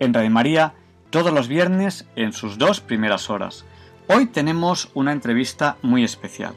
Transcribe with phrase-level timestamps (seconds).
[0.00, 0.74] En Radio María,
[1.10, 3.64] todos los viernes en sus dos primeras horas.
[4.06, 6.54] Hoy tenemos una entrevista muy especial.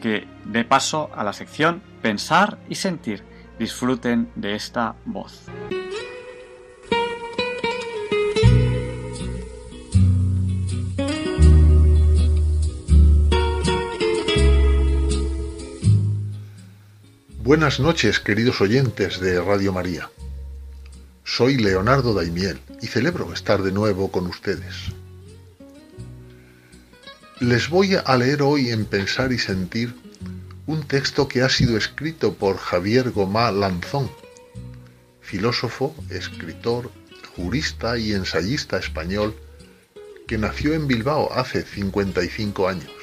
[0.03, 3.23] que dé paso a la sección Pensar y Sentir
[3.59, 5.47] disfruten de esta voz.
[17.51, 20.09] Buenas noches, queridos oyentes de Radio María.
[21.25, 24.93] Soy Leonardo Daimiel y celebro estar de nuevo con ustedes.
[27.41, 29.93] Les voy a leer hoy en Pensar y Sentir
[30.69, 34.09] un texto que ha sido escrito por Javier Gomá Lanzón,
[35.21, 36.93] filósofo, escritor,
[37.35, 39.35] jurista y ensayista español
[40.29, 43.00] que nació en Bilbao hace 55 años.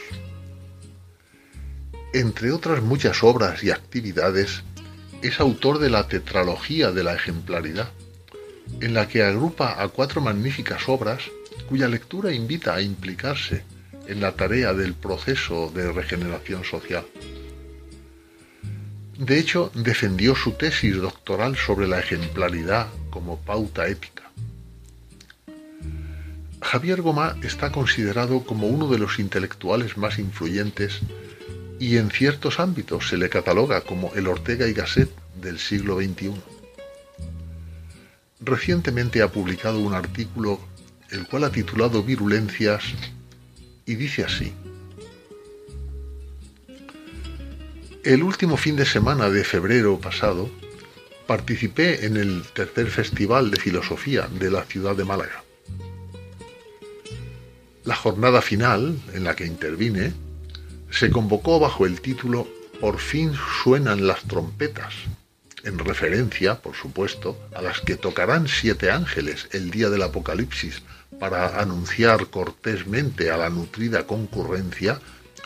[2.14, 4.64] Entre otras muchas obras y actividades,
[5.22, 7.90] es autor de la Tetralogía de la Ejemplaridad,
[8.80, 11.24] en la que agrupa a cuatro magníficas obras
[11.68, 13.64] cuya lectura invita a implicarse
[14.08, 17.06] en la tarea del proceso de regeneración social.
[19.18, 24.24] De hecho, defendió su tesis doctoral sobre la ejemplaridad como pauta ética.
[26.62, 31.02] Javier Gomá está considerado como uno de los intelectuales más influyentes
[31.80, 35.10] y en ciertos ámbitos se le cataloga como el Ortega y Gasset
[35.42, 36.34] del siglo XXI.
[38.40, 40.60] Recientemente ha publicado un artículo
[41.12, 42.84] el cual ha titulado Virulencias
[43.86, 44.54] y dice así.
[48.04, 50.50] El último fin de semana de febrero pasado
[51.28, 55.44] participé en el tercer Festival de Filosofía de la ciudad de Málaga.
[57.84, 60.14] La jornada final, en la que intervine,
[60.90, 62.48] se convocó bajo el título
[62.80, 64.94] Por fin suenan las trompetas,
[65.64, 70.82] en referencia, por supuesto, a las que tocarán siete ángeles el día del Apocalipsis
[71.20, 75.00] para anunciar cortésmente a la nutrida concurrencia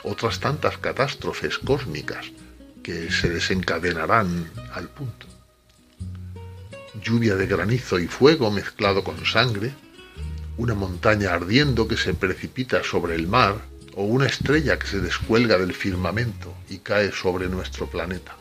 [0.04, 2.32] otras tantas catástrofes cósmicas
[2.84, 5.28] que se desencadenarán al punto.
[7.02, 9.74] Lluvia de granizo y fuego mezclado con sangre,
[10.58, 15.58] una montaña ardiendo que se precipita sobre el mar o una estrella que se descuelga
[15.58, 18.36] del firmamento y cae sobre nuestro planeta.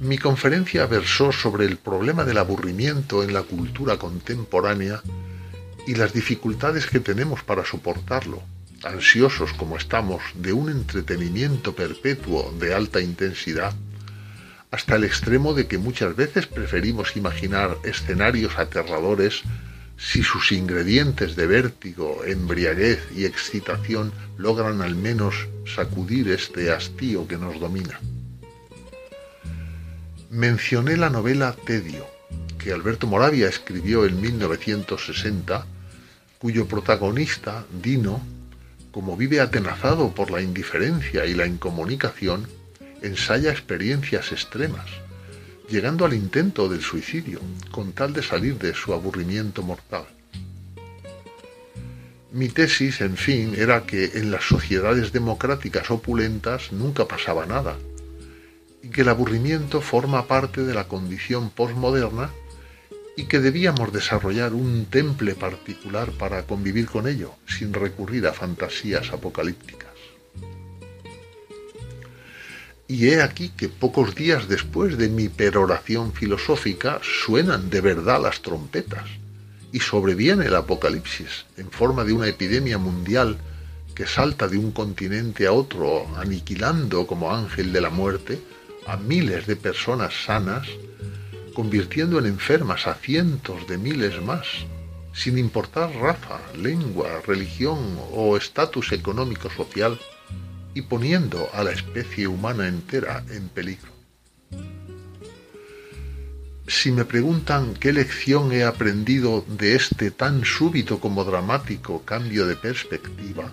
[0.00, 5.00] Mi conferencia versó sobre el problema del aburrimiento en la cultura contemporánea
[5.86, 8.42] y las dificultades que tenemos para soportarlo
[8.84, 13.72] ansiosos como estamos de un entretenimiento perpetuo de alta intensidad,
[14.70, 19.42] hasta el extremo de que muchas veces preferimos imaginar escenarios aterradores
[19.96, 25.34] si sus ingredientes de vértigo, embriaguez y excitación logran al menos
[25.64, 28.00] sacudir este hastío que nos domina.
[30.30, 32.06] Mencioné la novela Tedio,
[32.58, 35.66] que Alberto Moravia escribió en 1960,
[36.38, 38.20] cuyo protagonista, Dino,
[38.90, 42.48] como vive atenazado por la indiferencia y la incomunicación,
[43.02, 45.01] ensaya experiencias extremas
[45.72, 47.40] llegando al intento del suicidio,
[47.70, 50.04] con tal de salir de su aburrimiento mortal.
[52.30, 57.78] Mi tesis, en fin, era que en las sociedades democráticas opulentas nunca pasaba nada,
[58.82, 62.30] y que el aburrimiento forma parte de la condición postmoderna
[63.16, 69.10] y que debíamos desarrollar un temple particular para convivir con ello, sin recurrir a fantasías
[69.10, 69.91] apocalípticas.
[72.92, 78.42] Y he aquí que pocos días después de mi peroración filosófica suenan de verdad las
[78.42, 79.06] trompetas
[79.72, 83.38] y sobreviene el apocalipsis en forma de una epidemia mundial
[83.94, 88.42] que salta de un continente a otro, aniquilando como ángel de la muerte
[88.86, 90.68] a miles de personas sanas,
[91.54, 94.46] convirtiendo en enfermas a cientos de miles más,
[95.14, 99.98] sin importar raza, lengua, religión o estatus económico-social
[100.74, 103.92] y poniendo a la especie humana entera en peligro.
[106.66, 112.56] Si me preguntan qué lección he aprendido de este tan súbito como dramático cambio de
[112.56, 113.50] perspectiva,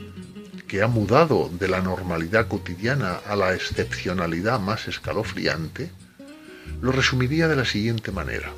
[0.67, 5.91] que ha mudado de la normalidad cotidiana a la excepcionalidad más escalofriante,
[6.81, 8.53] lo resumiría de la siguiente manera.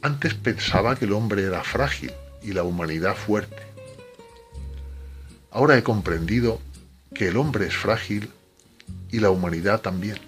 [0.00, 2.12] Antes pensaba que el hombre era frágil
[2.42, 3.67] y la humanidad fuerte.
[5.50, 6.60] Ahora he comprendido
[7.14, 8.30] que el hombre es frágil
[9.10, 10.18] y la humanidad también.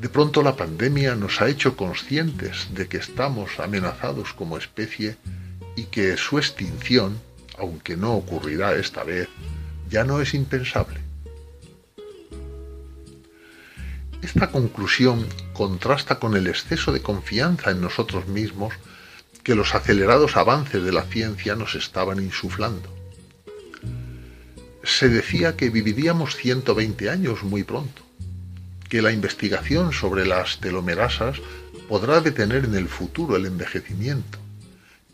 [0.00, 5.16] De pronto la pandemia nos ha hecho conscientes de que estamos amenazados como especie
[5.76, 7.20] y que su extinción,
[7.58, 9.28] aunque no ocurrirá esta vez,
[9.90, 11.00] ya no es impensable.
[14.22, 18.74] Esta conclusión contrasta con el exceso de confianza en nosotros mismos
[19.42, 22.97] que los acelerados avances de la ciencia nos estaban insuflando
[24.88, 28.02] se decía que viviríamos 120 años muy pronto,
[28.88, 31.36] que la investigación sobre las telomerasas
[31.88, 34.38] podrá detener en el futuro el envejecimiento,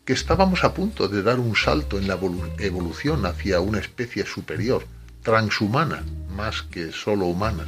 [0.05, 2.19] que estábamos a punto de dar un salto en la
[2.59, 4.87] evolución hacia una especie superior,
[5.23, 6.05] transhumana,
[6.37, 7.67] más que solo humana.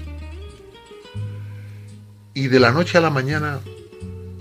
[2.35, 3.61] Y de la noche a la mañana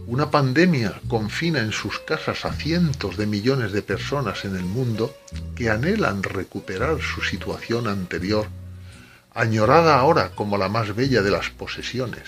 [0.08, 5.16] una pandemia confina en sus casas a cientos de millones de personas en el mundo
[5.56, 8.48] que anhelan recuperar su situación anterior,
[9.34, 12.24] añorada ahora como la más bella de las posesiones.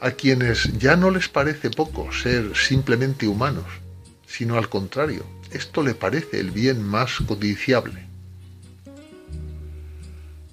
[0.00, 3.66] A quienes ya no les parece poco ser simplemente humanos,
[4.26, 8.06] sino al contrario, esto le parece el bien más codiciable.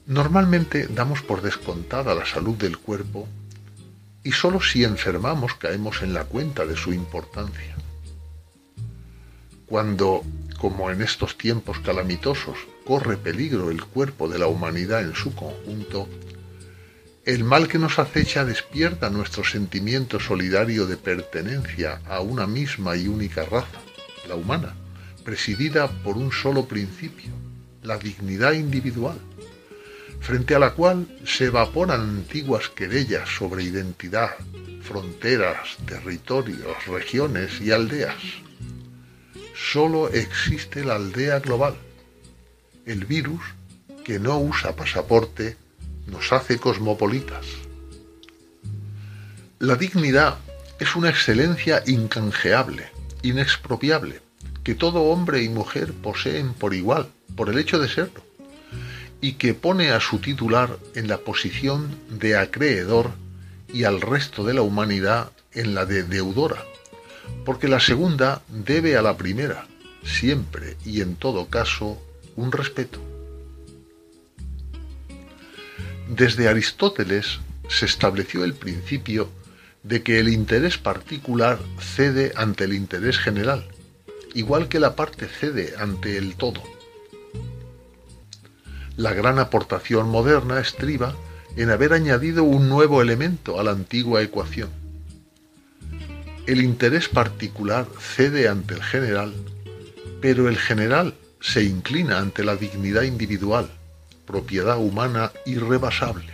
[0.05, 3.27] Normalmente damos por descontada la salud del cuerpo
[4.23, 7.75] y sólo si enfermamos caemos en la cuenta de su importancia.
[9.65, 10.23] Cuando,
[10.59, 16.07] como en estos tiempos calamitosos, corre peligro el cuerpo de la humanidad en su conjunto,
[17.25, 23.07] el mal que nos acecha despierta nuestro sentimiento solidario de pertenencia a una misma y
[23.07, 23.79] única raza,
[24.27, 24.73] la humana,
[25.23, 27.31] presidida por un solo principio,
[27.83, 29.19] la dignidad individual
[30.19, 34.31] frente a la cual se evaporan antiguas querellas sobre identidad,
[34.81, 38.21] fronteras, territorios, regiones y aldeas.
[39.55, 41.75] Solo existe la aldea global.
[42.85, 43.41] El virus,
[44.03, 45.57] que no usa pasaporte,
[46.07, 47.45] nos hace cosmopolitas.
[49.59, 50.37] La dignidad
[50.79, 52.89] es una excelencia incanjeable,
[53.21, 54.21] inexpropiable,
[54.63, 58.28] que todo hombre y mujer poseen por igual, por el hecho de serlo
[59.21, 63.11] y que pone a su titular en la posición de acreedor
[63.73, 66.63] y al resto de la humanidad en la de deudora,
[67.45, 69.67] porque la segunda debe a la primera,
[70.03, 72.01] siempre y en todo caso,
[72.35, 73.01] un respeto.
[76.07, 79.29] Desde Aristóteles se estableció el principio
[79.83, 83.67] de que el interés particular cede ante el interés general,
[84.33, 86.78] igual que la parte cede ante el todo
[88.99, 91.15] la gran aportación moderna estriba
[91.55, 94.69] en haber añadido un nuevo elemento a la antigua ecuación.
[96.45, 99.33] El interés particular cede ante el general,
[100.19, 103.69] pero el general se inclina ante la dignidad individual,
[104.27, 106.33] propiedad humana irrebasable.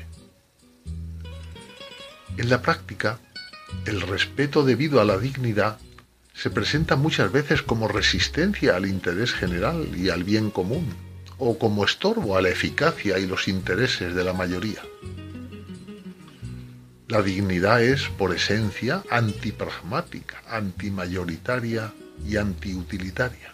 [2.36, 3.20] En la práctica,
[3.86, 5.78] el respeto debido a la dignidad
[6.34, 11.05] se presenta muchas veces como resistencia al interés general y al bien común,
[11.38, 14.82] o como estorbo a la eficacia y los intereses de la mayoría.
[17.08, 21.94] La dignidad es, por esencia, antipragmática, antimayoritaria
[22.25, 23.54] y antiutilitaria.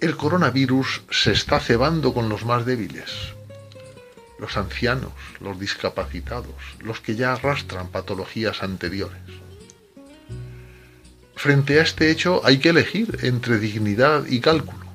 [0.00, 3.34] El coronavirus se está cebando con los más débiles,
[4.38, 9.20] los ancianos, los discapacitados, los que ya arrastran patologías anteriores.
[11.36, 14.89] Frente a este hecho hay que elegir entre dignidad y cálculo.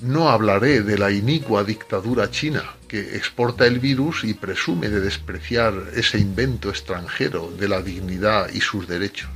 [0.00, 5.72] No hablaré de la inicua dictadura china que exporta el virus y presume de despreciar
[5.94, 9.30] ese invento extranjero de la dignidad y sus derechos.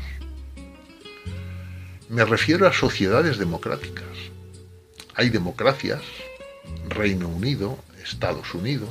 [2.10, 4.04] Me refiero a sociedades democráticas.
[5.14, 6.02] Hay democracias,
[6.90, 8.90] Reino Unido, Estados Unidos,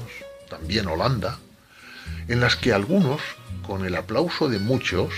[0.50, 1.38] también Holanda,
[2.28, 3.22] en las que algunos,
[3.62, 5.14] con el aplauso de muchos,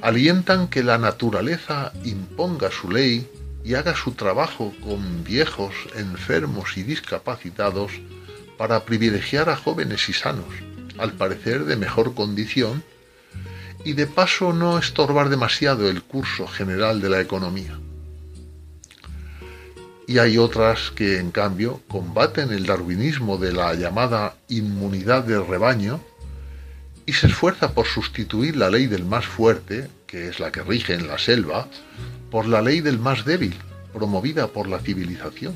[0.00, 3.28] alientan que la naturaleza imponga su ley
[3.64, 7.92] y haga su trabajo con viejos, enfermos y discapacitados
[8.58, 10.46] para privilegiar a jóvenes y sanos,
[10.98, 12.82] al parecer de mejor condición,
[13.84, 17.78] y de paso no estorbar demasiado el curso general de la economía.
[20.06, 26.00] Y hay otras que, en cambio, combaten el darwinismo de la llamada inmunidad del rebaño
[27.06, 30.94] y se esfuerza por sustituir la ley del más fuerte, que es la que rige
[30.94, 31.68] en la selva,
[32.32, 33.54] por la ley del más débil,
[33.92, 35.54] promovida por la civilización,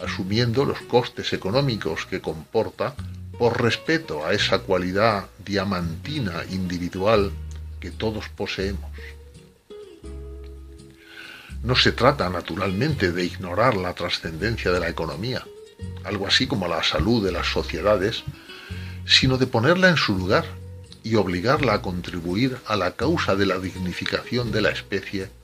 [0.00, 2.96] asumiendo los costes económicos que comporta
[3.38, 7.30] por respeto a esa cualidad diamantina individual
[7.78, 8.90] que todos poseemos.
[11.62, 15.44] No se trata, naturalmente, de ignorar la trascendencia de la economía,
[16.02, 18.24] algo así como la salud de las sociedades,
[19.06, 20.46] sino de ponerla en su lugar
[21.04, 25.37] y obligarla a contribuir a la causa de la dignificación de la especie,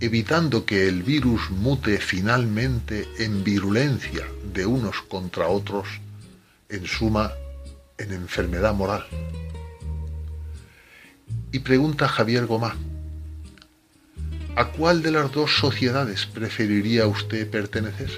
[0.00, 5.88] evitando que el virus mute finalmente en virulencia de unos contra otros,
[6.68, 7.32] en suma,
[7.98, 9.06] en enfermedad moral.
[11.52, 12.76] Y pregunta Javier Gomá,
[14.54, 18.10] ¿a cuál de las dos sociedades preferiría usted pertenecer?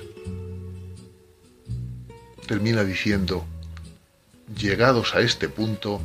[2.46, 3.44] Termina diciendo,
[4.56, 6.00] llegados a este punto,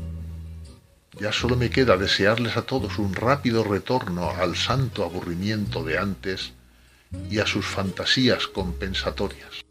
[1.20, 6.53] ya solo me queda desearles a todos un rápido retorno al santo aburrimiento de antes
[7.29, 9.63] y a sus fantasías compensatorias.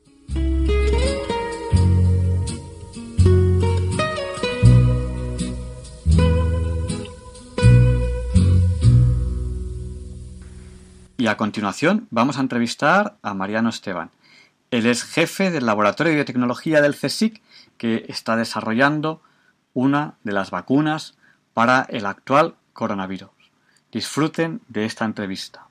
[11.19, 14.11] Y a continuación vamos a entrevistar a Mariano Esteban.
[14.73, 17.43] Él es jefe del Laboratorio de Biotecnología del CSIC
[17.77, 19.23] que está desarrollando
[19.75, 21.17] una de las vacunas
[21.55, 23.31] para el actual coronavirus.
[23.91, 25.67] Disfruten de esta entrevista.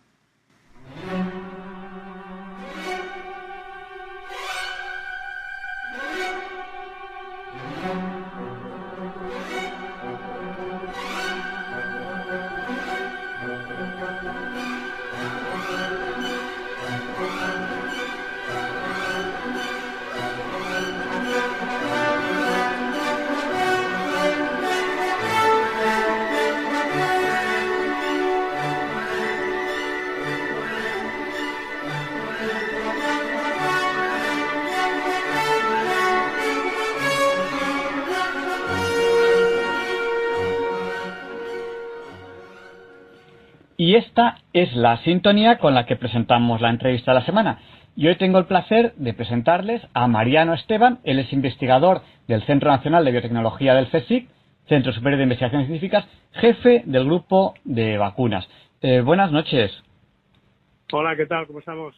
[43.92, 47.60] Y esta es la sintonía con la que presentamos la entrevista de la semana.
[47.94, 51.00] Y hoy tengo el placer de presentarles a Mariano Esteban.
[51.04, 54.30] Él es investigador del Centro Nacional de Biotecnología del CSIC,
[54.70, 58.48] Centro Superior de Investigaciones Científicas, jefe del grupo de vacunas.
[58.80, 59.84] Eh, buenas noches.
[60.94, 61.46] Hola, ¿qué tal?
[61.48, 61.94] ¿Cómo estamos?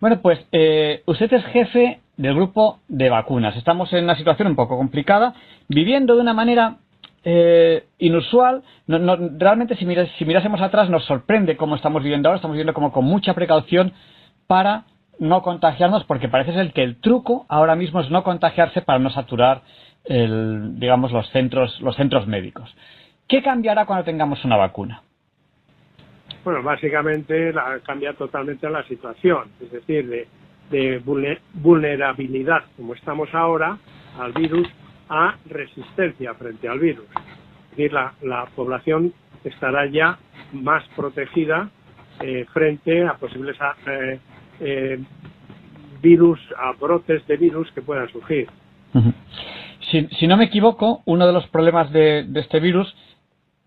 [0.00, 3.56] Bueno, pues eh, usted es jefe del grupo de vacunas.
[3.56, 5.32] Estamos en una situación un poco complicada,
[5.66, 6.76] viviendo de una manera
[7.24, 8.62] eh, inusual.
[8.86, 9.86] realmente, si,
[10.18, 12.36] si mirásemos atrás, nos sorprende cómo estamos viviendo ahora.
[12.36, 13.92] Estamos viviendo como con mucha precaución
[14.46, 14.84] para
[15.18, 19.10] no contagiarnos, porque parece ser que el truco ahora mismo es no contagiarse para no
[19.10, 19.62] saturar,
[20.04, 22.74] el, digamos, los centros, los centros médicos.
[23.28, 25.02] ¿Qué cambiará cuando tengamos una vacuna?
[26.44, 30.26] Bueno, básicamente la, cambia totalmente la situación, es decir, de,
[30.70, 30.98] de
[31.54, 33.78] vulnerabilidad, como estamos ahora,
[34.18, 34.68] al virus,
[35.08, 37.06] a resistencia frente al virus.
[37.72, 39.12] Es decir, la, población
[39.44, 40.18] estará ya
[40.52, 41.70] más protegida
[42.20, 43.56] eh, frente a posibles
[43.86, 44.20] eh,
[44.60, 44.98] eh,
[46.02, 48.48] virus, a brotes de virus que puedan surgir.
[49.90, 52.94] si, no me equivoco, uno de los problemas de, este virus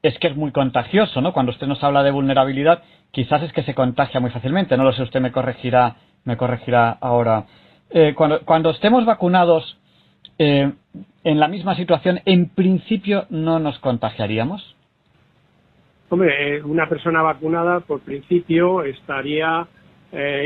[0.03, 1.33] es que es muy contagioso, ¿no?
[1.33, 4.77] Cuando usted nos habla de vulnerabilidad, quizás es que se contagia muy fácilmente.
[4.77, 7.45] No lo sé, usted me corregirá, me corregirá ahora.
[7.89, 9.77] Eh, cuando, cuando estemos vacunados
[10.37, 10.71] eh,
[11.23, 14.75] en la misma situación, en principio no nos contagiaríamos.
[16.09, 19.67] Hombre, una persona vacunada, por principio, estaría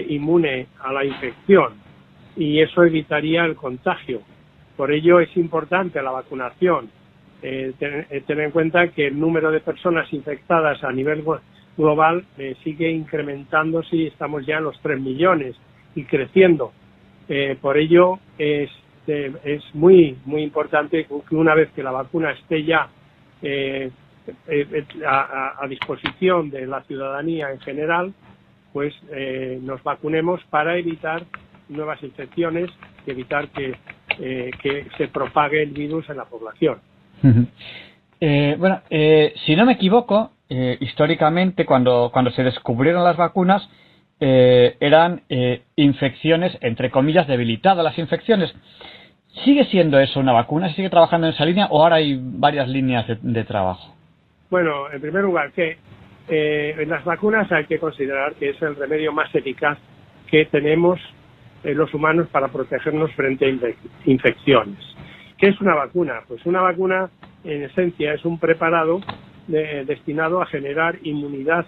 [0.08, 1.74] inmune a la infección
[2.36, 4.22] y eso evitaría el contagio.
[4.78, 6.90] Por ello es importante la vacunación.
[7.42, 11.24] Eh, eh, tener, en cuenta que el número de personas infectadas a nivel
[11.78, 15.56] global eh, sigue incrementándose y estamos ya en los 3 millones
[15.96, 16.72] y creciendo.
[17.62, 18.70] por ello es,
[19.10, 22.90] es muy, muy importante que una vez que la vacuna esté ya
[25.08, 28.14] a, disposición de la ciudadanía en general,
[28.74, 28.94] pues
[29.62, 31.24] nos vacunemos para evitar
[31.70, 32.70] nuevas infecciones
[33.06, 33.76] y evitar que,
[34.20, 36.80] eh, que se propague el virus en la población.
[38.20, 43.70] Eh, bueno, eh, si no me equivoco, históricamente cuando, cuando se descubrieron las vacunas
[44.20, 45.22] eran
[45.76, 48.54] infecciones, entre comillas, debilitadas las infecciones.
[49.44, 50.74] ¿Sigue siendo eso una vacuna?
[50.74, 53.96] ¿Sigue trabajando en esa línea o ahora hay varias líneas de, trabajo?
[54.50, 55.78] Bueno, en primer lugar, que
[56.28, 59.78] en las vacunas hay que considerar que es el remedio más eficaz
[60.30, 61.00] que tenemos
[61.64, 64.78] los humanos para protegernos frente a infecciones.
[65.38, 66.22] ¿Qué es una vacuna?
[66.28, 67.10] Pues una vacuna,
[67.44, 69.00] en esencia, es un preparado
[69.48, 71.66] destinado a generar inmunidad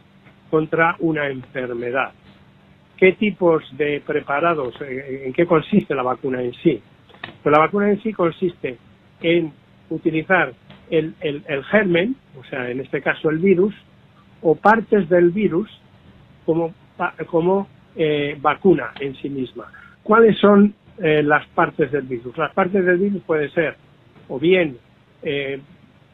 [0.49, 2.11] contra una enfermedad.
[2.97, 6.81] ¿Qué tipos de preparados, eh, en qué consiste la vacuna en sí?
[7.43, 8.77] Pues la vacuna en sí consiste
[9.21, 9.51] en
[9.89, 10.53] utilizar
[10.89, 11.15] el,
[11.69, 13.73] germen, o sea, en este caso el virus,
[14.41, 15.69] o partes del virus
[16.45, 16.73] como,
[17.27, 19.71] como eh, vacuna en sí misma.
[20.03, 22.37] ¿Cuáles son eh, las partes del virus?
[22.37, 23.75] Las partes del virus puede ser
[24.27, 24.77] o bien
[25.23, 25.59] eh,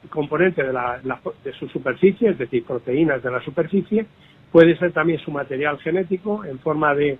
[0.10, 1.00] componente de, la,
[1.44, 4.06] de su superficie, es decir, proteínas de la superficie,
[4.52, 7.18] puede ser también su material genético en forma de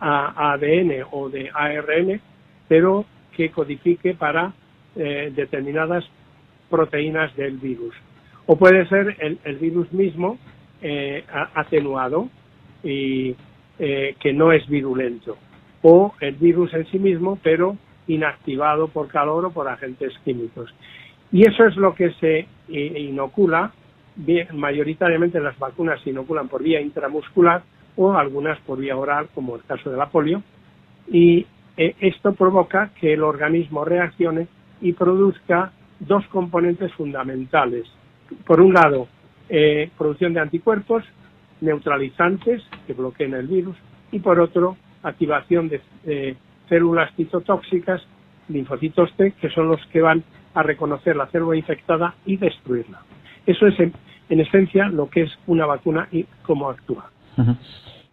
[0.00, 2.20] ADN o de ARN,
[2.68, 3.04] pero
[3.36, 4.52] que codifique para
[4.96, 6.04] eh, determinadas
[6.68, 7.94] proteínas del virus.
[8.46, 10.38] O puede ser el, virus mismo
[11.54, 12.30] atenuado
[12.82, 13.36] y
[13.78, 15.36] que no es virulento
[15.82, 20.72] o el virus en sí mismo, pero inactivado por calor o por agentes químicos.
[21.32, 23.72] Y eso es lo que se inocula,
[24.52, 27.62] mayoritariamente las vacunas se inoculan por vía intramuscular
[27.96, 30.42] o algunas por vía oral, como el caso de la polio,
[31.08, 31.46] y
[31.80, 34.48] eh, esto provoca que el organismo reaccione
[34.82, 37.86] y produzca dos componentes fundamentales.
[38.46, 39.08] Por un lado,
[39.48, 41.04] eh, producción de anticuerpos
[41.62, 43.76] neutralizantes que bloqueen el virus
[44.12, 45.80] y por otro, activación de
[46.68, 48.02] células citotóxicas,
[48.48, 50.22] linfocitos T, que son los que van
[50.54, 53.00] a reconocer la célula infectada y destruirla.
[53.46, 53.94] Eso es, en,
[54.28, 57.10] esencia, lo que es una vacuna y cómo actúa.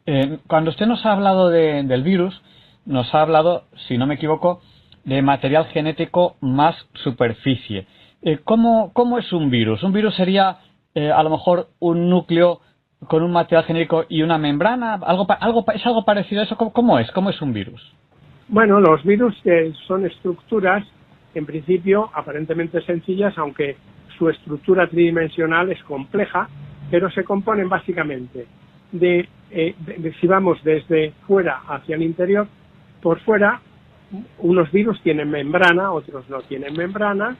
[0.05, 2.41] Eh, cuando usted nos ha hablado del virus,
[2.87, 4.61] nos ha hablado, si no me equivoco,
[5.03, 7.85] de material genético más superficie.
[8.21, 9.83] Eh, ¿cómo, ¿cómo, es un virus?
[9.83, 10.57] Un virus sería
[10.95, 12.61] eh, a lo mejor un núcleo
[13.07, 14.95] con un material genérico y una membrana?
[14.95, 16.57] ¿Algo, algo, ¿Es algo parecido a eso?
[16.57, 17.11] ¿Cómo, es?
[17.11, 17.93] ¿Cómo es un virus?
[18.47, 20.83] Bueno, los virus eh, son estructuras,
[21.35, 23.77] en principio, aparentemente sencillas, aunque
[24.17, 26.49] su estructura tridimensional es compleja,
[26.89, 28.47] pero se componen básicamente
[28.91, 29.75] de, eh,
[30.19, 32.47] si vamos desde fuera hacia el interior,
[33.07, 33.61] por fuera,
[34.39, 37.37] unos virus tienen membrana, otros no tienen membrana,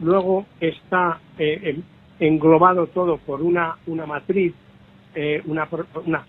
[0.00, 1.78] luego está eh,
[2.18, 4.54] englobado todo por una, una matriz
[5.14, 5.68] eh, una,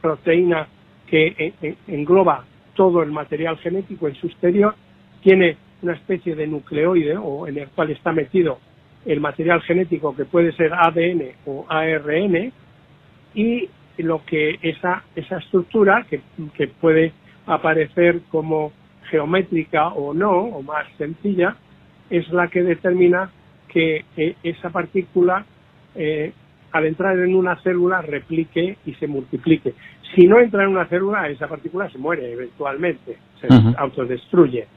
[0.01, 0.67] proteína
[1.07, 2.43] que eh, eh, engloba
[2.75, 4.75] todo el material genético en su exterior,
[5.21, 8.59] tiene una especie de nucleoide o en el cual está metido
[9.05, 12.51] el material genético que puede ser ADN o ARN
[13.33, 13.69] y
[13.99, 16.19] lo que esa, esa estructura que,
[16.57, 17.13] que puede
[17.45, 18.71] aparecer como
[19.09, 21.55] geométrica o no, o más sencilla,
[22.09, 23.29] es la que determina
[23.67, 24.05] que
[24.43, 25.45] esa partícula
[25.95, 26.31] eh,
[26.71, 29.73] al entrar en una célula replique y se multiplique.
[30.15, 34.67] Si no entra en una célula, esa partícula se muere eventualmente, se autodestruye.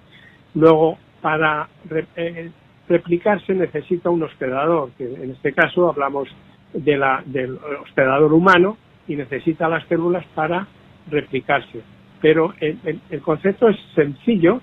[0.55, 1.69] Luego, para
[2.17, 2.51] eh,
[2.89, 6.29] replicarse necesita un hospedador, que en este caso hablamos
[6.73, 8.77] de la, del hospedador humano
[9.09, 10.67] y necesita las células para
[11.11, 11.81] replicarse.
[12.21, 14.61] Pero el, concepto es sencillo,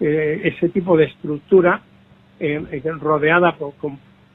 [0.00, 1.82] eh, ese tipo de estructura
[2.40, 3.74] eh, rodeada, por,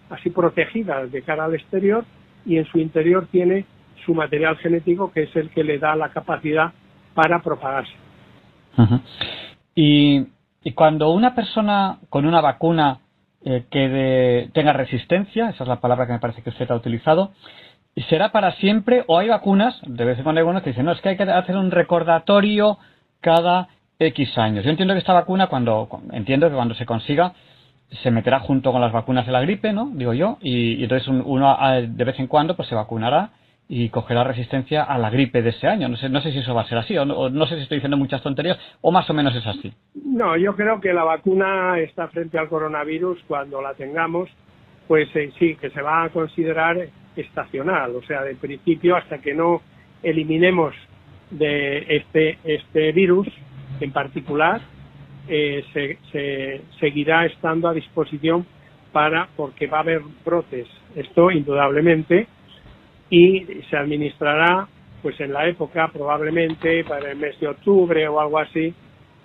[0.10, 2.06] así protegida de cara al exterior,
[2.46, 3.66] y en su interior tiene
[4.06, 6.74] su material genético que es el que le da la capacidad
[7.14, 7.94] para propagarse.
[9.76, 10.26] y,
[10.76, 13.00] cuando una persona con una vacuna
[13.44, 17.34] que tenga resistencia, esa es la palabra que me parece que usted ha utilizado,
[18.10, 20.92] ¿será para siempre o hay vacunas, de vez en cuando hay algunos que dicen, no,
[20.92, 22.78] es que hay que hacer un recordatorio
[23.22, 24.64] cada X años?
[24.64, 27.34] Yo entiendo que esta vacuna, cuando entiendo que cuando se consiga,
[28.02, 29.92] se meterá junto con las vacunas de la gripe, ¿no?
[29.94, 33.32] Digo yo, y, entonces uno de vez en cuando pues se vacunará
[33.68, 35.88] y cogerá resistencia a la gripe de ese año.
[35.88, 37.78] No sé, no sé si eso va a ser así, o no, sé si estoy
[37.78, 39.74] diciendo muchas tonterías, o más o menos es así.
[39.94, 44.30] No, yo creo que la vacuna está frente al coronavirus cuando la tengamos,
[44.88, 46.78] pues eh, sí, que se va a considerar
[47.16, 49.62] estacional, o sea, de principio hasta que no
[50.02, 50.74] eliminemos
[51.30, 53.28] de este, este virus
[53.80, 54.62] en particular,
[55.28, 58.46] eh, se, seguirá estando a disposición
[58.92, 62.28] para, porque va a haber brotes, esto indudablemente,
[63.10, 64.68] y se administrará
[65.02, 68.74] pues en la época probablemente para el mes de octubre o algo así,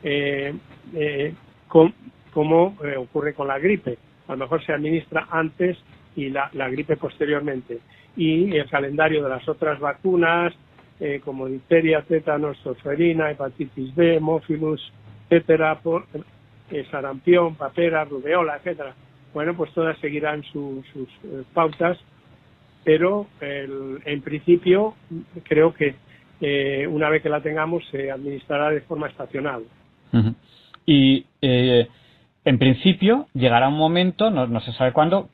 [0.03, 0.55] eh,
[0.95, 1.35] eh,
[1.69, 3.99] como ocurre con la gripe.
[4.27, 5.77] A lo mejor se administra antes
[6.19, 7.79] y la, gripe posteriormente.
[8.17, 10.53] Y el calendario de las otras vacunas,
[11.25, 14.93] como difteria, tétanos, tosferina, hepatitis B, hemófilus,
[15.31, 16.07] etcétera, por,
[16.71, 18.95] eh, sarampión, papera, rubeola, etcétera.
[19.33, 20.85] Bueno, pues todas seguirán sus
[21.25, 21.99] eh, pautas,
[22.85, 24.95] pero en principio
[25.45, 25.95] creo que
[26.41, 29.63] eh, una vez que la tengamos se administrará de forma estacional.
[30.87, 35.29] Y en principio llegará un momento, no, no se sabe cuándo,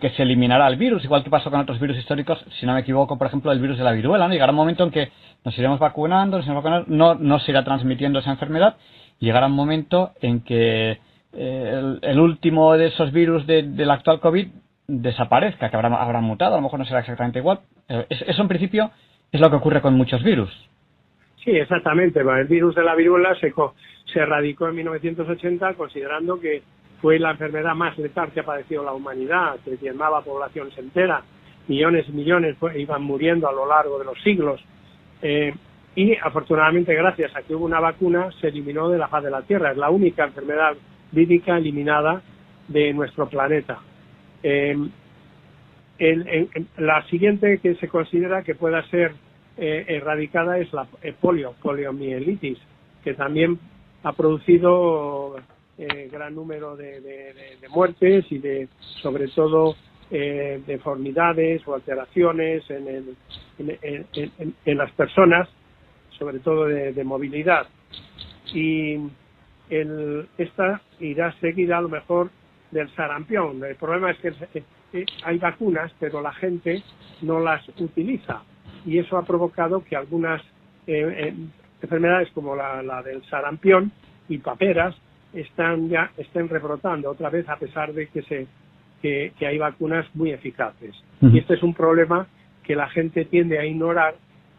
[0.00, 2.80] que se eliminará el virus, igual que pasó con otros virus históricos, si no me
[2.80, 4.26] equivoco, por ejemplo, el virus de la viruela.
[4.26, 4.32] ¿no?
[4.32, 5.10] Llegará un momento en que
[5.44, 8.76] nos iremos vacunando, nos iremos vacunando, no, no se irá transmitiendo esa enfermedad
[9.22, 10.98] llegará un momento en que
[11.32, 14.48] eh, el, último de esos virus del actual COVID
[14.88, 17.60] desaparezca, que habrá, habrá mutado, a lo mejor no será exactamente igual.
[17.88, 18.90] eso en principio
[19.30, 20.50] es lo que ocurre con muchos virus.
[21.44, 22.20] Sí, exactamente.
[22.20, 23.52] El virus de la viruela se,
[24.12, 26.62] se erradicó en 1980 considerando que
[27.02, 31.24] fue la enfermedad más letal que ha padecido la humanidad, que diezmaba poblaciones enteras,
[31.66, 34.60] millones y millones iban muriendo a lo largo de los siglos.
[35.20, 35.52] Eh,
[35.96, 39.42] y afortunadamente gracias a que hubo una vacuna se eliminó de la faz de la
[39.42, 39.72] Tierra.
[39.72, 40.74] Es la única enfermedad
[41.10, 42.22] vírica eliminada
[42.68, 43.80] de nuestro planeta.
[44.44, 44.88] Em,
[46.78, 49.12] la siguiente que se considera que pueda ser
[49.56, 50.86] eh, erradicada es la
[51.20, 52.58] polio, poliomielitis,
[53.04, 53.58] que también
[54.02, 55.36] ha producido
[55.82, 58.68] eh, gran número de, muertes y de,
[59.02, 59.74] sobre todo,
[60.10, 63.16] eh, deformidades o alteraciones en,
[63.58, 65.48] en las personas
[66.22, 67.66] sobre todo de, movilidad.
[68.54, 68.96] Y
[69.70, 72.30] el, esta irá seguida a lo mejor
[72.70, 73.62] del sarampión.
[73.64, 74.64] El problema es que
[75.24, 76.82] hay vacunas, pero la gente
[77.22, 78.42] no las utiliza.
[78.86, 80.40] Y eso ha provocado que algunas
[80.86, 81.34] eh, eh,
[81.80, 83.90] enfermedades como la, del sarampión
[84.28, 84.94] y paperas
[85.32, 88.46] están ya estén rebrotando otra vez a pesar de que se
[89.02, 90.94] que, hay vacunas muy eficaces.
[91.20, 92.28] Y este es un problema
[92.62, 94.14] que la gente tiende a ignorar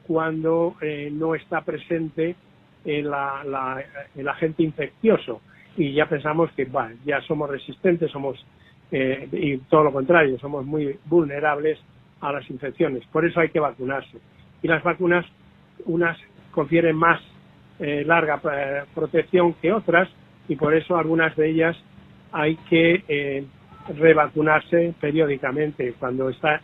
[0.05, 2.35] cuando eh, no está presente
[2.83, 3.13] el,
[4.27, 5.41] agente infeccioso
[5.77, 6.67] y ya pensamos que
[7.05, 8.45] ya somos resistentes, somos
[8.91, 11.79] eh, y todo lo contrario, somos muy vulnerables
[12.19, 13.05] a las infecciones.
[13.11, 14.17] Por eso hay que vacunarse.
[14.61, 15.25] Y las vacunas,
[15.85, 16.17] unas
[16.51, 17.19] confieren más
[17.79, 18.39] eh, larga
[18.93, 20.09] protección que otras
[20.47, 21.77] y por eso algunas de ellas
[22.31, 23.45] hay que
[23.97, 26.61] revacunarse periódicamente cuando está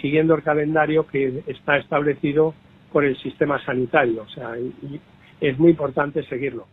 [0.00, 2.54] siguiendo el calendario que está establecido
[2.92, 4.22] por el sistema sanitario.
[4.22, 4.54] O sea,
[5.40, 6.66] es muy importante seguirlo.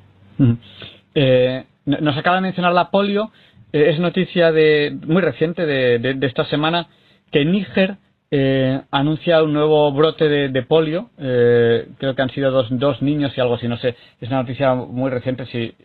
[1.16, 3.32] Eh, nos acaba de mencionar la polio.
[3.72, 6.88] Eh, es noticia de muy reciente de, esta semana
[7.32, 7.98] que Níger
[8.36, 11.12] eh, anuncia un nuevo brote de, polio.
[11.18, 13.68] creo que han sido dos, dos, niños y algo así.
[13.68, 13.96] No sé.
[14.20, 15.46] Es una noticia muy reciente.
[15.46, 15.76] Si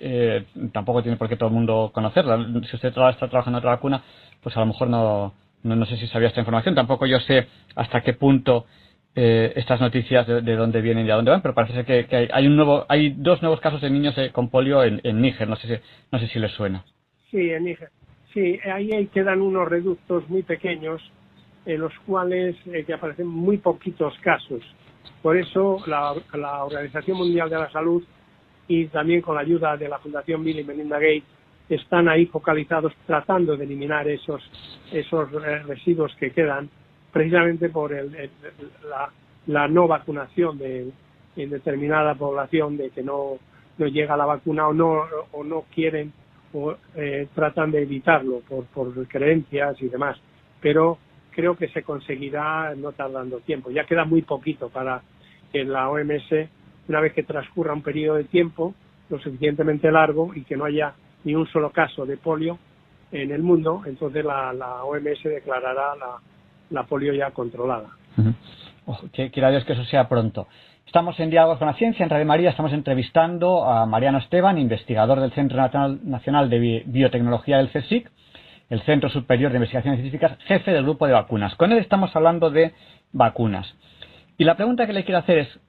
[0.73, 2.39] tampoco tiene por qué todo el mundo conocerla.
[2.69, 4.03] Si usted está trabajando en otra vacuna,
[4.43, 8.01] pues a lo mejor no, no, sé si sabía esta información, tampoco yo sé hasta
[8.03, 8.67] qué punto
[9.15, 12.47] eh, estas noticias de, dónde vienen y a dónde van, pero parece que, que hay,
[12.47, 15.67] un nuevo, hay dos nuevos casos de niños eh, con polio en, Níger, no sé,
[15.69, 15.83] si,
[16.13, 16.85] no sé si les suena.
[17.31, 17.91] Sí, en Níger.
[18.33, 21.03] Sí, ahí quedan unos reductos muy pequeños
[21.69, 24.63] en los cuales eh, que aparecen muy poquitos casos.
[25.21, 26.15] Por eso la,
[26.65, 28.03] Organización Mundial de la Salud
[28.67, 31.25] y también con la ayuda de la Fundación Bill y Melinda Gates
[31.69, 34.43] están ahí focalizados tratando de eliminar esos,
[34.91, 36.71] esos eh, residuos que quedan
[37.13, 38.31] precisamente por el,
[39.47, 40.91] la, no vacunación de
[41.37, 43.39] en determinada población de que no,
[43.77, 46.13] no llega la vacuna o no o no quieren
[46.55, 50.19] o eh, tratan de evitarlo por, por creencias y demás
[50.61, 50.99] pero
[51.39, 55.03] creo que se conseguirá no tardando tiempo ya queda muy poquito para
[55.53, 56.49] que la OMS
[56.89, 58.75] una vez que transcurra un periodo de tiempo
[59.09, 62.59] lo suficientemente largo y que no haya ni un solo caso de polio,
[63.13, 65.93] en el mundo, entonces la, OMS declarará
[66.71, 67.89] la, polio ya controlada.
[69.13, 70.49] que, quiera Dios que eso sea pronto.
[70.87, 75.21] Estamos en Diálogos con la Ciencia, en Radio María estamos entrevistando a Mariano Esteban, investigador
[75.21, 75.57] del Centro
[76.03, 78.11] Nacional de Biotecnología del CSIC,
[78.71, 81.55] el Centro Superior de Investigaciones Científicas, jefe del grupo de vacunas.
[81.57, 82.73] Con él estamos hablando de
[83.13, 83.75] vacunas.
[84.37, 85.61] Y la pregunta que le quiero hacer es,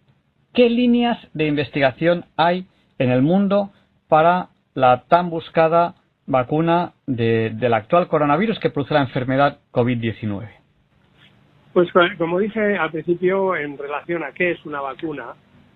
[0.53, 3.71] ¿qué líneas de investigación hay en el mundo
[4.07, 10.49] para la tan buscada vacuna del actual coronavirus que produce la enfermedad COVID-19?
[11.73, 15.35] Pues como dije al principio en relación a qué es una vacuna,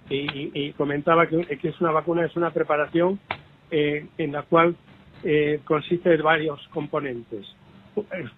[0.10, 3.20] y, comentaba que, es una vacuna, es una preparación
[3.72, 4.76] eh, en la cual
[5.24, 7.46] eh, consiste de varios componentes.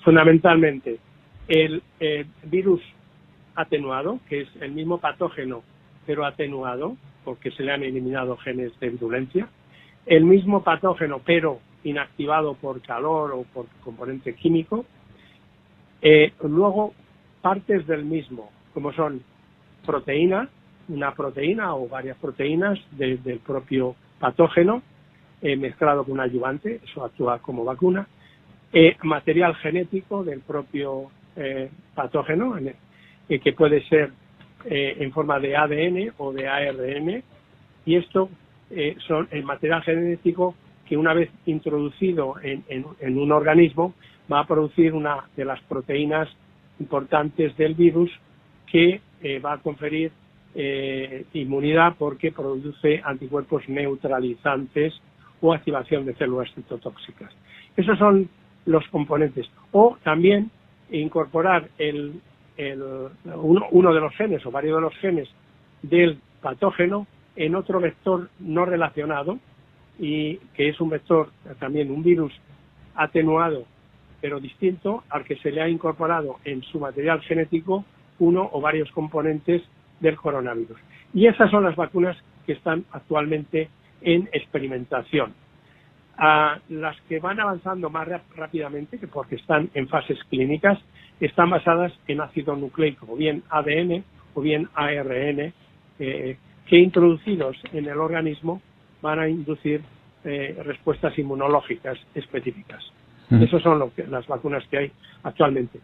[0.04, 1.00] Fundamentalmente,
[1.48, 1.82] el
[2.44, 2.82] virus
[3.56, 5.64] atenuado, que es el mismo patógeno,
[6.06, 9.48] pero atenuado, porque se le han eliminado genes de virulencia.
[10.06, 14.86] El mismo patógeno, pero inactivado por calor o por componente químico.
[16.02, 16.94] Eh, luego,
[17.42, 19.22] partes del mismo, como son
[19.86, 20.50] proteínas,
[20.88, 24.84] una proteína o varias proteínas del propio patógeno,
[25.46, 28.08] eh, mezclado con un ayudante, eso actúa como vacuna.
[28.74, 31.12] Eh, material genético del propio
[31.94, 32.58] patógeno,
[33.28, 34.12] que puede ser
[34.66, 37.24] en forma de ADN o de ARN,
[37.86, 38.30] y esto
[39.06, 40.56] son el material genético
[40.88, 43.94] que una vez introducido en, un organismo
[44.32, 46.30] va a producir una de las proteínas
[46.80, 48.12] importantes del virus
[48.72, 50.12] que eh, va a conferir
[50.54, 54.94] eh, inmunidad porque produce anticuerpos neutralizantes
[55.42, 57.32] o activación de células citotóxicas.
[57.76, 58.30] Esos son
[58.66, 59.50] los componentes.
[59.72, 60.52] O también
[60.90, 62.22] incorporar el,
[63.36, 65.30] uno, uno de los genes o varios de los genes
[65.82, 69.40] del patógeno en otro vector no relacionado,
[70.00, 72.34] y que es un vector, también un virus
[72.96, 73.66] atenuado,
[74.22, 77.86] pero distinto al que se le ha incorporado en su material genético
[78.20, 79.62] uno o varios componentes
[80.00, 80.78] del coronavirus.
[81.14, 83.70] Y esas son las vacunas que están actualmente
[84.02, 85.34] en experimentación.
[86.18, 90.80] Ah, las que van avanzando más rápidamente, que porque están en fases clínicas,
[91.20, 94.04] están basadas en ácido nucleico, o bien ADN
[94.34, 95.54] o bien ARN,
[96.00, 98.62] eh, que introducidos en el organismo
[99.02, 99.82] van a inducir
[100.24, 102.84] eh, respuestas inmunológicas específicas.
[103.30, 104.92] Esas son lo que, las vacunas que hay
[105.24, 105.80] actualmente.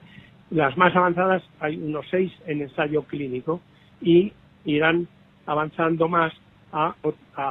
[0.52, 3.62] Las más avanzadas hay unos seis en ensayo clínico
[4.00, 4.32] y
[4.65, 5.08] irán
[5.45, 6.34] avanzando más
[6.71, 6.95] a,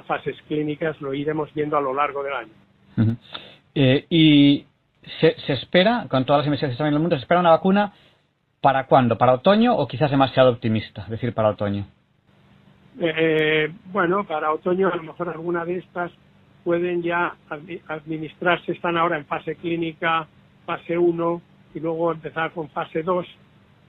[0.06, 3.16] fases clínicas, lo iremos viendo a lo largo del año.
[3.74, 4.66] Eh, y
[5.20, 7.92] se, espera, con todas las investigaciones en el mundo, se espera una vacuna
[8.60, 9.16] para cuándo?
[9.16, 11.02] ¿Para otoño o quizás demasiado optimista?
[11.02, 11.86] Es decir, para otoño.
[13.00, 16.12] Eh, bueno, para otoño a lo mejor alguna de estas
[16.64, 17.34] pueden ya
[17.88, 20.26] administrarse, están ahora en fase clínica,
[20.66, 21.42] fase 1
[21.74, 23.26] y luego empezar con fase 2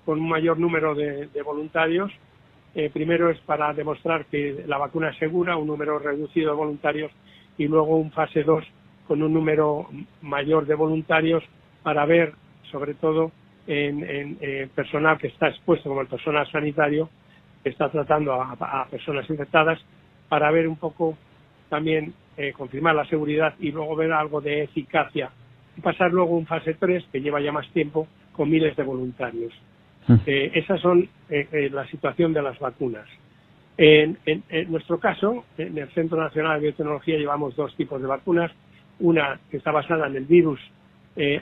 [0.05, 2.11] con un mayor número de, voluntarios.
[2.73, 7.11] Eh, primero es para demostrar que la vacuna es segura, un número reducido de voluntarios
[7.57, 8.63] y luego un fase 2
[9.07, 9.89] con un número
[10.21, 11.43] mayor de voluntarios
[11.83, 12.33] para ver,
[12.71, 13.31] sobre todo,
[13.67, 17.09] en, en personal que está expuesto, como el personal sanitario,
[17.63, 19.79] está tratando a, personas infectadas
[20.29, 21.17] para ver un poco
[21.69, 25.31] también eh, confirmar la seguridad y luego ver algo de eficacia
[25.77, 29.53] y pasar luego un fase 3 que lleva ya más tiempo con miles de voluntarios.
[30.07, 30.15] Mm.
[30.25, 33.07] Eh, esas son eh, la situación de las vacunas.
[33.77, 34.17] En,
[34.67, 38.51] nuestro caso, en el Centro Nacional de Biotecnología llevamos dos tipos de vacunas.
[38.99, 40.59] Una que está basada en el virus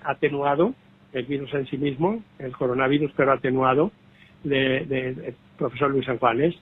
[0.03, 0.73] atenuado,
[1.11, 3.91] el virus en sí mismo, el coronavirus pero atenuado,
[4.43, 6.55] de, profesor Luis San Juanes,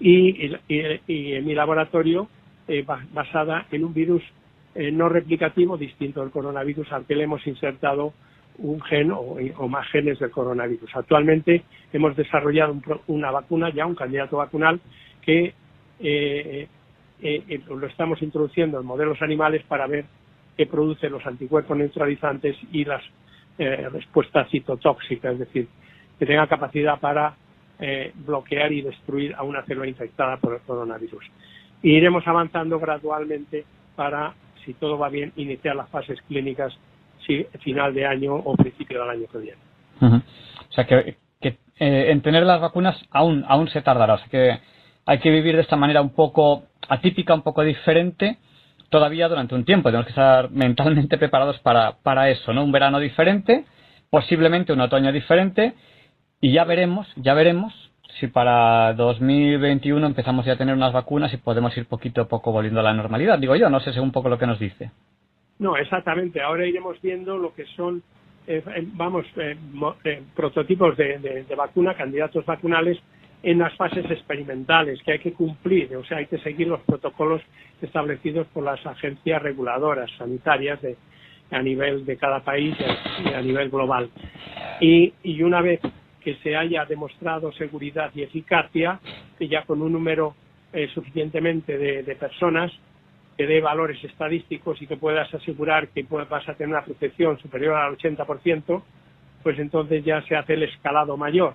[0.00, 2.28] y, en mi laboratorio
[2.68, 4.22] eh, basada en un virus
[4.74, 8.12] eh, no replicativo distinto del coronavirus al que le hemos insertado
[8.58, 10.94] un gen o, más genes del coronavirus.
[10.94, 14.80] Actualmente hemos desarrollado una vacuna, ya un candidato vacunal,
[15.22, 15.54] que
[16.00, 16.68] eh,
[17.68, 20.04] lo estamos introduciendo en modelos animales para ver
[20.56, 23.02] qué produce los anticuerpos neutralizantes y las
[23.58, 25.68] respuestas citotóxicas, es decir,
[26.18, 27.34] que tenga capacidad para
[27.82, 31.24] eh, bloquear y destruir a una célula infectada por el coronavirus.
[31.82, 33.64] Y iremos avanzando gradualmente
[33.96, 34.34] para,
[34.66, 36.78] si todo va bien, iniciar las fases clínicas
[37.26, 39.58] si, final de año o principio del año que viene.
[40.00, 44.14] O sea que, eh, en tener las vacunas aún, aún se tardará.
[44.14, 44.58] O sea que
[45.06, 48.38] hay que vivir de esta manera un poco atípica, un poco diferente
[48.90, 49.88] todavía durante un tiempo.
[49.88, 52.64] Tenemos que estar mentalmente preparados para, para eso, ¿no?
[52.64, 53.64] Un verano diferente,
[54.10, 55.74] posiblemente un otoño diferente
[56.40, 57.72] y ya veremos, ya veremos
[58.18, 62.52] si para 2021 empezamos ya a tener unas vacunas y podemos ir poquito a poco
[62.52, 63.38] volviendo a la normalidad.
[63.38, 64.90] Digo yo, no sé, según un poco lo que nos dice.
[65.60, 66.40] No, exactamente.
[66.40, 68.02] Ahora iremos viendo lo que son,
[68.46, 72.98] eh, eh, vamos, eh, prototipos de, vacuna, candidatos vacunales
[73.42, 77.42] en las fases experimentales que hay que cumplir, o sea, hay que seguir los protocolos
[77.80, 80.96] establecidos por las agencias reguladoras sanitarias de,
[81.50, 82.74] a nivel de cada país
[83.24, 84.10] y a nivel global.
[84.80, 85.80] Y, y una vez
[86.22, 88.98] que se haya demostrado seguridad y eficacia,
[89.38, 90.34] que ya con un número
[90.94, 92.72] suficientemente de personas
[93.40, 97.74] que dé valores estadísticos y que puedas asegurar que vas a tener una protección superior
[97.74, 98.82] al 80%,
[99.42, 101.54] pues entonces ya se hace el escalado mayor.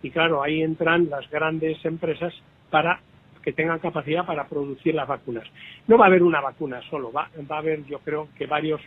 [0.00, 2.32] Y claro, ahí entran las grandes empresas
[2.70, 3.00] para
[3.42, 5.42] que tengan capacidad para producir las vacunas.
[5.88, 8.80] No va a haber una vacuna solo, va, va a haber yo creo que varios,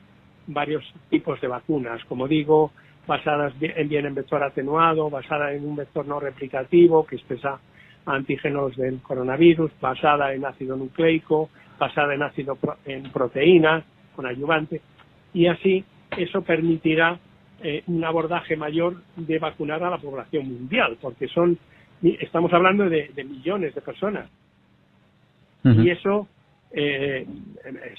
[0.48, 2.72] varios tipos de vacunas, como digo,
[3.06, 7.60] basadas en bien en vector atenuado, basada en un vector no replicativo que expresa
[8.06, 13.84] antígenos del coronavirus, basada en ácido nucleico, basada en ácido en proteína,
[14.16, 14.82] con ayudante,
[15.34, 15.84] y así
[16.18, 17.20] eso permitirá
[17.62, 21.58] eh, un abordaje mayor de vacunar a la población mundial, porque son
[22.02, 24.30] estamos hablando de, millones de personas.
[25.64, 26.28] Y eso,
[26.72, 27.28] eh,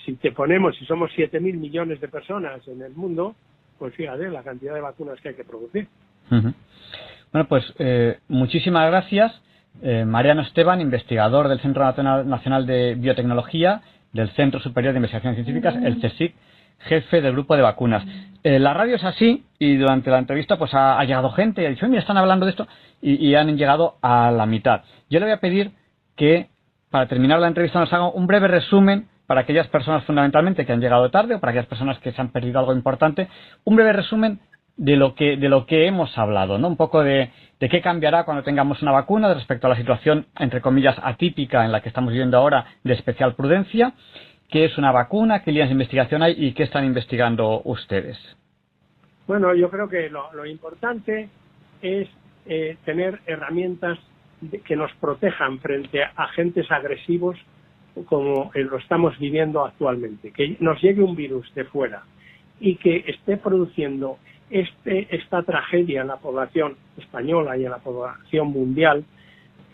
[0.07, 3.35] si te ponemos, si somos 7.000 millones de personas en el mundo,
[3.79, 5.87] pues fíjate la cantidad de vacunas que hay que producir.
[6.31, 9.43] Bueno, pues eh, muchísimas gracias.
[9.83, 11.85] Eh, Mariano Esteban, investigador del Centro
[12.25, 16.35] Nacional de Biotecnología, del Centro Superior de Investigaciones Científicas, el CSIC,
[16.81, 18.05] jefe del grupo de vacunas.
[18.43, 21.71] Eh, la radio es así y durante la entrevista pues ha, llegado gente y ha
[21.71, 22.67] dicho, mira, están hablando de esto
[23.01, 24.83] y, han llegado a la mitad.
[25.09, 25.73] Yo le voy a pedir
[26.17, 26.49] que
[26.91, 30.81] para terminar la entrevista nos haga un breve resumen para aquellas personas fundamentalmente que han
[30.81, 33.29] llegado tarde o para aquellas personas que se han perdido algo importante,
[33.64, 34.41] un breve resumen
[34.79, 36.69] de lo que, de lo que hemos hablado, ¿no?
[36.69, 40.61] Un poco de, de qué cambiará cuando tengamos una vacuna respecto a la situación, entre
[40.61, 43.93] comillas, atípica en la que estamos viviendo ahora de especial prudencia,
[44.49, 48.17] qué es una vacuna, qué líneas de investigación hay y qué están investigando ustedes.
[49.27, 51.29] Bueno, yo creo que lo, importante
[51.83, 52.09] es
[52.47, 53.99] eh, tener herramientas
[54.64, 57.37] que nos protejan frente a agentes agresivos
[58.07, 60.31] como lo estamos viviendo actualmente.
[60.33, 62.05] Que nos llegue un virus de fuera
[62.61, 64.19] y que esté produciendo
[64.51, 69.05] este, esta tragedia en la población española y en la población mundial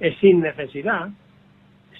[0.00, 1.08] es sin necesidad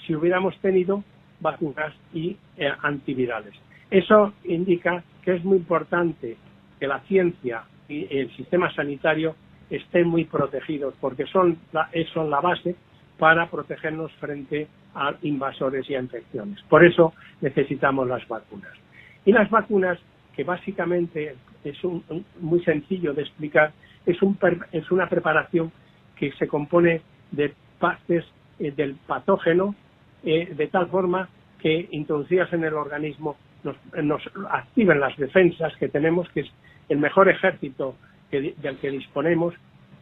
[0.05, 1.03] si hubiéramos tenido
[1.39, 3.53] vacunas y eh, antivirales.
[3.89, 6.37] Eso indica que es muy importante
[6.79, 9.35] que la ciencia y el sistema sanitario
[9.69, 12.75] estén muy protegidos porque son la, son la base
[13.17, 16.61] para protegernos frente a invasores y a infecciones.
[16.63, 18.71] Por eso necesitamos las vacunas.
[19.25, 19.99] Y las vacunas
[20.35, 22.03] que básicamente es un,
[22.39, 23.73] muy sencillo de explicar,
[24.05, 24.37] es, un,
[24.71, 25.71] es una preparación
[26.15, 27.01] que se compone
[27.31, 28.23] de partes
[28.59, 29.75] eh, del patógeno
[30.23, 35.89] eh, de tal forma que introducidas en el organismo nos, nos, activen las defensas que
[35.89, 36.51] tenemos, que es
[36.87, 37.95] el mejor ejército
[38.31, 39.55] del que disponemos,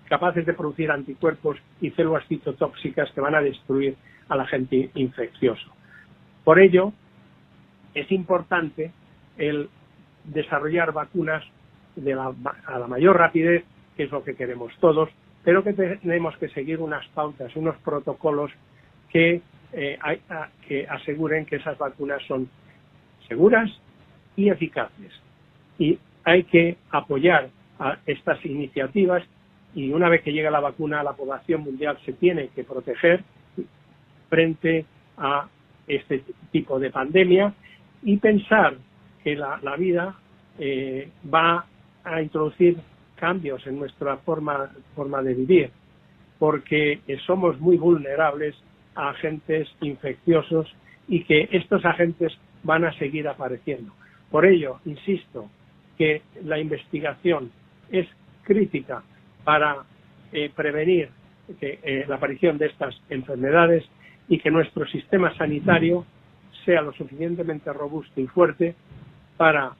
[0.09, 3.95] capaces de producir anticuerpos y células citotóxicas que van a destruir
[4.27, 5.71] al agente infeccioso.
[6.43, 6.91] Por ello,
[7.93, 8.91] es importante
[9.37, 9.69] el
[10.25, 11.43] desarrollar vacunas
[11.95, 12.33] de la,
[12.65, 13.63] a la mayor rapidez,
[13.95, 15.09] que es lo que queremos todos,
[15.43, 18.51] pero que tenemos que seguir unas pautas, unos protocolos
[19.09, 19.41] que,
[19.73, 19.99] eh,
[20.67, 22.49] que aseguren que esas vacunas son
[23.27, 23.69] seguras
[24.35, 25.11] y eficaces.
[25.77, 29.23] Y hay que apoyar a estas iniciativas
[29.75, 33.23] y una vez que llega la vacuna, la población mundial se tiene que proteger
[34.29, 34.85] frente
[35.17, 35.47] a
[35.87, 37.53] este tipo de pandemia
[38.03, 38.75] y pensar
[39.23, 40.15] que la, vida
[40.59, 41.65] eh, va
[42.03, 42.77] a introducir
[43.15, 45.71] cambios en nuestra forma, forma de vivir,
[46.39, 48.55] porque somos muy vulnerables
[48.95, 50.73] a agentes infecciosos
[51.07, 52.33] y que estos agentes
[52.63, 53.93] van a seguir apareciendo.
[54.29, 55.49] Por ello, insisto,
[55.97, 57.51] que la investigación
[57.91, 58.07] es
[58.43, 59.03] crítica
[59.43, 59.83] para
[60.31, 61.09] eh, prevenir
[61.61, 63.83] eh, la aparición de estas enfermedades
[64.27, 66.05] y que nuestro sistema sanitario
[66.65, 68.75] sea lo suficientemente robusto y fuerte
[69.37, 69.73] para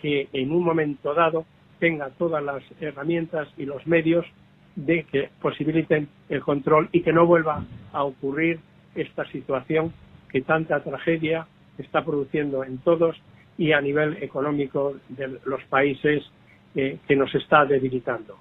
[0.00, 1.44] que en un momento dado
[1.78, 4.24] tenga todas las herramientas y los medios
[4.76, 8.60] de que posibiliten el control y que no vuelva a ocurrir
[8.94, 9.92] esta situación
[10.30, 11.46] que tanta tragedia
[11.78, 13.16] está produciendo en todos
[13.58, 16.22] y a nivel económico de los países
[16.74, 18.36] eh, que nos está debilitando.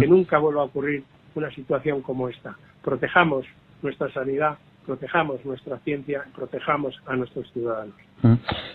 [0.00, 1.04] Que nunca vuelva a ocurrir
[1.34, 2.56] una situación como esta.
[2.82, 3.44] Protejamos
[3.82, 7.94] nuestra sanidad, protejamos nuestra ciencia, protejamos a nuestros ciudadanos.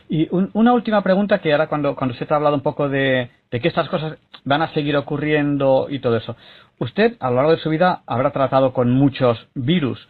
[0.08, 3.68] Y una última pregunta que ahora cuando, cuando se ha hablado un poco de, que
[3.68, 6.36] estas cosas van a seguir ocurriendo y todo eso.
[6.80, 10.08] Usted a lo largo de su vida habrá tratado con muchos virus.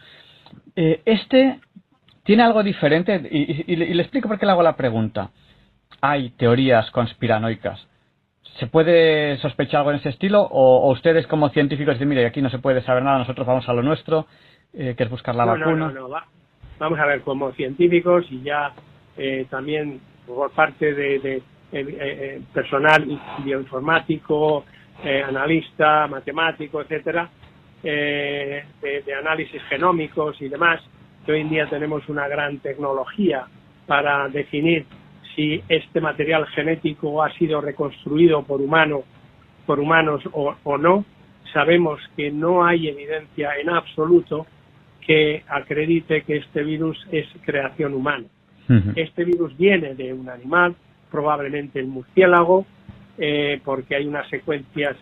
[0.76, 1.60] Eh, este
[2.24, 5.30] tiene algo diferente y, le explico por qué le hago la pregunta.
[6.00, 7.86] hay teorías conspiranoicas.
[8.58, 10.42] ¿Se puede sospechar algo en ese estilo?
[10.42, 13.72] ¿O, ustedes como científicos dicen, mire, aquí no se puede saber nada, nosotros vamos a
[13.72, 14.26] lo nuestro,
[14.72, 15.90] eh, que es buscar la vacuna?
[15.92, 16.16] No, no,
[16.78, 18.72] Vamos a ver, como científicos y ya
[19.16, 21.42] eh, también por parte de,
[21.72, 24.64] eh, personal bioinformático,
[25.26, 27.28] analista, matemático, etcétera,
[27.82, 30.80] de, de análisis genómicos y demás,
[31.24, 33.46] que hoy en día tenemos una gran tecnología
[33.86, 34.86] para definir
[35.34, 39.02] si este material genético ha sido reconstruido por, humano,
[39.66, 41.04] por humanos o, no,
[41.52, 44.46] sabemos que no hay evidencia en absoluto
[45.06, 48.26] que acredite que este virus es creación humana.
[48.94, 50.76] Este virus viene de un animal,
[51.10, 52.64] probablemente el murciélago,
[53.18, 54.96] eh, porque hay unas secuencias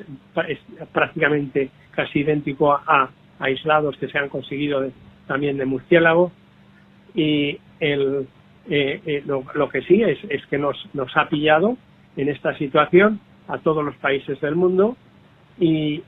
[0.91, 4.91] prácticamente casi idéntico a, aislados que se han conseguido
[5.27, 6.33] también de murciélago.
[7.15, 8.27] Y el,
[8.71, 11.77] eh, eh, lo, que sí es, es que nos, nos ha pillado
[12.17, 14.97] en esta situación a todos los países del mundo
[15.59, 16.03] y,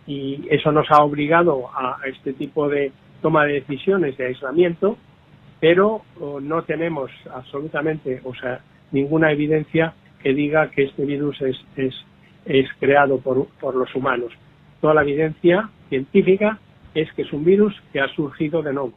[0.50, 4.96] eso nos ha obligado a, este tipo de toma de decisiones de aislamiento,
[5.60, 6.02] pero
[6.42, 8.60] no tenemos absolutamente, o sea,
[8.92, 11.94] ninguna evidencia que diga que este virus es, es,
[12.44, 14.32] es creado por, por los humanos.
[14.80, 16.58] Toda la evidencia científica
[16.94, 18.94] es que es un virus que ha surgido de nuevo.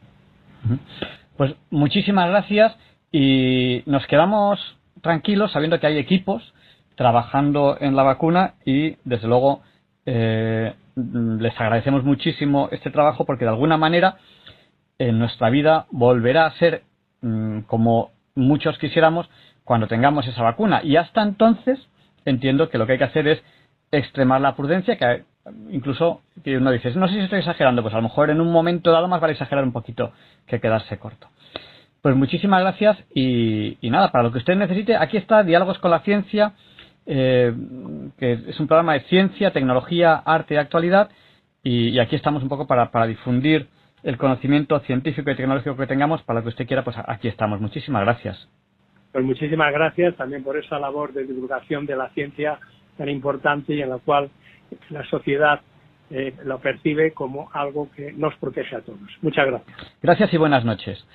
[1.38, 2.76] Pues muchísimas gracias.
[3.12, 4.60] Y nos quedamos
[5.02, 6.54] tranquilos sabiendo que hay equipos
[6.96, 9.62] trabajando en la vacuna y, desde luego,
[10.06, 14.18] eh, les agradecemos muchísimo este trabajo porque, de alguna manera,
[15.00, 16.84] en nuestra vida volverá a ser
[17.22, 19.30] mm, como muchos quisiéramos
[19.64, 20.82] cuando tengamos esa vacuna.
[20.84, 21.80] Y hasta entonces
[22.26, 23.44] entiendo que lo que hay que hacer es
[23.92, 25.24] extremar la prudencia, que
[25.70, 28.52] incluso que uno dice, no sé si estoy exagerando, pues a lo mejor en un
[28.52, 30.12] momento dado más vale exagerar un poquito
[30.48, 31.28] que quedarse corto.
[32.02, 36.02] Pues muchísimas gracias y, nada, para lo que usted necesite, aquí está Diálogos con la
[36.02, 36.54] Ciencia,
[37.06, 37.54] eh,
[38.18, 41.10] que es un programa de ciencia, tecnología, arte y actualidad
[41.64, 43.68] y, aquí estamos un poco para, difundir
[44.04, 47.62] el conocimiento científico y tecnológico que tengamos, para lo que usted quiera, pues aquí estamos.
[47.62, 48.50] Muchísimas gracias.
[49.14, 52.60] Pues muchísimas gracias también por esa labor de divulgación de la ciencia
[52.98, 54.30] tan importante y en la cual
[54.90, 55.62] la sociedad
[56.10, 59.00] eh, lo percibe como algo que nos protege a todos.
[59.22, 59.78] Muchas gracias.
[60.02, 61.06] Gracias y buenas noches.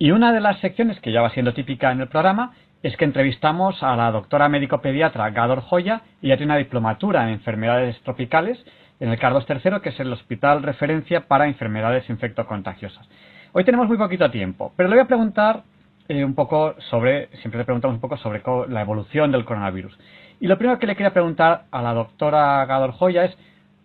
[0.00, 2.52] Y una de las secciones que ya va siendo típica en el programa
[2.84, 7.24] es que entrevistamos a la doctora médico pediatra Gador Joya, y ella tiene una diplomatura
[7.24, 8.64] en enfermedades tropicales
[9.00, 13.08] en el Carlos III, que es el hospital referencia para enfermedades infectocontagiosas.
[13.52, 15.64] Hoy tenemos muy poquito tiempo, pero le voy a preguntar
[16.08, 19.98] eh, un poco sobre, siempre le preguntamos un poco sobre la evolución del coronavirus.
[20.38, 23.36] Y lo primero que le quería preguntar a la doctora Gador Joya es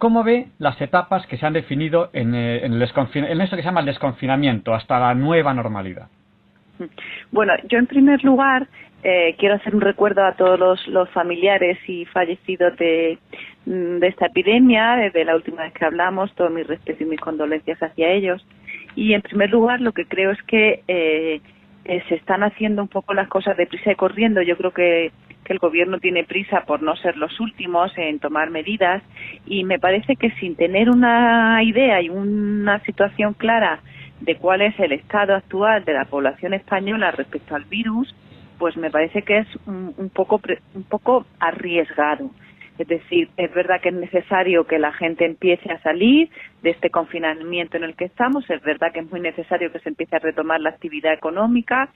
[0.03, 3.79] ¿Cómo ve las etapas que se han definido en, eh, en, esto que se llama
[3.79, 6.09] el desconfinamiento hasta la nueva normalidad?
[7.31, 8.67] Bueno, yo en primer lugar
[9.01, 13.17] eh, quiero hacer un recuerdo a todos los, familiares y fallecidos de,
[13.65, 17.21] mm, de, esta epidemia, desde la última vez que hablamos, todo mi respeto y mis
[17.21, 18.45] condolencias hacia ellos.
[18.97, 21.39] Y en primer lugar, lo que creo es que eh,
[21.85, 24.41] se están haciendo un poco las cosas deprisa y corriendo.
[24.41, 25.13] Yo creo que
[25.43, 29.03] que el gobierno tiene prisa por no ser los últimos en tomar medidas
[29.45, 33.79] y me parece que sin tener una idea y una situación clara
[34.21, 38.15] de cuál es el estado actual de la población española respecto al virus,
[38.57, 40.39] pues me parece que es un, poco
[40.73, 42.29] un poco arriesgado.
[42.77, 46.29] Es decir, es verdad que es necesario que la gente empiece a salir
[46.63, 49.89] de este confinamiento en el que estamos, es verdad que es muy necesario que se
[49.89, 51.89] empiece a retomar la actividad económica,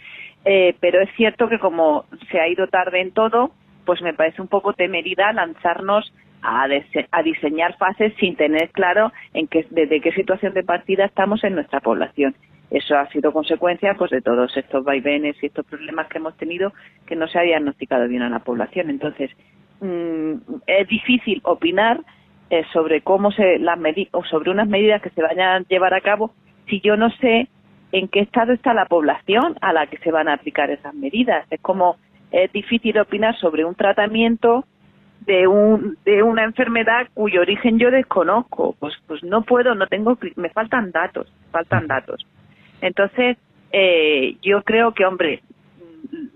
[0.46, 3.52] eh, pero es cierto que como se ha ido tarde en todo,
[3.86, 6.14] pues me parece un poco temeridad lanzarnos
[6.44, 6.68] a,
[7.12, 11.56] a diseñar fases sin tener claro en qué, desde qué situación de partida estamos en
[11.56, 12.36] nuestra población.
[12.70, 16.74] Eso ha sido consecuencia pues de todos estos vaivenes y estos problemas que hemos tenido
[17.06, 18.90] que no se ha diagnosticado bien a la población.
[18.90, 19.32] Entonces,
[19.80, 20.34] Mm,
[20.66, 22.02] es difícil opinar
[22.50, 23.78] eh, sobre cómo se las
[24.12, 26.34] o sobre unas medidas que se vayan a llevar a cabo
[26.68, 27.48] si yo no sé
[27.92, 31.46] en qué estado está la población a la que se van a aplicar esas medidas.
[31.52, 31.98] Es como
[32.32, 34.66] es difícil opinar sobre un tratamiento
[35.22, 38.76] de un de una enfermedad cuyo origen yo desconozco.
[38.80, 42.26] Pues pues no puedo, no tengo, me faltan datos, faltan datos.
[42.82, 43.38] Entonces
[43.72, 45.42] eh, yo creo que hombre,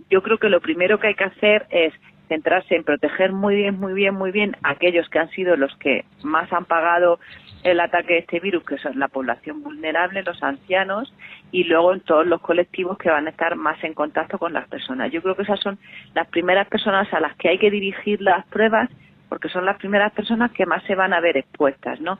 [0.09, 1.93] yo creo que lo primero que hay que hacer es
[2.31, 6.05] centrarse en proteger muy bien, muy bien, muy bien aquellos que han sido los que
[6.23, 7.19] más han pagado
[7.63, 11.13] el ataque de este virus, que son la población vulnerable, los ancianos,
[11.51, 14.65] y luego en todos los colectivos que van a estar más en contacto con las
[14.69, 15.11] personas.
[15.11, 15.77] Yo creo que esas son
[16.15, 18.89] las primeras personas a las que hay que dirigir las pruebas,
[19.27, 22.17] porque son las primeras personas que más se van a ver expuestas, ¿no?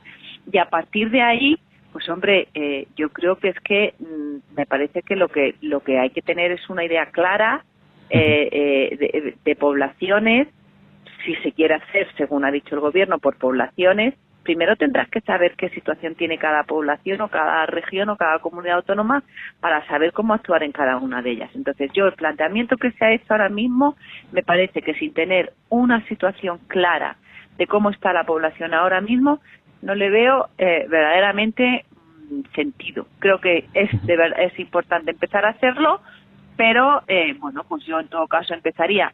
[0.52, 1.58] Y a partir de ahí,
[1.94, 5.80] pues hombre, eh, yo creo que es que mm, me parece que lo que lo
[5.80, 7.64] que hay que tener es una idea clara
[8.14, 10.48] eh, eh, de, poblaciones,
[11.26, 15.54] si se quiere hacer, según ha dicho el gobierno, por poblaciones, primero tendrás que saber
[15.56, 19.24] qué situación tiene cada población o cada región o cada comunidad autónoma
[19.60, 21.52] para saber cómo actuar en cada una de ellas.
[21.54, 23.96] Entonces, yo el planteamiento que se ha hecho ahora mismo
[24.32, 27.18] me parece que sin tener una situación clara
[27.58, 29.40] de cómo está la población ahora mismo,
[29.82, 31.86] no le veo eh, verdaderamente
[32.30, 33.08] mm, sentido.
[33.20, 36.02] Creo que es, de es importante empezar a hacerlo,
[36.62, 39.12] pero eh, bueno, pues yo en todo caso empezaría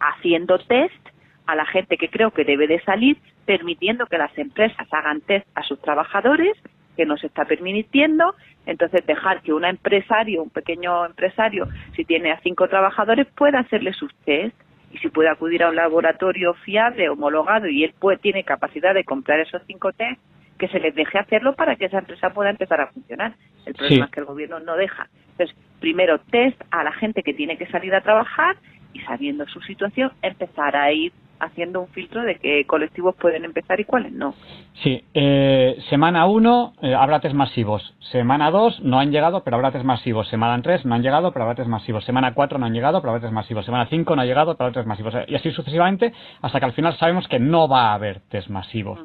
[0.00, 1.08] haciendo test
[1.46, 5.46] a la gente que creo que debe de salir, permitiendo que las empresas hagan test
[5.54, 6.56] a sus trabajadores,
[6.96, 8.34] que no se está permitiendo,
[8.66, 13.92] entonces dejar que un empresario, un pequeño empresario, si tiene a cinco trabajadores, pueda hacerle
[13.92, 14.56] sus test.
[14.90, 19.04] Y si puede acudir a un laboratorio fiable, homologado y él puede, tiene capacidad de
[19.04, 20.20] comprar esos cinco test,
[20.58, 23.34] que se les deje hacerlo para que esa empresa pueda empezar a funcionar.
[23.64, 25.08] El problema es que el gobierno no deja.
[25.32, 28.56] Entonces, primero test a la gente que tiene que salir a trabajar
[28.92, 33.78] y sabiendo su situación empezar a ir haciendo un filtro de qué colectivos pueden empezar
[33.78, 34.34] y cuáles no.
[34.82, 39.70] Sí, eh, semana 1 eh, habrá test masivos, semana 2 no han llegado pero habrá
[39.70, 42.72] test masivos, semana 3 no han llegado pero habrá test masivos, semana 4 no han
[42.72, 45.34] llegado pero habrá test masivos, semana 5 no ha llegado pero habrá test masivos y
[45.34, 48.98] así sucesivamente hasta que al final sabemos que no va a haber test masivos.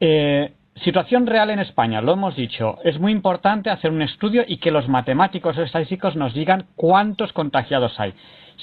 [0.00, 2.78] eh, Situación real en España, lo hemos dicho.
[2.82, 7.32] Es muy importante hacer un estudio y que los matemáticos o estadísticos nos digan cuántos
[7.32, 8.14] contagiados hay.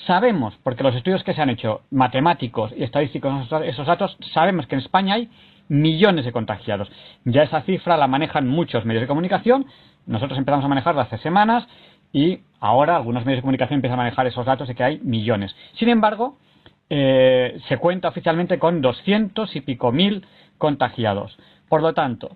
[0.07, 4.75] Sabemos, porque los estudios que se han hecho, matemáticos y estadísticos, esos datos, sabemos que
[4.75, 5.29] en España hay
[5.67, 6.91] millones de contagiados.
[7.25, 9.67] Ya esa cifra la manejan muchos medios de comunicación.
[10.07, 11.67] Nosotros empezamos a manejarla hace semanas
[12.11, 15.55] y ahora algunos medios de comunicación empiezan a manejar esos datos de que hay millones.
[15.75, 16.37] Sin embargo,
[16.89, 20.25] eh, se cuenta oficialmente con doscientos y pico mil
[20.57, 21.37] contagiados.
[21.69, 22.35] Por lo tanto,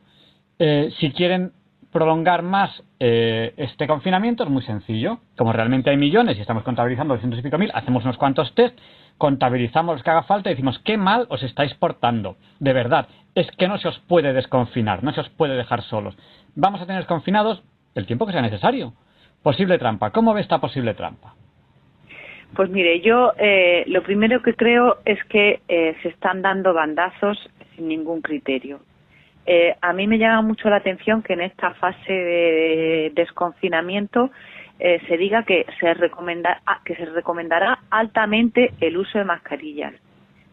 [0.60, 1.52] eh, si quieren
[1.92, 5.20] prolongar más eh, este confinamiento es muy sencillo.
[5.38, 8.78] Como realmente hay millones y estamos contabilizando 200 y pico mil, hacemos unos cuantos test,
[9.18, 12.38] contabilizamos los que haga falta y decimos qué mal os estáis portando.
[12.60, 16.18] De verdad, es que no se os puede desconfinar, no se os puede dejar solos.
[16.56, 17.64] Vamos a tener confinados
[17.94, 18.94] el tiempo que sea necesario.
[19.44, 20.12] Posible trampa.
[20.12, 21.36] ¿Cómo ve esta posible trampa?
[22.56, 27.38] Pues mire, yo eh, lo primero que creo es que eh, se están dando bandazos
[27.76, 28.80] sin ningún criterio.
[29.46, 34.32] Eh, a mí me llama mucho la atención que en esta fase de desconfinamiento
[34.80, 39.94] eh, se diga que se, recomenda, ah, que se recomendará altamente el uso de mascarillas.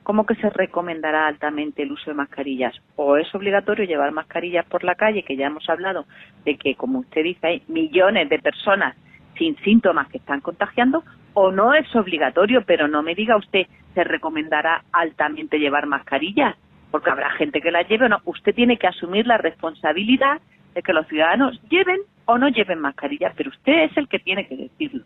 [0.02, 2.74] ¿Cómo que se recomendará altamente el uso de mascarillas?
[2.96, 6.06] O es obligatorio llevar mascarillas por la calle, que ya hemos hablado
[6.44, 8.96] de que, como usted dice, hay millones de personas
[9.38, 14.04] sin síntomas que están contagiando, o no es obligatorio, pero no me diga usted, se
[14.04, 16.56] recomendará altamente llevar mascarillas
[16.90, 18.20] porque habrá gente que la lleve o no.
[18.24, 20.40] Usted tiene que asumir la responsabilidad
[20.74, 24.46] de que los ciudadanos lleven o no lleven mascarilla, pero usted es el que tiene
[24.46, 25.04] que decirlo.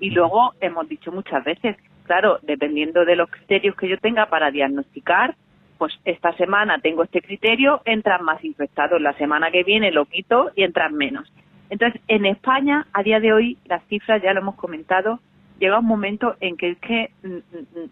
[0.00, 4.50] Y luego hemos dicho muchas veces, claro, dependiendo de los criterios que yo tenga para
[4.50, 5.34] diagnosticar,
[5.78, 10.50] pues esta semana tengo este criterio, entran más infectados, la semana que viene lo quito
[10.54, 11.30] y entran menos.
[11.70, 15.20] Entonces, en España, a día de hoy, las cifras ya lo hemos comentado,
[15.58, 17.10] llega un momento en que es que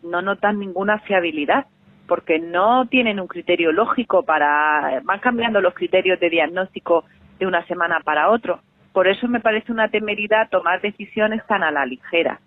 [0.02, 1.66] no notan ninguna fiabilidad
[2.06, 7.04] porque no tienen un criterio lógico para van cambiando los criterios de diagnóstico
[7.38, 8.60] de una semana para otro.
[8.92, 12.40] Por eso me parece una temeridad tomar decisiones tan a la ligera.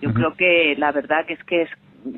[0.00, 1.66] Yo creo que la verdad que es que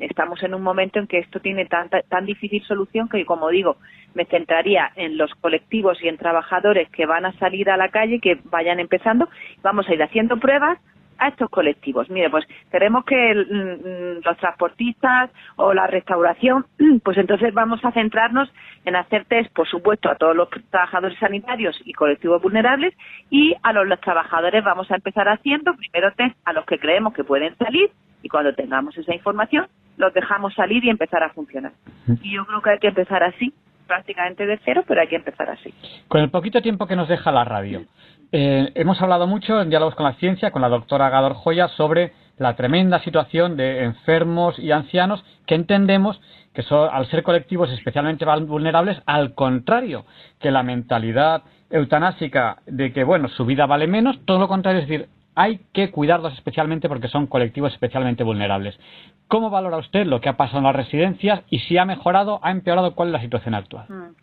[0.01, 3.77] estamos en un momento en que esto tiene tanta, tan difícil solución que, como digo,
[4.13, 8.19] me centraría en los colectivos y en trabajadores que van a salir a la calle,
[8.19, 9.29] que vayan empezando.
[9.63, 10.77] Vamos a ir haciendo pruebas
[11.21, 12.09] a estos colectivos.
[12.09, 16.65] Mire, pues queremos que mm, mm, los transportistas o la restauración,
[17.03, 18.51] pues entonces vamos a centrarnos
[18.85, 22.95] en hacer test, por supuesto, a todos los trabajadores sanitarios y colectivos vulnerables
[23.29, 27.23] y a los, trabajadores vamos a empezar haciendo primero test a los que creemos que
[27.23, 27.91] pueden salir
[28.23, 29.67] y cuando tengamos esa información
[29.97, 31.73] los dejamos salir y empezar a funcionar.
[32.23, 33.53] Y yo creo que hay que empezar así,
[33.91, 35.73] prácticamente de cero, pero hay que empezar así.
[36.07, 37.83] Con el poquito tiempo que nos deja la radio,
[38.31, 42.13] eh, hemos hablado mucho en Diálogos con la Ciencia con la doctora Gador Joya sobre
[42.37, 46.21] la tremenda situación de enfermos y ancianos que entendemos
[46.53, 50.05] que son, al ser colectivos especialmente vulnerables, al contrario
[50.39, 54.87] que la mentalidad eutanásica de que, bueno, su vida vale menos, todo lo contrario, es
[54.87, 58.79] decir, hay que cuidarlos especialmente porque son colectivos especialmente vulnerables.
[59.27, 62.51] ¿Cómo valora usted lo que ha pasado en las residencias y si ha mejorado, ha
[62.51, 63.85] empeorado, cuál es la situación actual?
[63.87, 64.15] Mm.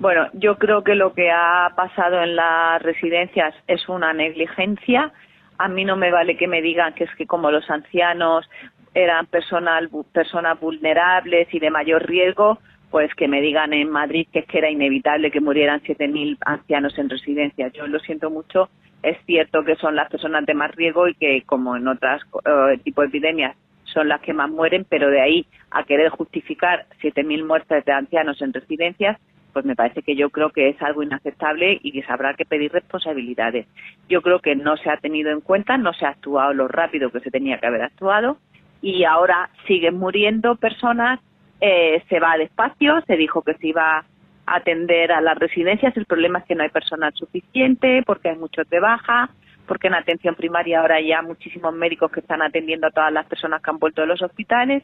[0.00, 5.12] Bueno, yo creo que lo que ha pasado en las residencias es una negligencia.
[5.58, 8.48] A mí no me vale que me digan que es que como los ancianos
[8.94, 12.58] eran personas, personas vulnerables y de mayor riesgo,
[12.90, 16.98] pues que me digan en Madrid que es que era inevitable que murieran 7.000 ancianos
[16.98, 17.68] en residencia.
[17.68, 18.68] Yo lo siento mucho.
[19.02, 22.76] Es cierto que son las personas de más riesgo y que, como en otras uh,
[22.82, 27.46] tipos de epidemias, son las que más mueren, pero de ahí a querer justificar 7.000
[27.46, 29.18] muertes de ancianos en residencias,
[29.52, 32.72] pues me parece que yo creo que es algo inaceptable y que habrá que pedir
[32.72, 33.66] responsabilidades.
[34.08, 37.10] Yo creo que no se ha tenido en cuenta, no se ha actuado lo rápido
[37.10, 38.38] que se tenía que haber actuado
[38.82, 41.20] y ahora siguen muriendo personas,
[41.60, 44.04] eh, se va despacio, se dijo que se iba
[44.50, 48.68] atender a las residencias, el problema es que no hay personal suficiente porque hay muchos
[48.68, 49.30] de baja,
[49.66, 53.62] porque en atención primaria ahora ya muchísimos médicos que están atendiendo a todas las personas
[53.62, 54.82] que han vuelto de los hospitales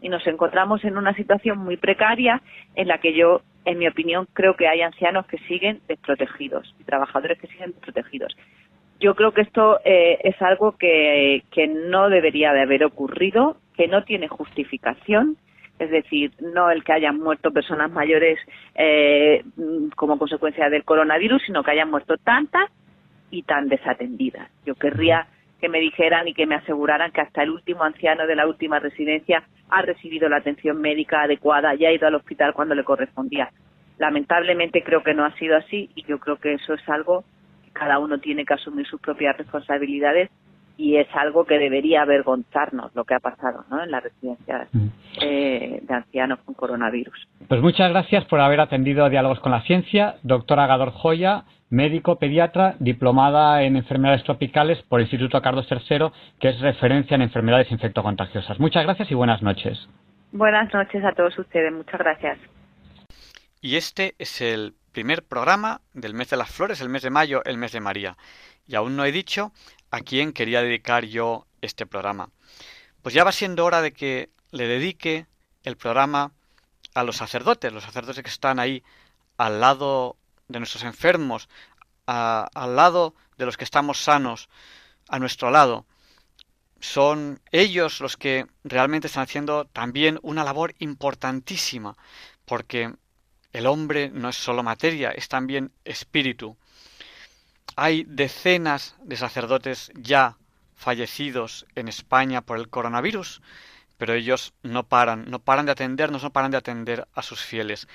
[0.00, 2.40] y nos encontramos en una situación muy precaria
[2.76, 6.84] en la que yo, en mi opinión, creo que hay ancianos que siguen desprotegidos y
[6.84, 8.36] trabajadores que siguen desprotegidos.
[9.00, 11.42] Yo creo que esto eh, es algo que,
[11.90, 15.36] no debería de haber ocurrido, que no tiene justificación,
[15.78, 18.38] es decir, no el que hayan muerto personas mayores
[18.74, 19.44] eh,
[19.96, 22.70] como consecuencia del coronavirus, sino que hayan muerto tantas
[23.30, 24.50] y tan desatendidas.
[24.64, 25.26] Yo querría
[25.60, 28.78] que me dijeran y que me aseguraran que hasta el último anciano de la última
[28.78, 33.50] residencia ha recibido la atención médica adecuada y ha ido al hospital cuando le correspondía.
[33.98, 37.24] Lamentablemente creo que no ha sido así y yo creo que eso es algo
[37.78, 40.30] cada uno tiene que asumir sus propias responsabilidades
[40.78, 43.82] y es algo que debería avergonzarnos lo que ha pasado ¿no?
[43.82, 44.86] en las residencias mm.
[45.20, 47.28] eh, de ancianos con coronavirus.
[47.48, 52.20] Pues muchas gracias por haber atendido a Diálogos con la Ciencia, doctora Gador Joya, médico
[52.20, 56.10] pediatra, diplomada en enfermedades tropicales por el Instituto Carlos III,
[56.40, 58.60] que es referencia en enfermedades infectocontagiosas.
[58.60, 59.88] Muchas gracias y buenas noches.
[60.30, 62.38] Buenas noches a todos ustedes, muchas gracias.
[63.60, 67.42] Y este es el primer programa del mes de las flores, el mes de mayo,
[67.44, 68.16] el mes de María.
[68.68, 69.52] Y aún no he dicho
[69.90, 72.30] a quién quería dedicar yo este programa.
[73.02, 75.26] Pues ya va siendo hora de que le dedique
[75.64, 76.32] el programa
[76.94, 78.82] a los sacerdotes, los sacerdotes que están ahí
[79.36, 80.16] al lado
[80.48, 81.48] de nuestros enfermos,
[82.06, 84.48] al lado de los que estamos sanos,
[85.08, 85.86] a nuestro lado.
[86.80, 91.96] Son ellos los que realmente están haciendo también una labor importantísima,
[92.44, 92.94] porque
[93.52, 96.56] el hombre no es solo materia, es también espíritu.
[97.76, 100.36] Hay decenas de sacerdotes ya
[100.74, 103.42] fallecidos en España por el coronavirus,
[103.96, 107.88] pero ellos no paran, no paran de atendernos, no paran de atender a sus fieles.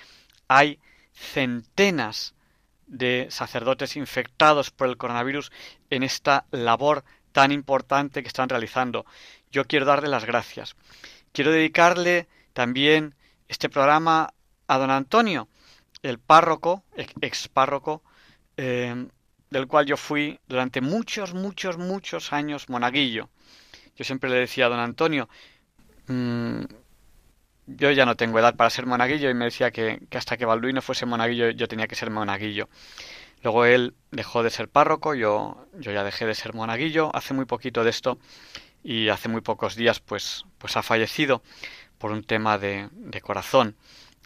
[0.47, 0.79] Hay
[1.13, 2.35] centenas
[2.87, 5.51] de sacerdotes infectados por el coronavirus
[5.89, 9.05] en esta labor tan importante que están realizando.
[9.51, 10.75] Yo quiero darle las gracias.
[11.31, 13.15] Quiero dedicarle también
[13.47, 14.33] este programa
[14.67, 15.47] a don Antonio,
[16.03, 16.83] el párroco,
[17.21, 18.03] ex párroco,
[18.57, 19.07] eh,
[19.53, 23.29] del cual yo fui durante muchos, muchos, muchos años monaguillo.
[23.95, 25.29] Yo siempre le decía a don Antonio,
[26.07, 26.63] mm,
[27.67, 30.81] yo ya no tengo edad para ser monaguillo y me decía que, hasta que Balduino
[30.81, 32.67] fuese monaguillo yo tenía que ser monaguillo.
[33.43, 37.45] Luego él dejó de ser párroco, yo, yo ya dejé de ser monaguillo, hace muy
[37.45, 38.17] poquito de esto
[38.83, 41.43] y hace muy pocos días pues, pues ha fallecido
[41.99, 43.75] por un tema de, de corazón.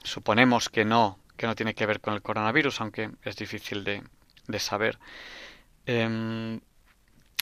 [0.03, 4.03] Suponemos que no, que no tiene que ver con el coronavirus, aunque es difícil de,
[4.47, 4.99] de saber.
[5.85, 6.59] Em,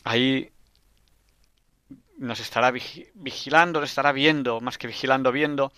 [0.03, 0.51] ahí
[2.17, 5.71] nos estará vigilando, nos estará viendo, más que vigilando, viendo,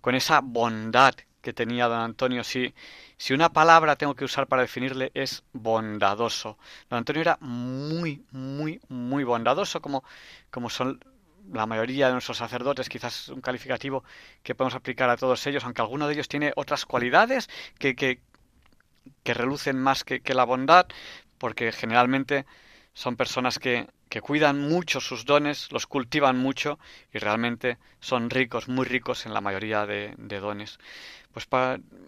[0.00, 2.44] con esa bondad que tenía don Antonio.
[2.44, 2.74] Si,
[3.16, 6.58] si una palabra tengo que usar para definirle es bondadoso.
[6.90, 10.04] Don Antonio era muy, muy, muy bondadoso, como,
[10.50, 11.00] como son
[11.52, 14.04] la mayoría de nuestros sacerdotes, quizás un calificativo
[14.42, 17.48] que podemos aplicar a todos ellos, aunque alguno de ellos tiene otras cualidades
[17.78, 18.20] que, que,
[19.22, 20.86] que relucen más que, la bondad,
[21.38, 22.46] porque generalmente
[22.94, 23.86] son personas que,
[24.22, 26.78] cuidan mucho sus dones, los cultivan mucho
[27.12, 30.78] y realmente son ricos, muy ricos en la mayoría de, de dones.
[31.32, 31.46] Pues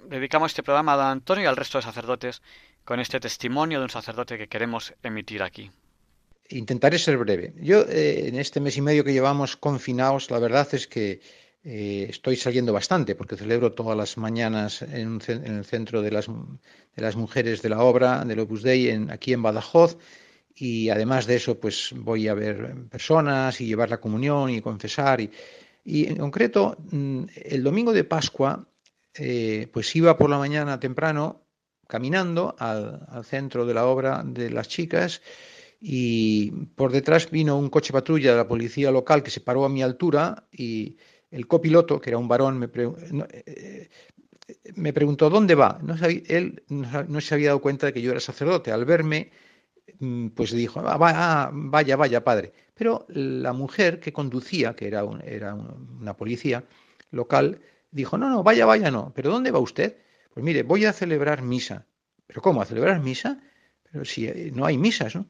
[0.08, 2.42] dedicamos este programa a don Antonio y al resto de sacerdotes
[2.84, 5.70] con este testimonio de un sacerdote que queremos emitir aquí.
[6.48, 7.52] Intentaré ser breve.
[7.60, 11.20] Yo, eh, en este mes y medio que llevamos confinados, la verdad es que
[11.62, 17.60] eh, estoy saliendo bastante, porque celebro todas las mañanas en, el centro de las, mujeres
[17.60, 19.98] de la obra, del Opus Dei, aquí en Badajoz,
[20.54, 25.20] y además de eso, pues voy a ver personas y llevar la comunión y confesar.
[25.20, 25.30] Y,
[25.84, 28.66] y en concreto, mm, el domingo de Pascua,
[29.14, 31.42] eh, pues iba por la mañana temprano
[31.86, 35.20] caminando al, al centro de la obra de las chicas,
[35.80, 39.68] y por detrás vino un coche patrulla de la policía local que se paró a
[39.70, 40.96] mi altura y
[41.30, 43.88] el copiloto, que era un varón, me, eh,
[44.74, 45.78] me preguntó, ¿dónde va?
[45.82, 48.72] No él no se había dado cuenta de que yo era sacerdote.
[48.72, 49.30] Al verme,
[49.98, 52.52] mm, pues dijo, ah, ah, vaya, vaya, padre.
[52.74, 56.64] Pero la mujer que conducía, que era, una policía
[57.10, 57.60] local,
[57.90, 59.12] dijo, no, no, vaya, vaya, no.
[59.14, 59.96] ¿Pero dónde va usted?
[60.32, 61.86] Pues mire, voy a celebrar misa.
[62.26, 62.62] ¿Pero cómo?
[62.62, 63.40] ¿A celebrar misa?
[63.90, 65.26] Pero si eh, no hay misas, ¿no?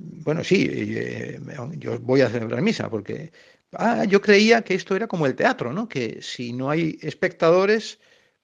[0.00, 1.40] Bueno, sí, eh,
[1.76, 3.32] yo voy a celebrar misa porque
[3.72, 5.88] ah, yo creía que esto era como el teatro, ¿no?
[5.88, 7.98] Que si no hay espectadores,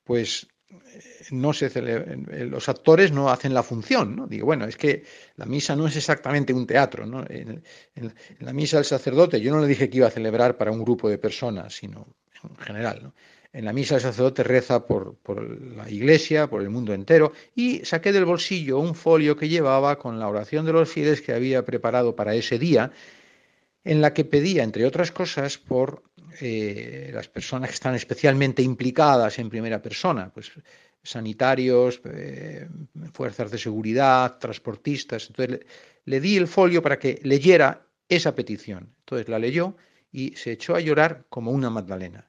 [0.05, 1.71] pues eh, no se
[2.47, 4.27] los actores no hacen la función, ¿no?
[4.27, 5.05] Digo, bueno, es que
[5.37, 7.25] la misa no es exactamente un teatro, ¿no?
[7.29, 7.63] En,
[8.41, 11.09] la misa del sacerdote yo no le dije que iba a celebrar para un grupo
[11.09, 12.07] de personas, sino
[12.43, 13.13] en general.
[13.55, 15.17] En la misa el sacerdote reza por,
[15.77, 20.19] la iglesia, por el mundo entero, y saqué del bolsillo un folio que llevaba con
[20.19, 22.91] la oración de los fieles que había preparado para ese día,
[23.85, 26.03] en la que pedía, entre otras cosas, por
[26.41, 30.53] eh, las personas que están especialmente implicadas en primera persona, pues
[31.03, 32.67] sanitarios, eh,
[33.13, 35.29] fuerzas de seguridad, transportistas.
[35.29, 35.61] Entonces
[36.07, 38.95] le di el folio para que leyera esa petición.
[39.01, 39.77] Entonces la leyó
[40.11, 42.27] y se echó a llorar como una Magdalena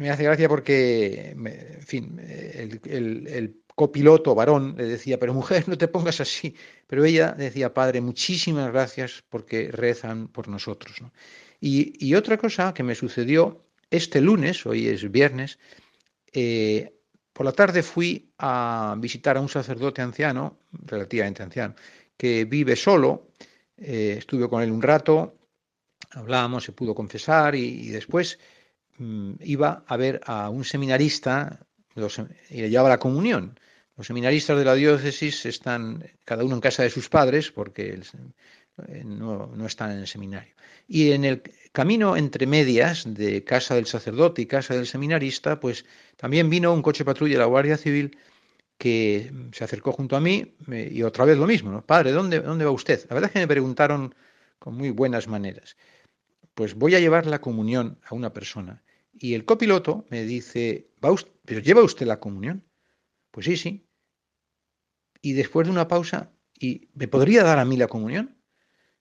[0.00, 5.88] me hace gracia porque, en fin, el, copiloto varón le decía, pero mujer, no te
[5.88, 6.54] pongas así.
[6.86, 10.96] Pero ella decía, padre, muchísimas gracias porque rezan por nosotros.
[11.60, 15.58] Y, otra cosa que me sucedió este lunes, hoy es viernes,
[16.32, 16.94] eh,
[17.32, 21.74] por la tarde fui a visitar a un sacerdote anciano, relativamente anciano,
[22.16, 23.28] que vive solo.
[23.76, 25.38] Eh, estuve con él un rato,
[26.10, 28.38] hablábamos, se pudo confesar y después
[29.00, 31.58] Mm, iba a ver a un seminarista
[32.50, 33.58] y le llevaba la comunión.
[34.00, 38.00] Los seminaristas de la diócesis están cada uno en casa de sus padres porque
[38.88, 40.54] eh, no, están en el seminario.
[40.88, 45.84] Y en el camino entre medias de casa del sacerdote y casa del seminarista, pues
[46.16, 48.16] también vino un coche patrulla de la Guardia Civil
[48.78, 52.70] que se acercó junto a mí y otra vez lo mismo, Padre, ¿dónde, ¿dónde va
[52.70, 53.04] usted?
[53.10, 54.14] La verdad es que me preguntaron
[54.58, 55.76] con muy buenas maneras.
[56.54, 58.82] Pues voy a llevar la comunión a una persona
[59.12, 62.64] y el copiloto me dice, ¿Va ¿pero lleva usted la comunión?
[63.30, 63.86] Pues sí, sí.
[65.22, 68.36] Y después de una pausa, ¿y me podría dar a mí la comunión?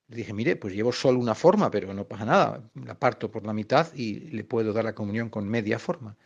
[0.07, 2.69] Le dije, mire, pues llevo solo una forma, pero no pasa nada.
[2.73, 6.17] La parto por la mitad y le puedo dar la comunión con media forma.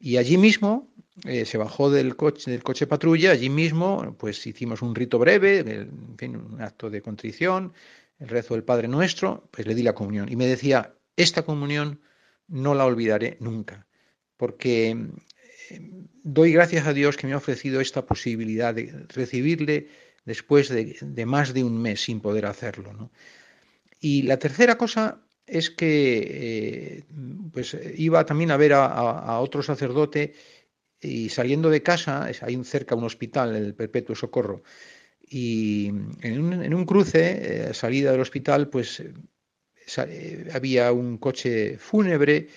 [0.00, 0.92] Y allí mismo
[1.24, 5.60] eh, se bajó del coche, del coche patrulla, allí mismo pues hicimos un rito breve,
[5.60, 7.72] en fin, un acto de contrición,
[8.18, 10.30] el rezo del Padre Nuestro, pues le di la comunión.
[10.30, 12.00] Y me decía, esta comunión
[12.48, 13.86] no la olvidaré nunca,
[14.36, 14.96] porque
[16.22, 19.88] doy gracias a Dios que me ha ofrecido esta posibilidad de recibirle
[20.24, 23.10] después de, más de un mes sin poder hacerlo.
[24.00, 27.04] Y la tercera cosa es que eh,
[27.52, 30.34] pues iba también a ver a, otro sacerdote
[31.00, 34.62] y saliendo de casa, hay cerca un hospital, el Perpetuo Socorro,
[35.20, 35.88] y
[36.22, 39.02] en un, cruce, eh, salida del hospital, pues
[39.96, 42.48] eh, había un coche fúnebre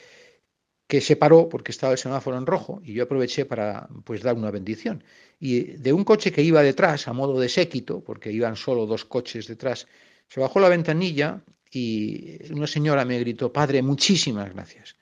[0.87, 4.35] que se paró porque estaba el semáforo en rojo y yo aproveché para pues dar
[4.35, 5.03] una bendición.
[5.39, 9.05] Y de un coche que iba detrás a modo de séquito, porque iban solo dos
[9.05, 9.87] coches detrás,
[10.29, 14.95] se bajó la ventanilla y una señora me gritó, Padre, muchísimas gracias.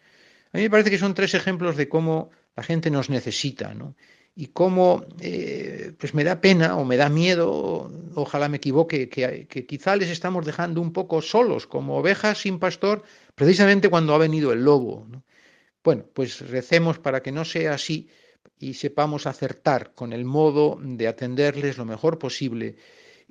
[0.52, 3.96] A mí me parece que son tres ejemplos de cómo la gente nos necesita, ¿no?
[4.36, 9.66] y cómo eh, pues me da pena o me da miedo, ojalá me equivoque, que,
[9.66, 14.52] quizá les estamos dejando un poco solos, como ovejas sin pastor, precisamente cuando ha venido
[14.52, 15.08] el lobo.
[15.86, 18.10] Bueno, pues recemos para que no sea así
[18.58, 22.76] y sepamos acertar con el modo de atenderles lo mejor posible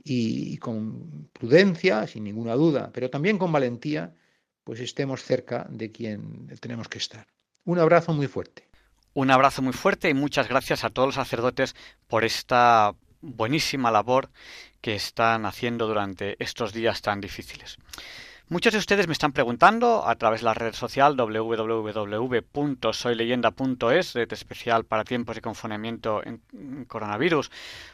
[0.05, 4.15] y, y con prudencia, sin ninguna duda, pero también con valentía,
[4.63, 7.27] pues estemos cerca de quien tenemos que estar.
[7.65, 8.69] Un abrazo muy fuerte.
[9.15, 11.75] Un abrazo muy fuerte y muchas gracias a todos los sacerdotes
[12.07, 14.31] por esta buenísima labor
[14.81, 17.79] que están haciendo durante estos días tan difíciles.
[18.51, 24.85] Muchos de ustedes me están preguntando a través de la red social www.soyleyenda.es, red especial
[24.85, 27.51] para tiempos de confinamiento en coronavirus,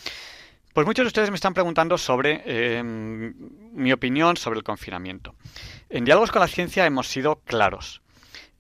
[0.79, 2.41] Pues muchos de ustedes me están preguntando sobre
[2.79, 3.35] em,
[3.73, 5.35] mi opinión sobre el confinamiento.
[5.89, 8.01] En Diálogos con la Ciencia hemos sido claros.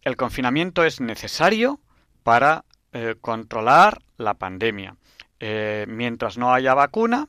[0.02, 1.78] El confinamiento es necesario
[2.24, 4.96] para eh, controlar la pandemia.
[5.38, 7.28] eh, mientras no haya vacuna,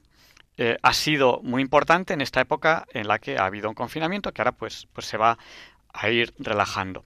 [0.58, 4.32] eh, ha sido muy importante en esta época en la que ha habido un confinamiento
[4.32, 5.38] que ahora pues, pues se va
[5.94, 7.06] a ir relajando.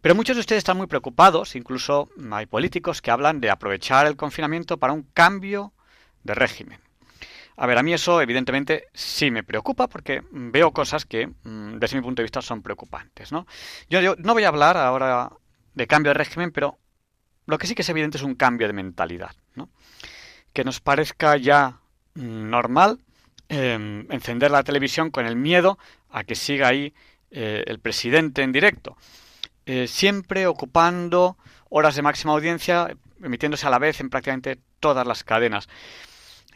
[0.00, 4.14] Pero muchos de ustedes están muy preocupados, incluso hay políticos que hablan de aprovechar el
[4.14, 5.72] confinamiento para un cambio
[6.22, 6.83] de régimen.
[7.56, 11.96] A ver, a mí eso evidentemente sí me preocupa porque veo cosas que mm, desde
[11.96, 13.30] mi punto de vista son preocupantes.
[13.30, 13.46] ¿no?
[13.88, 15.30] Yo, no voy a hablar ahora
[15.74, 16.78] de cambio de régimen, pero
[17.46, 19.36] lo que sí que es evidente es un cambio de mentalidad.
[19.54, 19.70] ¿no?
[20.52, 21.80] Que nos parezca ya
[22.14, 22.98] normal
[23.48, 25.78] em, encender la televisión con el miedo
[26.10, 26.94] a que siga ahí
[27.30, 28.96] eh, el presidente en directo.
[29.66, 31.36] Eh, siempre ocupando
[31.70, 35.68] horas de máxima audiencia, emitiéndose a la vez en prácticamente todas las cadenas.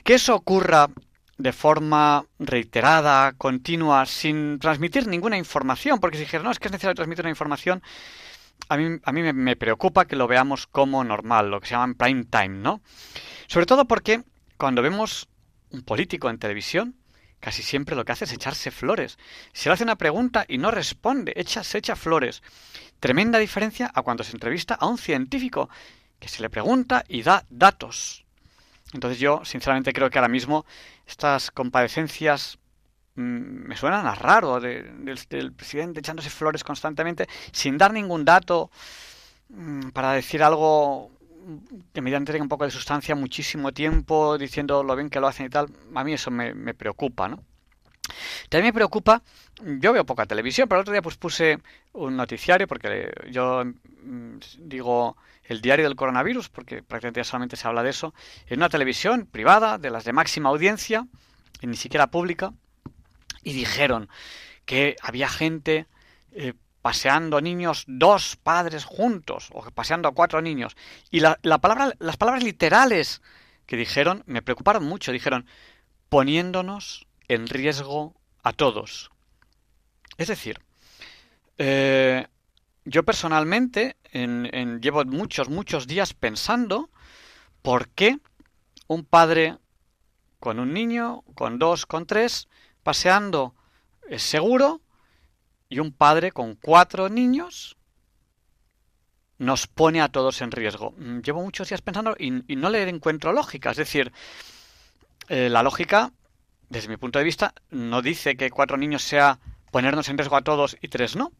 [0.08, 0.88] Que eso ocurra
[1.36, 6.72] de forma reiterada, continua, sin transmitir ninguna información, porque si dijeron, no, es que es
[6.72, 7.82] necesario transmitir una información,
[8.70, 11.74] a mí, a mí me, me, preocupa que lo veamos como normal, lo que se
[11.74, 12.80] llama prime time, ¿no?
[13.48, 14.22] Sobre todo porque
[14.56, 15.28] cuando vemos
[15.72, 16.94] un político en televisión,
[17.38, 19.18] casi siempre lo que hace es echarse flores.
[19.52, 22.42] Se le hace una pregunta y no responde, echa, se echa flores.
[22.98, 25.68] Tremenda diferencia a cuando se entrevista a un científico
[26.18, 28.24] que se le pregunta y da datos.
[28.94, 30.64] Entonces yo, sinceramente, creo que ahora mismo
[31.06, 32.58] estas comparecencias
[33.16, 38.70] mm, me suenan a raro del presidente echándose flores constantemente sin dar ningún dato
[39.50, 41.10] mm, para decir algo
[41.92, 45.46] que mediante tenga un poco de sustancia muchísimo tiempo diciendo lo bien que lo hacen
[45.46, 45.68] y tal.
[45.94, 47.42] A mí eso me, me preocupa, ¿no?
[48.48, 49.22] También me preocupa,
[49.62, 51.58] yo veo poca televisión, pero el otro día pues puse
[51.92, 57.82] un noticiario porque yo mm, digo el diario del coronavirus, porque prácticamente solamente se habla
[57.82, 58.14] de eso,
[58.46, 61.06] en una televisión privada, de las de máxima audiencia,
[61.60, 62.52] y ni siquiera pública,
[63.42, 64.08] y dijeron
[64.66, 65.86] que había gente
[66.32, 66.52] eh,
[66.82, 70.76] paseando niños, dos padres juntos, o paseando a cuatro niños.
[71.10, 73.22] Y la, la palabra, las palabras literales
[73.66, 75.46] que dijeron me preocuparon mucho, dijeron
[76.10, 79.10] poniéndonos en riesgo a todos.
[80.16, 80.60] Es decir,
[81.58, 82.26] eh,
[82.84, 86.90] yo personalmente en, llevo muchos, muchos días pensando
[87.62, 88.18] por qué
[88.86, 89.58] un padre
[90.40, 92.48] con un niño, con dos, con tres,
[92.82, 93.54] paseando
[94.08, 94.80] es seguro
[95.68, 97.76] y un padre con cuatro niños
[99.36, 100.92] nos pone a todos en riesgo.
[100.96, 103.70] Mm, llevo muchos días pensando y, no le encuentro lógica.
[103.70, 104.12] Es decir,
[105.28, 106.12] eh, la lógica
[106.68, 109.38] desde mi punto de vista, no dice que cuatro niños sea
[109.70, 111.32] ponernos en riesgo a todos y tres no.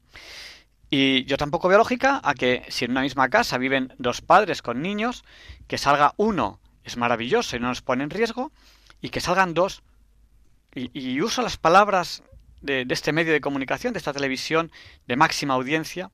[0.91, 4.63] Y yo tampoco veo lógica a que si en una misma casa viven dos padres
[4.63, 5.25] con niños,
[5.67, 8.51] que salga uno es maravilloso y no nos pone en riesgo,
[9.03, 9.83] y que salgan dos.
[10.75, 12.23] Y, uso las palabras
[12.61, 14.71] de, de, este medio de comunicación, de esta televisión
[15.07, 16.11] de máxima audiencia.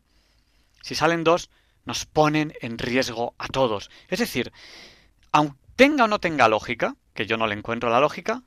[0.82, 1.50] Si salen dos,
[1.84, 3.90] nos ponen en riesgo a todos.
[4.08, 4.52] Es decir,
[5.32, 8.42] aunque tenga o no tenga lógica, que yo no le encuentro la lógica,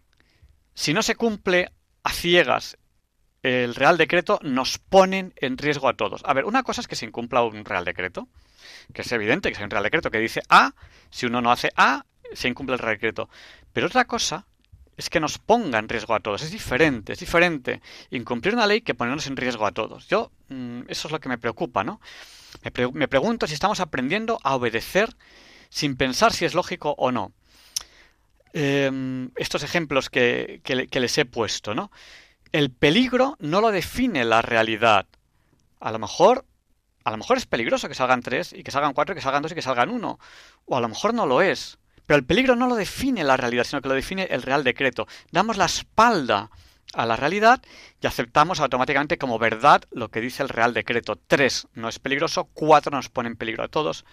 [0.78, 1.72] si no se cumple
[2.04, 2.78] a ciegas
[3.42, 6.22] el Real Decreto, nos ponen en riesgo a todos.
[6.24, 8.28] A ver, una cosa es que se incumpla un Real Decreto,
[8.94, 10.76] que es evidente que es un Real Decreto que dice A,
[11.10, 13.28] si uno no hace A, se incumple el Real Decreto.
[13.74, 14.46] Pero otra cosa
[14.96, 16.44] es que nos ponga en riesgo a todos.
[16.44, 20.08] Es diferente, es diferente incumplir una ley que ponernos en riesgo a todos.
[20.08, 22.00] Yo, mm, eso es lo que me preocupa, ¿no?
[22.94, 25.10] Me, pregunto si estamos aprendiendo a obedecer
[25.70, 27.34] sin pensar si es lógico o no.
[28.60, 31.91] Em, estos ejemplos que, les he puesto, ¿no?
[32.51, 35.05] El peligro no lo define la realidad.
[35.80, 36.43] A lo mejor,
[37.03, 39.43] a lo mejor es peligroso que salgan tres y que salgan cuatro y que salgan
[39.43, 40.18] dos y que salgan uno.
[40.66, 41.78] O a lo mejor no lo es.
[42.08, 45.08] Pero el peligro no lo define la realidad, sino que lo define el Real Decreto.
[45.32, 46.49] Damos la espalda
[46.94, 47.62] a la realidad
[48.02, 51.18] y aceptamos automáticamente como verdad lo que dice el Real Decreto.
[51.28, 54.06] Tres no es peligroso, cuatro nos pone en peligro a todos.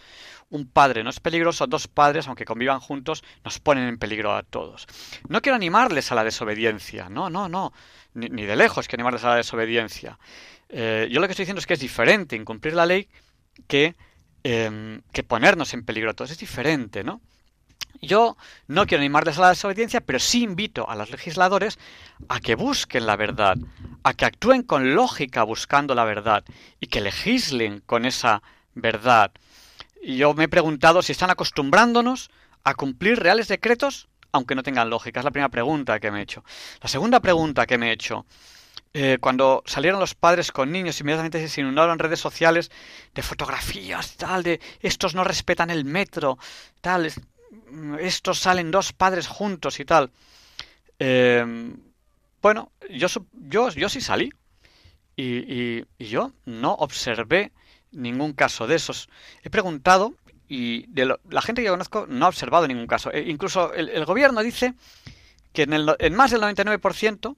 [0.51, 4.43] Un padre no es peligroso, dos padres, aunque convivan juntos, nos ponen en peligro a
[4.43, 4.87] todos.
[5.29, 7.73] No quiero animarles a la desobediencia, no, no, no,
[8.15, 10.19] ni, de lejos quiero animarles a la desobediencia.
[10.69, 13.09] Eh, yo lo que estoy diciendo es que es diferente incumplir la ley
[13.67, 13.95] que,
[14.43, 16.31] em, que ponernos en peligro a todos.
[16.31, 17.21] Es diferente, ¿no?
[18.01, 18.37] Yo
[18.67, 21.79] no quiero animarles a la desobediencia, pero sí invito a los legisladores
[22.29, 23.57] a que busquen la verdad,
[24.03, 26.45] a que actúen con lógica buscando la verdad
[26.81, 28.43] y que legislen con esa
[28.75, 29.33] verdad.
[30.03, 32.31] Yo me he preguntado si están acostumbrándonos
[32.63, 35.21] a cumplir reales decretos aunque no tengan lógica.
[35.21, 36.45] Es la primera pregunta que me he hecho.
[36.83, 38.27] La segunda pregunta que me he hecho.
[38.93, 42.71] Eh, cuando salieron los padres con niños, inmediatamente se inundaron redes sociales
[43.15, 46.39] de fotografías, tal, de estos no respetan el metro,
[46.81, 47.07] tal
[48.01, 50.11] estos salen dos padres juntos y tal.
[50.99, 51.77] Em,
[52.43, 54.33] bueno, yo, yo, yo sí salí.
[55.17, 57.53] Y, yo no observé
[57.93, 59.09] ningún caso de esos.
[59.43, 60.15] He preguntado
[60.49, 63.13] y de la gente que yo conozco no ha observado ningún caso.
[63.13, 64.75] E incluso el, gobierno dice
[65.53, 67.37] que en, el, en más del 99%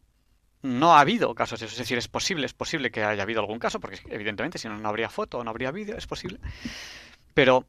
[0.63, 3.79] no ha habido casos Es decir, es posible, es posible que haya habido algún caso,
[3.79, 6.41] porque evidentemente si no, no habría foto no habría vídeo, es posible.
[7.35, 7.67] Pero,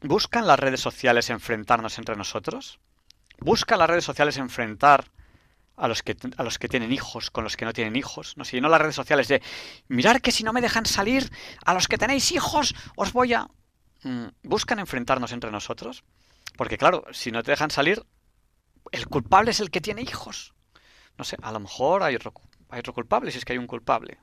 [0.00, 2.78] ¿buscan las redes sociales enfrentarnos entre nosotros?
[3.38, 5.10] ¿Buscan las redes sociales enfrentar
[5.76, 8.44] a los que a los que tienen hijos con los que no tienen hijos, no
[8.44, 9.42] si no las redes sociales de
[9.88, 11.30] mirar que si no me dejan salir
[11.64, 13.46] a los que tenéis hijos os voy a
[14.02, 16.02] mm, buscan enfrentarnos entre nosotros,
[16.56, 18.02] porque claro, si no te dejan salir
[18.92, 20.54] el culpable es el que tiene hijos.
[21.18, 22.32] No sé, a lo mejor hay otro
[22.68, 24.18] hay otro culpable si es que hay un culpable.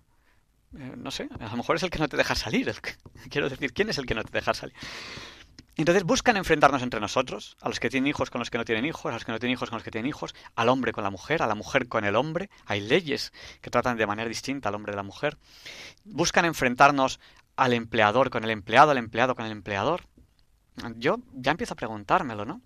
[0.77, 2.73] Eh, no sé, a lo mejor es el que no te deja salir.
[3.29, 4.75] quiero decir, ¿quién es el que no te deja salir?
[5.75, 8.85] Entonces buscan enfrentarnos entre nosotros, a los que tienen hijos con los que no tienen
[8.85, 11.03] hijos, a los que no tienen hijos con los que tienen hijos, al hombre con
[11.03, 12.49] la mujer, a la mujer con el hombre.
[12.65, 15.37] Hay leyes que tratan de manera distinta al hombre y la mujer.
[16.03, 17.19] Buscan enfrentarnos
[17.55, 20.01] al empleador con el empleado, al empleado con el empleador.
[20.95, 22.61] Yo ya empiezo a preguntármelo, ¿no?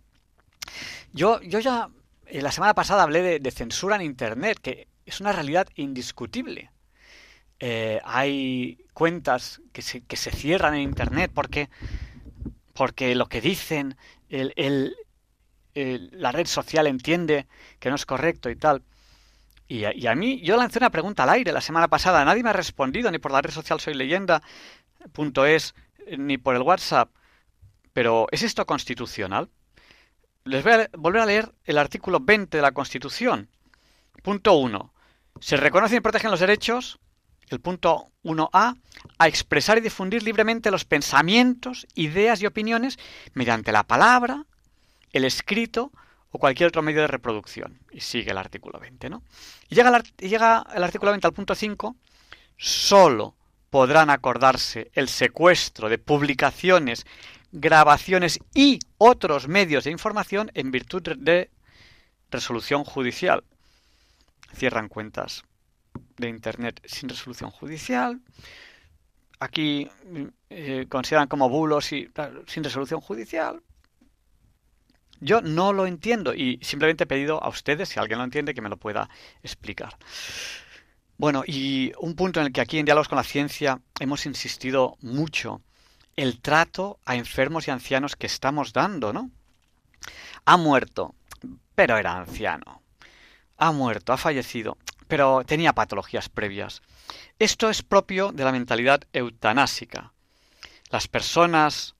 [1.14, 1.90] Yo, yo ya
[2.26, 6.72] eh, la semana pasada hablé de, censura en Internet, que es una realidad indiscutible.
[7.60, 11.70] Eh, hay cuentas que se, que se cierran en Internet porque
[12.78, 13.98] porque lo que dicen
[14.30, 14.96] el,
[15.74, 17.48] la red social entiende
[17.80, 18.84] que no es correcto y tal.
[19.68, 22.54] Y a, mí, yo lancé una pregunta al aire la semana pasada, nadie me ha
[22.54, 25.76] respondido, ni por la red social soy leyenda.es,
[26.18, 27.10] ni por el WhatsApp.
[27.92, 29.50] Pero, ¿es esto constitucional?
[30.46, 33.50] Les voy a volver a leer el artículo 20 de la Constitución.
[34.24, 34.94] Punto 1.
[35.42, 37.00] Se reconocen y protegen los derechos
[37.50, 38.78] el punto 1a,
[39.18, 43.00] a expresar y difundir libremente los pensamientos, ideas y opiniones
[43.34, 44.46] mediante la palabra,
[45.12, 45.92] el escrito
[46.32, 47.80] o cualquier otro medio de reproducción.
[47.92, 49.24] Y sigue el artículo 20, ¿no?
[49.70, 51.96] Y llega llega el artículo 20 al punto 5,
[52.58, 53.36] solo
[53.70, 57.06] podrán acordarse el secuestro de publicaciones,
[57.52, 61.50] grabaciones y otros medios de información en virtud de
[62.30, 63.44] resolución judicial.
[64.54, 65.44] Cierran cuentas
[66.18, 68.22] de Internet sin resolución judicial.
[69.40, 69.90] Aquí
[70.50, 72.10] eh, consideran como bulos y
[72.48, 73.62] sin resolución judicial.
[75.20, 78.62] Yo no lo entiendo y simplemente he pedido a ustedes, si alguien lo entiende, que
[78.62, 79.10] me lo pueda
[79.42, 79.98] explicar.
[81.18, 84.98] Bueno, y un punto en el que aquí en Diálogos con la Ciencia hemos insistido
[85.02, 85.62] mucho,
[86.16, 89.32] el trato a enfermos y ancianos que estamos dando, ¿no?
[90.46, 91.16] Ha muerto,
[91.74, 92.84] pero era anciano.
[93.58, 94.78] Ha muerto, ha fallecido,
[95.08, 96.82] pero tenía patologías previas.
[97.40, 100.14] Esto es propio de la mentalidad eutanásica.
[100.90, 101.96] Las personas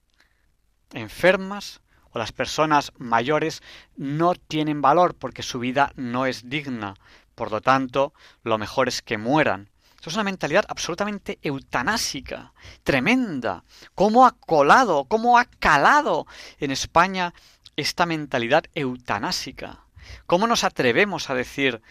[0.94, 1.82] enfermas
[2.12, 3.62] o las personas mayores
[3.96, 6.96] no tienen valor porque su vida no es digna.
[7.36, 9.70] Por lo tanto, lo mejor es que mueran.
[9.96, 12.54] Esto es una mentalidad absolutamente eutanásica,
[12.84, 13.64] tremenda.
[13.96, 16.28] ¿Cómo ha colado, cómo ha calado
[16.60, 17.34] en España
[17.76, 19.86] esta mentalidad eutanásica?
[20.26, 21.82] ¿Cómo nos atrevemos a decir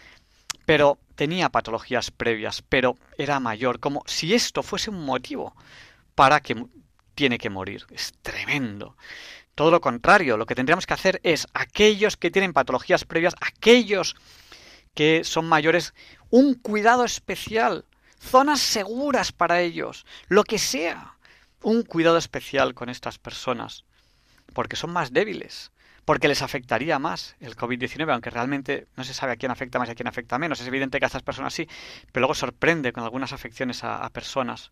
[0.67, 5.55] pero tenía patologías previas, pero era mayor, como si esto fuese un motivo
[6.13, 6.61] para que
[7.15, 7.85] tiene que morir.
[7.89, 8.97] Es tremendo.
[9.55, 14.17] Todo lo contrario, lo que tendríamos que hacer es aquellos que tienen patologías previas, aquellos
[14.93, 15.93] que son mayores,
[16.31, 17.85] un cuidado especial,
[18.19, 21.15] zonas seguras para ellos, lo que sea,
[21.61, 23.85] un cuidado especial con estas personas,
[24.53, 25.71] porque son más débiles,
[26.07, 29.89] porque les afectaría más el COVID-19, aunque realmente no se sabe a quién afecta más
[29.89, 30.61] y a quién afecta menos.
[30.61, 31.67] Es evidente que a estas personas sí,
[32.13, 34.71] pero luego sorprende con algunas afecciones a, personas.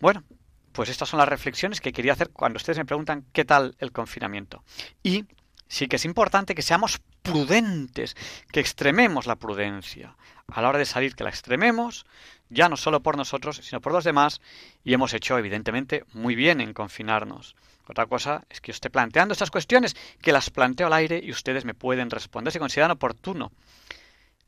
[0.00, 0.24] Bueno,
[0.72, 3.92] pues estas son las reflexiones que quería hacer cuando ustedes me preguntan qué tal el
[3.92, 4.64] confinamiento.
[5.02, 5.26] Y
[5.72, 8.14] sí que es importante que seamos prudentes,
[8.52, 10.14] que extrememos la prudencia.
[10.48, 12.04] A la hora de salir, que la extrememos,
[12.50, 14.42] ya no solo por nosotros, sino por los demás,
[14.84, 17.56] y hemos hecho, evidentemente, muy bien en confinarnos.
[17.88, 21.30] Otra cosa es que yo esté planteando estas cuestiones, que las planteo al aire y
[21.30, 23.50] ustedes me pueden responder si consideran oportuno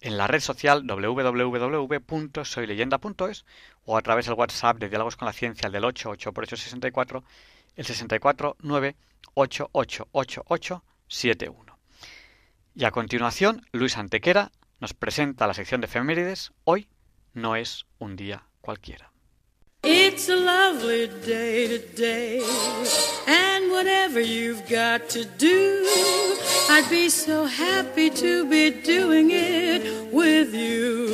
[0.03, 3.47] en la red social www.soyleyenda.es
[3.87, 7.25] o a través del WhatsApp de Diálogos con la Ciencia, el del 88 por 864,
[7.77, 7.87] el
[11.15, 11.75] 649888871.
[12.77, 14.51] Y a continuación, Luis Antequera
[14.81, 16.53] nos presenta la sección de efemérides.
[16.65, 16.89] Hoy
[17.33, 19.13] no es un día cualquiera.
[19.87, 22.43] It's a lovely day today,
[23.27, 25.85] and whatever you've got to do,
[26.71, 31.13] I'd be so happy to be doing it with you.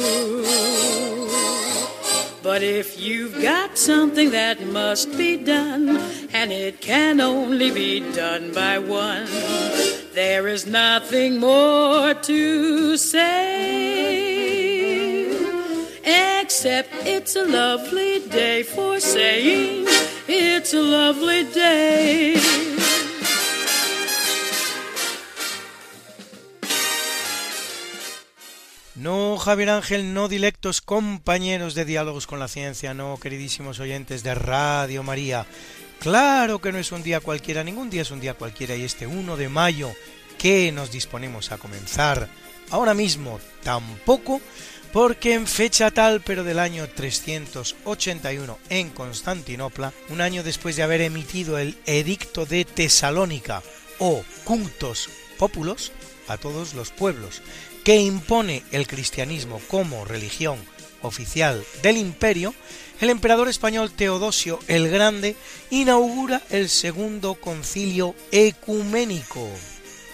[2.45, 5.99] But if you've got something that must be done,
[6.33, 9.27] and it can only be done by one,
[10.21, 13.23] there is nothing more to say
[16.43, 19.87] except it's a lovely day for saying
[20.29, 22.37] it's a lovely day.
[28.95, 34.35] No, Javier Ángel, no dilectos compañeros de diálogos con la ciencia, no, queridísimos oyentes de
[34.35, 35.47] Radio María.
[36.01, 39.07] Claro que no es un día cualquiera, ningún día es un día cualquiera y este
[39.07, 39.93] 1 de mayo
[40.39, 42.27] que nos disponemos a comenzar
[42.71, 44.41] ahora mismo tampoco,
[44.95, 51.03] porque en fecha tal pero del año 381 en Constantinopla, un año después de haber
[51.03, 53.63] emitido el Edicto de Tesalónica
[53.99, 55.93] o Cultos Populos
[56.29, 57.43] a todos los pueblos,
[57.85, 60.59] que impone el cristianismo como religión
[61.03, 62.55] oficial del imperio,
[63.01, 65.35] el emperador español Teodosio el Grande
[65.71, 69.49] inaugura el segundo concilio ecuménico,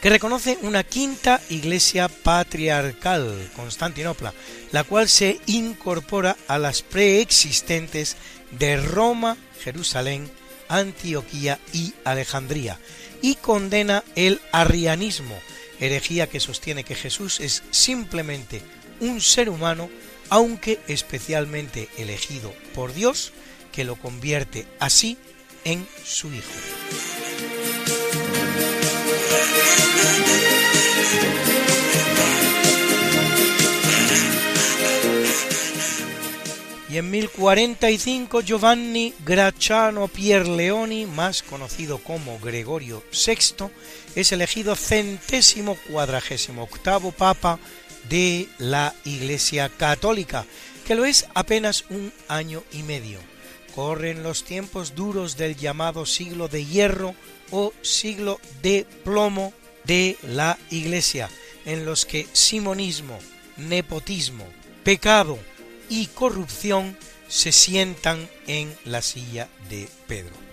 [0.01, 4.32] que reconoce una quinta iglesia patriarcal, Constantinopla,
[4.70, 8.16] la cual se incorpora a las preexistentes
[8.53, 10.30] de Roma, Jerusalén,
[10.68, 12.78] Antioquía y Alejandría,
[13.20, 15.37] y condena el arrianismo,
[15.80, 18.62] herejía que sostiene que Jesús es simplemente
[19.01, 19.91] un ser humano,
[20.31, 23.33] aunque especialmente elegido por Dios,
[23.72, 25.18] que lo convierte así
[25.64, 26.45] en su Hijo.
[36.89, 43.66] Y en 1045 Giovanni Gracciano Pierleoni, más conocido como Gregorio VI,
[44.14, 47.59] es elegido centésimo cuadragésimo octavo papa
[48.09, 50.45] de la Iglesia Católica,
[50.87, 53.19] que lo es apenas un año y medio.
[53.75, 57.15] Corren los tiempos duros del llamado siglo de hierro
[57.51, 59.53] o siglo de plomo
[59.85, 61.29] de la Iglesia,
[61.65, 63.19] en los que simonismo,
[63.57, 64.47] nepotismo,
[64.85, 65.39] pecado,
[65.89, 66.97] y corrupción
[67.29, 70.45] se sientan en la silla de Pedro.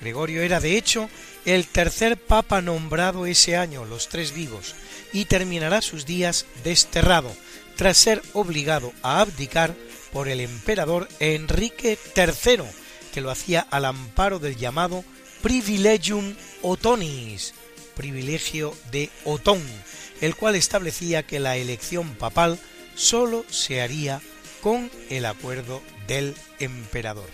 [0.00, 1.08] Gregorio era de hecho
[1.44, 4.74] el tercer papa nombrado ese año, los tres vivos,
[5.12, 7.34] y terminará sus días desterrado,
[7.76, 9.74] tras ser obligado a abdicar
[10.12, 12.64] por el emperador Enrique III,
[13.12, 15.04] que lo hacía al amparo del llamado
[15.42, 17.54] Privilegium Otonis,
[17.96, 19.62] privilegio de Otón,
[20.20, 22.58] el cual establecía que la elección papal
[22.94, 24.20] sólo se haría
[24.60, 27.28] con el acuerdo del emperador.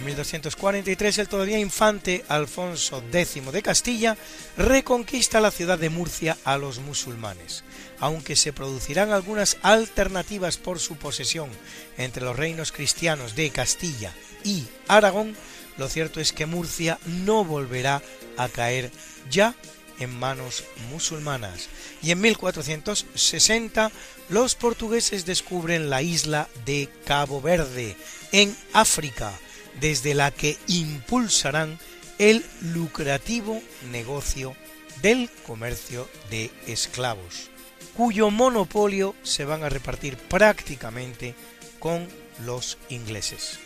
[0.00, 4.16] En 1243 el todavía infante Alfonso X de Castilla
[4.56, 7.64] reconquista la ciudad de Murcia a los musulmanes.
[7.98, 11.50] Aunque se producirán algunas alternativas por su posesión
[11.98, 15.36] entre los reinos cristianos de Castilla y Aragón,
[15.76, 18.02] lo cierto es que Murcia no volverá
[18.38, 18.90] a caer
[19.30, 19.54] ya
[19.98, 21.68] en manos musulmanas
[22.02, 23.90] y en 1460
[24.28, 27.96] los portugueses descubren la isla de Cabo Verde
[28.32, 29.32] en África,
[29.80, 31.78] desde la que impulsarán
[32.18, 34.54] el lucrativo negocio
[35.02, 37.50] del comercio de esclavos,
[37.96, 41.34] cuyo monopolio se van a repartir prácticamente
[41.78, 42.06] con
[42.44, 43.58] los ingleses.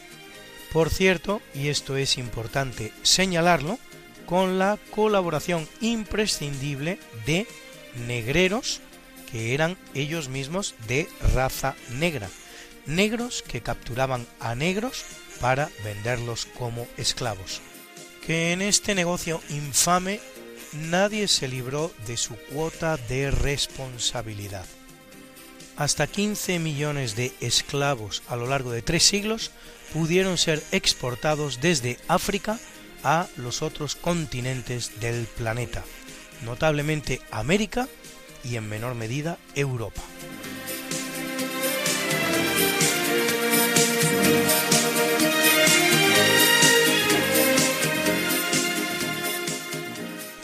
[0.72, 3.78] Por cierto, y esto es importante señalarlo,
[4.26, 7.46] con la colaboración imprescindible de
[8.06, 8.80] negreros
[9.30, 12.28] que eran ellos mismos de raza negra,
[12.86, 15.04] negros que capturaban a negros
[15.40, 17.60] para venderlos como esclavos.
[18.26, 20.20] Que en este negocio infame
[20.72, 24.66] nadie se libró de su cuota de responsabilidad.
[25.76, 29.50] Hasta 15 millones de esclavos a lo largo de tres siglos
[29.92, 32.58] pudieron ser exportados desde África
[33.02, 35.84] a los otros continentes del planeta,
[36.44, 37.88] notablemente América
[38.44, 40.02] y en menor medida Europa.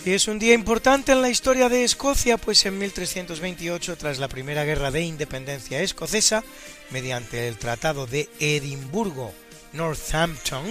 [0.07, 4.65] Es un día importante en la historia de Escocia, pues en 1328, tras la primera
[4.65, 6.43] guerra de independencia escocesa,
[6.91, 9.33] mediante el Tratado de Edimburgo
[9.73, 10.65] Northampton,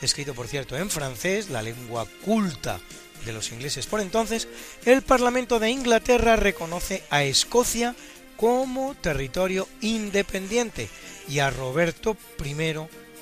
[0.00, 2.80] escrito por cierto en francés, la lengua culta
[3.24, 4.48] de los ingleses por entonces,
[4.84, 7.94] el Parlamento de Inglaterra reconoce a Escocia
[8.36, 10.88] como territorio independiente
[11.28, 12.74] y a Roberto I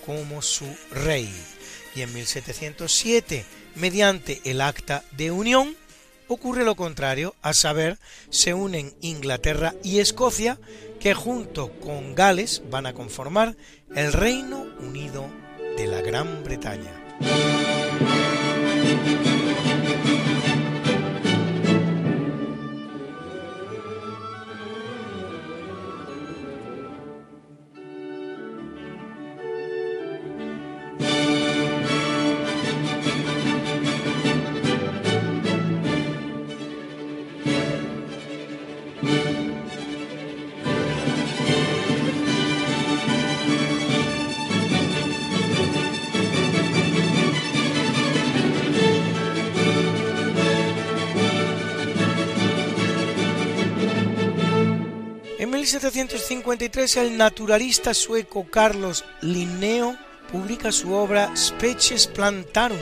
[0.05, 1.31] como su rey.
[1.94, 3.44] Y en 1707,
[3.74, 5.77] mediante el Acta de Unión,
[6.28, 7.98] ocurre lo contrario, a saber,
[8.31, 10.59] se unen Inglaterra y Escocia,
[11.01, 13.56] que junto con Gales van a conformar
[13.94, 15.27] el Reino Unido
[15.77, 16.94] de la Gran Bretaña.
[55.73, 59.97] 1753 el naturalista sueco Carlos Linneo
[60.33, 62.77] publica su obra Species Plantarum,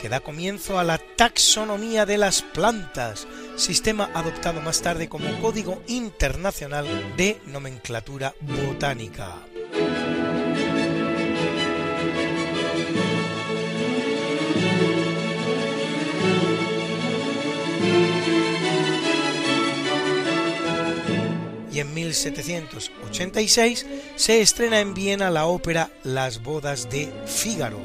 [0.00, 5.82] que da comienzo a la taxonomía de las plantas, sistema adoptado más tarde como Código
[5.88, 6.86] Internacional
[7.18, 9.49] de Nomenclatura Botánica.
[21.80, 23.86] En 1786
[24.16, 27.80] se estrena en Viena la ópera Las bodas de Fígaro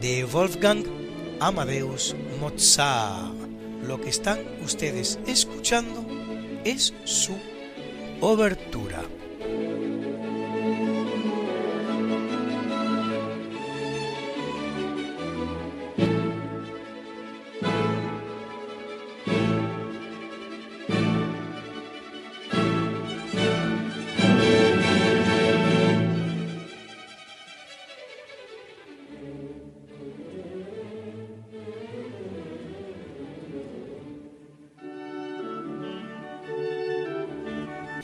[0.00, 0.84] de Wolfgang
[1.40, 3.32] Amadeus Mozart.
[3.86, 6.04] Lo que están ustedes escuchando
[6.64, 7.36] es su
[8.20, 9.02] obertura.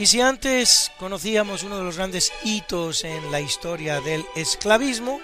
[0.01, 5.21] Y si antes conocíamos uno de los grandes hitos en la historia del esclavismo,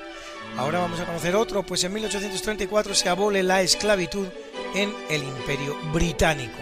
[0.58, 4.26] ahora vamos a conocer otro, pues en 1834 se abole la esclavitud
[4.74, 6.58] en el Imperio Británico.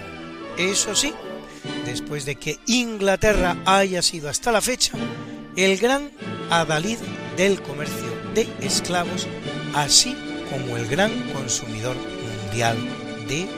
[0.56, 1.12] Eso sí,
[1.84, 4.92] después de que Inglaterra haya sido hasta la fecha
[5.56, 6.12] el gran
[6.50, 6.98] adalid
[7.36, 9.26] del comercio de esclavos,
[9.74, 10.16] así
[10.50, 12.76] como el gran consumidor mundial
[13.26, 13.48] de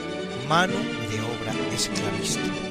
[0.48, 0.72] mano
[1.10, 2.65] de obra esclavista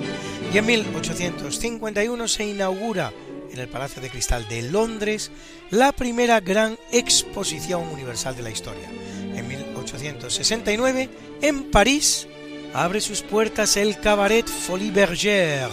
[0.54, 3.14] y en 1851 se inaugura
[3.52, 5.30] en el Palacio de Cristal de Londres
[5.70, 8.90] la primera gran exposición universal de la historia.
[9.36, 11.10] En 1869,
[11.42, 12.28] en París,
[12.74, 15.70] abre sus puertas el Cabaret Folie Bergère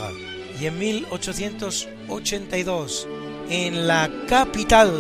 [0.61, 3.09] y en 1882,
[3.51, 4.93] en la capital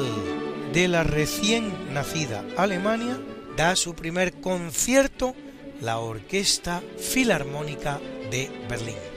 [0.72, 3.20] de la recién nacida Alemania,
[3.56, 5.34] da su primer concierto
[5.80, 8.00] la Orquesta Filarmónica
[8.30, 9.11] de Berlín.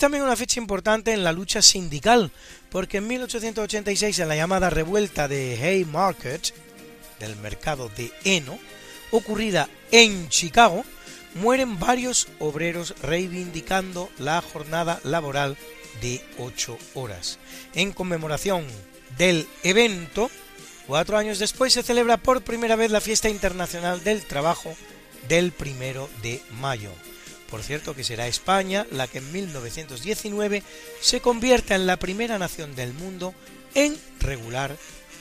[0.00, 2.32] También una fecha importante en la lucha sindical,
[2.70, 6.54] porque en 1886, en la llamada revuelta de Haymarket,
[7.20, 8.58] del mercado de heno,
[9.10, 10.84] ocurrida en Chicago,
[11.34, 15.58] mueren varios obreros reivindicando la jornada laboral
[16.00, 17.38] de 8 horas.
[17.74, 18.64] En conmemoración
[19.18, 20.30] del evento,
[20.86, 24.74] cuatro años después se celebra por primera vez la fiesta internacional del trabajo
[25.28, 26.90] del primero de mayo.
[27.50, 30.62] Por cierto que será España la que en 1919
[31.00, 33.34] se convierta en la primera nación del mundo
[33.74, 34.76] en regular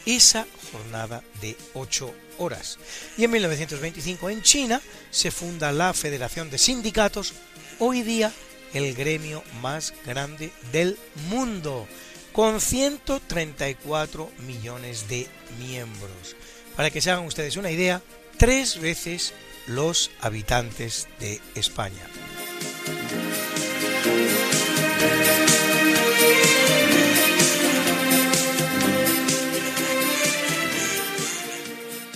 [0.05, 2.77] esa jornada de 8 horas.
[3.17, 4.81] Y en 1925 en China
[5.11, 7.33] se funda la Federación de Sindicatos,
[7.79, 8.31] hoy día
[8.73, 10.97] el gremio más grande del
[11.29, 11.87] mundo,
[12.31, 15.27] con 134 millones de
[15.59, 16.35] miembros.
[16.75, 18.01] Para que se hagan ustedes una idea,
[18.37, 19.33] tres veces
[19.69, 22.01] los habitantes de España.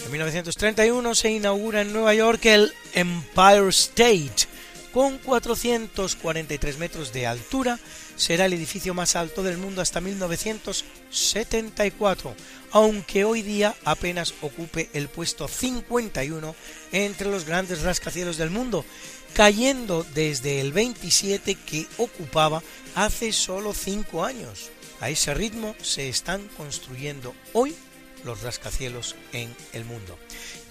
[0.03, 4.47] En 1931 se inaugura en Nueva York el Empire State,
[4.93, 7.79] con 443 metros de altura,
[8.15, 12.35] será el edificio más alto del mundo hasta 1974,
[12.71, 16.53] aunque hoy día apenas ocupe el puesto 51
[16.91, 18.85] entre los grandes rascacielos del mundo,
[19.33, 22.61] cayendo desde el 27 que ocupaba
[22.93, 24.69] hace solo 5 años.
[24.99, 27.75] A ese ritmo se están construyendo hoy
[28.25, 30.17] los rascacielos en el mundo.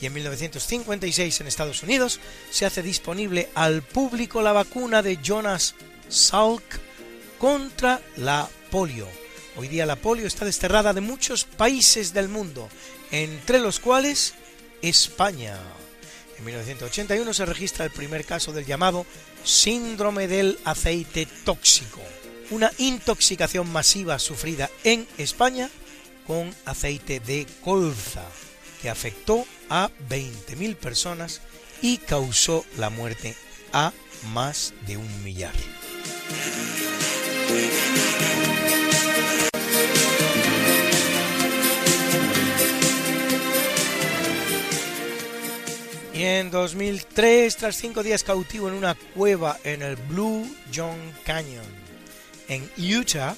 [0.01, 2.21] Y en 1956 en Estados Unidos
[2.51, 5.75] se hace disponible al público la vacuna de Jonas
[6.09, 6.63] Salk
[7.39, 9.09] contra la polio.
[9.57, 12.69] Hoy día la polio está desterrada de muchos países del mundo,
[13.11, 14.35] entre los cuales
[14.81, 15.59] España.
[16.39, 19.07] En 1981 se registra el primer caso del llamado
[19.45, 22.01] síndrome del aceite tóxico,
[22.51, 25.71] una intoxicación masiva sufrida en España
[26.27, 28.25] con aceite de colza,
[28.81, 31.41] que afectó a 20.000 personas
[31.81, 33.35] y causó la muerte
[33.73, 33.93] a
[34.33, 35.53] más de un millar.
[46.15, 51.65] Y en 2003, tras cinco días cautivo en una cueva en el Blue John Canyon,
[52.49, 53.35] en Utah,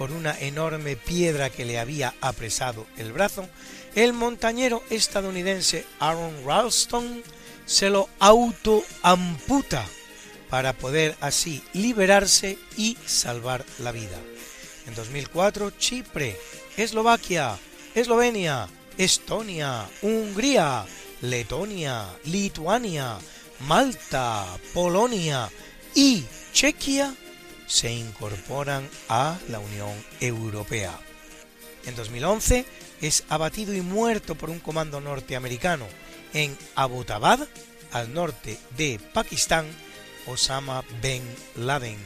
[0.00, 3.46] por una enorme piedra que le había apresado el brazo,
[3.94, 7.22] el montañero estadounidense Aaron Ralston
[7.66, 9.84] se lo autoamputa
[10.48, 14.16] para poder así liberarse y salvar la vida.
[14.86, 16.34] En 2004, Chipre,
[16.78, 17.58] Eslovaquia,
[17.94, 20.86] Eslovenia, Estonia, Hungría,
[21.20, 23.18] Letonia, Lituania,
[23.68, 25.50] Malta, Polonia
[25.94, 26.24] y
[26.54, 27.14] Chequia
[27.70, 30.98] se incorporan a la Unión Europea.
[31.86, 32.66] En 2011
[33.00, 35.86] es abatido y muerto por un comando norteamericano
[36.34, 37.46] en Abbottabad,
[37.92, 39.66] al norte de Pakistán,
[40.26, 41.22] Osama Ben
[41.56, 41.98] Laden,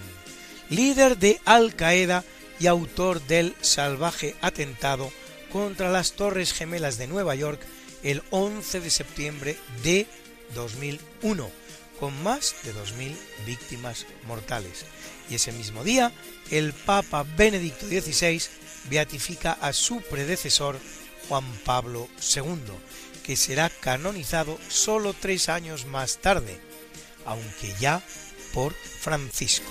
[0.69, 2.25] líder de Al Qaeda
[2.61, 5.11] y autor del salvaje atentado
[5.51, 7.61] contra las Torres Gemelas de Nueva York
[8.03, 10.07] el 11 de septiembre de
[10.55, 11.51] 2001,
[11.99, 13.17] con más de 2.000
[13.47, 14.85] víctimas mortales.
[15.31, 16.13] Y ese mismo día,
[16.51, 18.43] el Papa Benedicto XVI
[18.91, 20.79] beatifica a su predecesor
[21.29, 22.59] Juan Pablo II,
[23.23, 26.59] que será canonizado solo tres años más tarde,
[27.25, 28.03] aunque ya
[28.53, 29.71] por Francisco.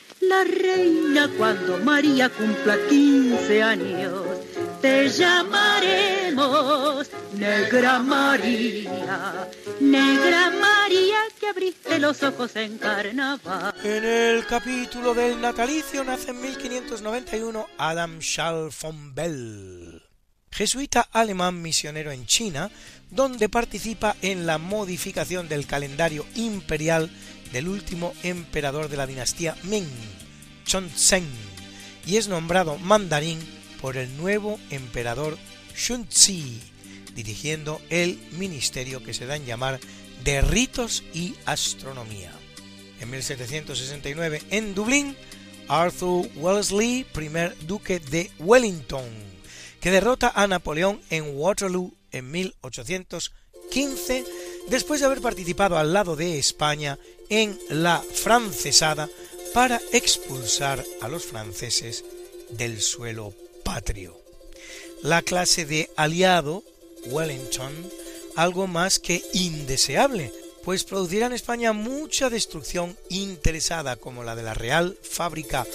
[0.21, 4.13] la reina cuando María cumpla 15 años
[4.81, 9.47] te llamaremos Negra María,
[9.79, 13.73] Negra María que abriste los ojos en carnaval.
[13.83, 20.01] En el capítulo del natalicio nace en 1591 Adam Schall von Bell,
[20.51, 22.69] jesuita alemán misionero en China,
[23.09, 27.09] donde participa en la modificación del calendario imperial
[27.51, 29.87] del último emperador de la dinastía Ming,
[30.65, 31.27] Chongzhen,
[32.05, 33.39] y es nombrado mandarín
[33.81, 35.37] por el nuevo emperador
[35.75, 36.59] Shunzi,
[37.15, 39.79] dirigiendo el ministerio que se da en llamar
[40.23, 42.31] de ritos y astronomía.
[42.99, 45.17] En 1769, en Dublín,
[45.67, 49.30] Arthur Wellesley, primer duque de Wellington,
[49.81, 54.23] que derrota a Napoleón en Waterloo en 1815,
[54.69, 56.99] después de haber participado al lado de España
[57.29, 59.09] en la francesada
[59.53, 62.05] para expulsar a los franceses
[62.51, 63.33] del suelo
[63.63, 64.17] patrio.
[65.01, 66.63] La clase de aliado,
[67.07, 67.73] Wellington,
[68.35, 70.31] algo más que indeseable,
[70.63, 75.65] pues producirá en España mucha destrucción interesada como la de la Real Fábrica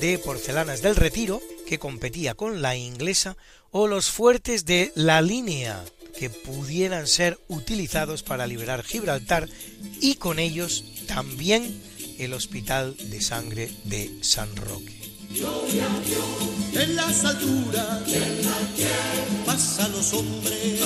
[0.00, 1.40] de Porcelanas del Retiro,
[1.72, 3.34] que competía con la inglesa,
[3.70, 5.82] o los fuertes de la línea,
[6.18, 9.48] que pudieran ser utilizados para liberar Gibraltar,
[9.98, 11.82] y con ellos también
[12.18, 15.00] el Hospital de Sangre de San Roque.
[19.92, 20.80] Los hombres,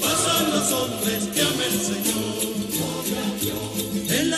[0.00, 2.38] pasan los hombres el Señor.
[4.20, 4.30] En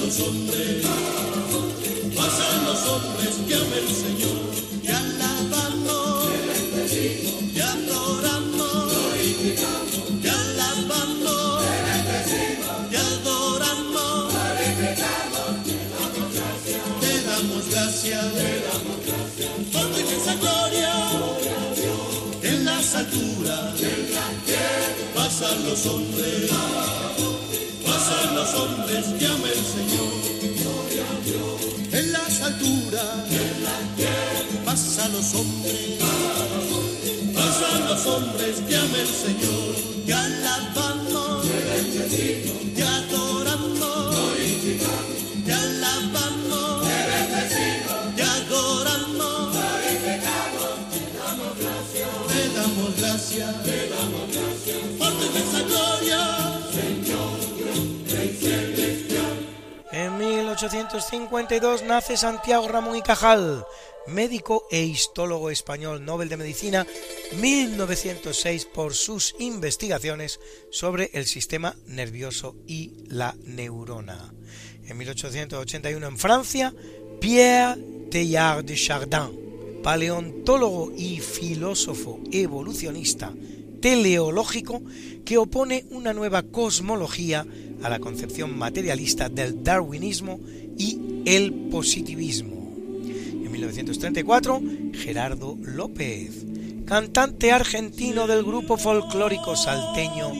[0.00, 0.86] los hombres,
[2.16, 4.38] pasan los hombres que ama el Señor.
[4.82, 6.30] Y alabamos,
[7.54, 8.92] y adoramos,
[10.22, 11.64] y alabamos,
[12.90, 14.32] y adoramos.
[17.00, 18.24] Te damos gracias,
[19.72, 20.94] por tu inmensa gloria.
[22.42, 23.74] En las alturas
[25.14, 26.50] pasan los hombres,
[27.84, 29.75] pasan los hombres que ama el Señor.
[35.12, 35.98] Los hombres,
[37.34, 39.74] pasan los hombres que el Señor.
[40.06, 41.46] Te alabamos,
[42.74, 44.14] te adoramos,
[45.44, 46.86] te alabamos,
[48.16, 49.56] te adoramos,
[52.28, 53.54] te damos gracias,
[54.98, 56.56] por tu inmensa gloria.
[59.92, 63.64] En 1852 nace Santiago Ramón y Cajal,
[64.08, 66.86] médico e histólogo español Nobel de Medicina
[67.40, 74.32] 1906 por sus investigaciones sobre el sistema nervioso y la neurona.
[74.86, 76.74] En 1881 en Francia,
[77.20, 77.80] Pierre
[78.10, 83.32] Teilhard de Chardin, paleontólogo y filósofo evolucionista
[83.80, 84.82] teleológico
[85.24, 87.46] que opone una nueva cosmología
[87.82, 90.40] a la concepción materialista del darwinismo
[90.78, 92.65] y el positivismo.
[93.56, 94.62] En 1934,
[94.92, 96.44] Gerardo López,
[96.84, 100.30] cantante argentino del grupo folclórico salteño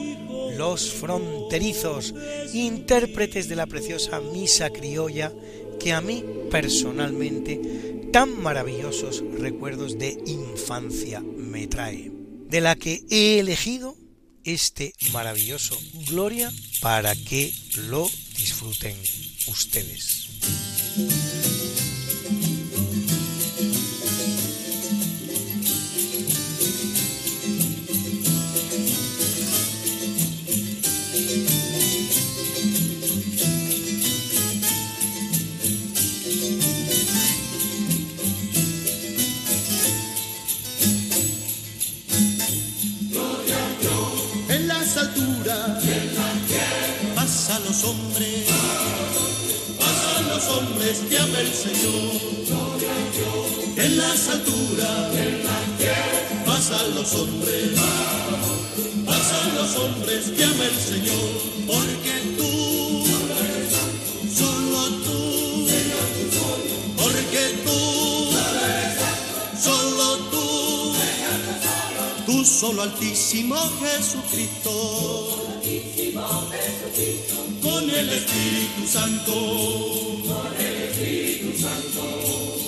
[0.55, 2.13] Los Fronterizos,
[2.53, 5.33] intérpretes de la preciosa Misa Criolla,
[5.79, 12.11] que a mí personalmente tan maravillosos recuerdos de infancia me trae,
[12.47, 13.95] de la que he elegido
[14.43, 15.75] este maravilloso
[16.07, 17.51] Gloria para que
[17.89, 18.07] lo
[18.37, 18.95] disfruten
[19.47, 20.27] ustedes.
[51.37, 52.17] Hombres que ama el Señor.
[53.77, 55.11] En las alturas
[56.45, 57.71] pasan los hombres,
[59.05, 61.29] pasan los hombres que ama el Señor.
[61.67, 63.05] Porque tú,
[64.33, 65.67] solo tú,
[66.97, 67.79] porque tú,
[69.61, 70.47] solo tú.
[72.25, 74.71] Tú solo altísimo Jesucristo,
[77.61, 79.33] con el Espíritu Santo,
[80.97, 82.66] Espíritu Santo,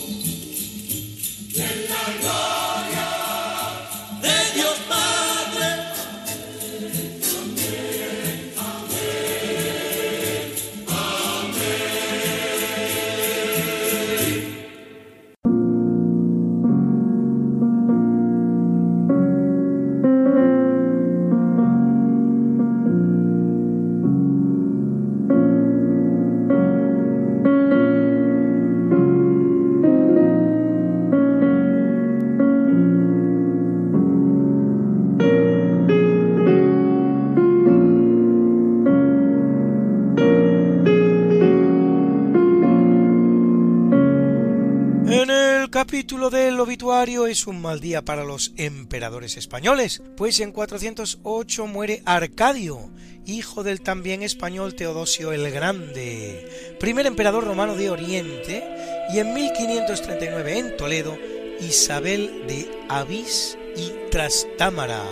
[46.99, 52.91] es un mal día para los emperadores españoles, pues en 408 muere Arcadio,
[53.25, 58.65] hijo del también español Teodosio el Grande, primer emperador romano de Oriente,
[59.13, 61.17] y en 1539 en Toledo,
[61.61, 65.05] Isabel de Avís y Trastámara,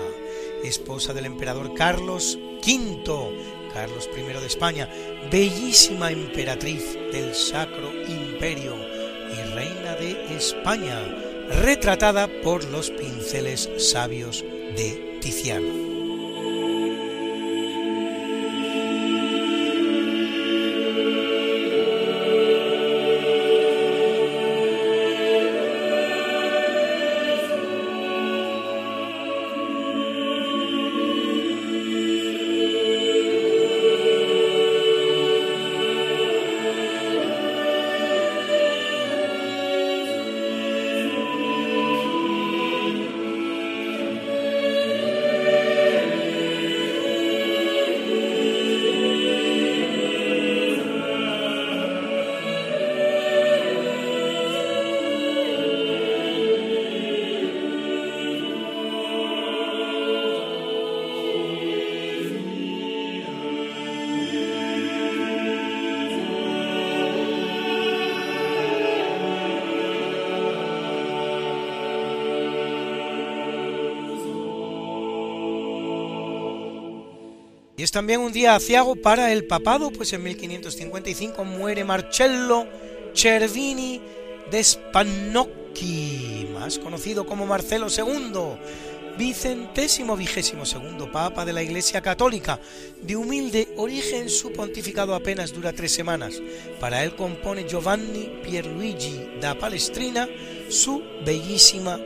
[0.66, 4.90] esposa del emperador Carlos V, Carlos I de España,
[5.32, 6.84] bellísima emperatriz
[7.14, 11.02] del Sacro Imperio y reina de España,
[11.50, 14.44] retratada por los pinceles sabios
[14.76, 15.97] de Tiziano.
[77.98, 82.68] También un día aciago para el papado, pues en 1555 muere Marcello
[83.16, 84.00] Cervini
[84.52, 92.60] de Spannocchi, más conocido como Marcelo II, vicentésimo vigésimo segundo papa de la Iglesia Católica.
[93.02, 96.40] De humilde origen, su pontificado apenas dura tres semanas.
[96.80, 100.30] Para él compone Giovanni Pierluigi da Palestrina
[100.70, 102.00] su bellísima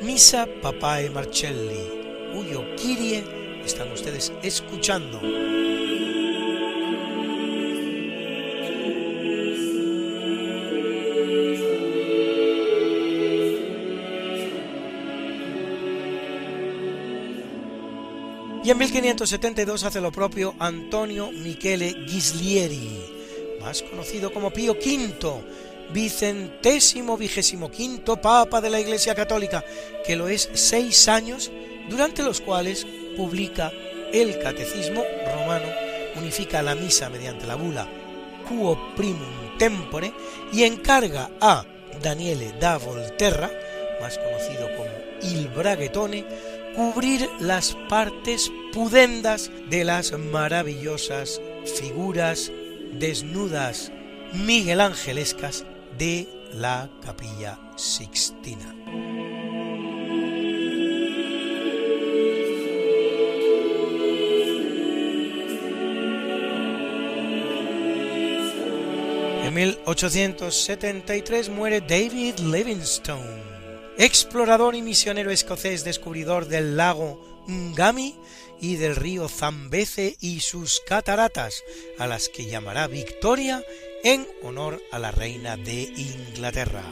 [0.00, 5.20] Misa Papae Marcelli, cuyo Kyrie están ustedes escuchando.
[18.64, 22.98] Y en 1572 hace lo propio Antonio Michele Ghislieri,
[23.60, 25.44] más conocido como Pío V,
[25.92, 27.70] vicentésimo vigésimo
[28.22, 29.62] Papa de la Iglesia Católica,
[30.06, 31.50] que lo es seis años,
[31.90, 32.86] durante los cuales
[33.16, 33.72] publica
[34.12, 35.02] el Catecismo
[35.34, 35.66] Romano,
[36.16, 37.88] unifica la misa mediante la bula
[38.48, 40.12] Quo Primum Tempore
[40.52, 41.64] y encarga a
[42.02, 43.50] Daniele da Volterra,
[44.00, 44.90] más conocido como
[45.22, 46.24] Il Braghetone,
[46.74, 52.50] cubrir las partes pudendas de las maravillosas figuras
[52.92, 53.92] desnudas
[54.32, 55.64] Miguel Angelescas
[55.96, 58.83] de la capilla sixtina.
[69.54, 73.40] 1873 muere David Livingstone,
[73.98, 78.16] explorador y misionero escocés descubridor del lago Ngami
[78.60, 81.62] y del río Zambeze y sus cataratas,
[82.00, 83.64] a las que llamará Victoria
[84.02, 86.82] en honor a la reina de Inglaterra.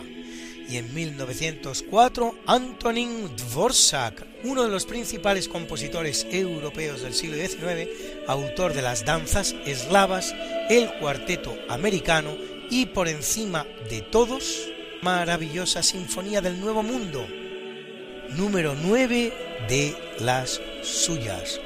[0.68, 7.90] Y en 1904, Antonin Dvorak, uno de los principales compositores europeos del siglo XIX,
[8.28, 10.32] autor de las danzas eslavas,
[10.70, 14.68] el cuarteto americano y por encima de todos,
[15.02, 17.26] maravillosa Sinfonía del Nuevo Mundo,
[18.30, 19.32] número 9
[19.68, 21.60] de las suyas.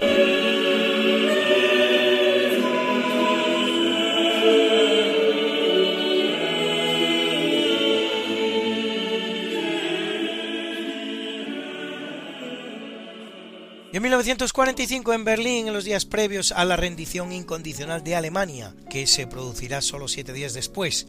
[13.97, 19.07] En 1945 en Berlín, en los días previos a la rendición incondicional de Alemania, que
[19.07, 21.07] se producirá solo siete días después,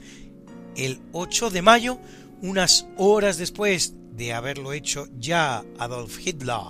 [0.77, 1.99] el 8 de mayo,
[2.41, 6.61] unas horas después de haberlo hecho ya Adolf Hitler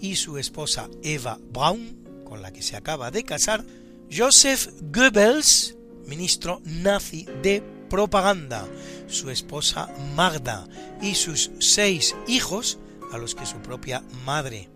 [0.00, 3.64] y su esposa Eva Braun, con la que se acaba de casar,
[4.12, 8.66] Joseph Goebbels, ministro nazi de propaganda,
[9.06, 10.66] su esposa Magda
[11.00, 12.80] y sus seis hijos,
[13.12, 14.68] a los que su propia madre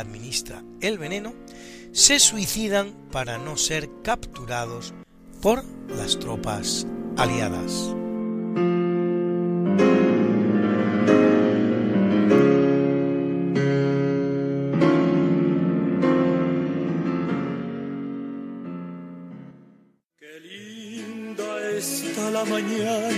[0.00, 1.34] administra el veneno,
[1.92, 4.94] se suicidan para no ser capturados
[5.40, 7.94] por las tropas aliadas.
[20.18, 23.17] Qué linda está la mañana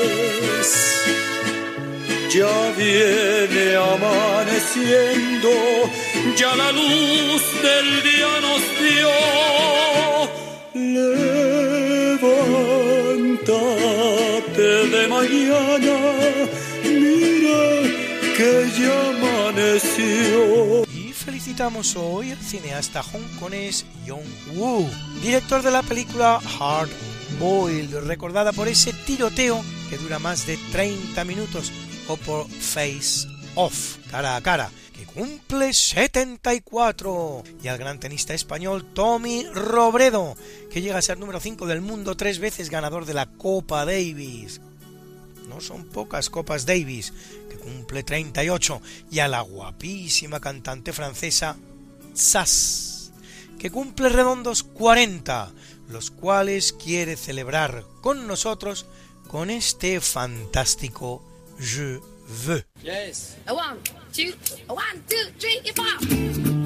[2.33, 5.49] Ya viene amaneciendo,
[6.37, 9.09] ya la luz del día nos dio.
[12.23, 15.97] Levántate de mañana,
[16.85, 17.63] mira
[18.37, 20.85] que ya amaneció.
[20.89, 24.23] Y felicitamos hoy al cineasta hongkonés Yong
[24.55, 24.89] Woo,
[25.21, 26.87] director de la película Hard
[27.39, 31.73] Boiled, recordada por ese tiroteo que dura más de 30 minutos
[32.11, 38.85] o por Face Off, cara a cara, que cumple 74, y al gran tenista español
[38.93, 40.35] Tommy Robredo,
[40.69, 44.59] que llega a ser número 5 del mundo, tres veces ganador de la Copa Davis.
[45.47, 47.13] No son pocas Copas Davis,
[47.49, 51.55] que cumple 38, y a la guapísima cantante francesa
[52.13, 53.13] Sass,
[53.57, 55.51] que cumple redondos 40,
[55.89, 58.85] los cuales quiere celebrar con nosotros
[59.27, 61.23] con este fantástico
[61.61, 62.63] Je veux.
[62.83, 63.37] Yes.
[63.47, 63.77] A one,
[64.11, 64.33] two,
[64.67, 66.60] a one, two, three, four.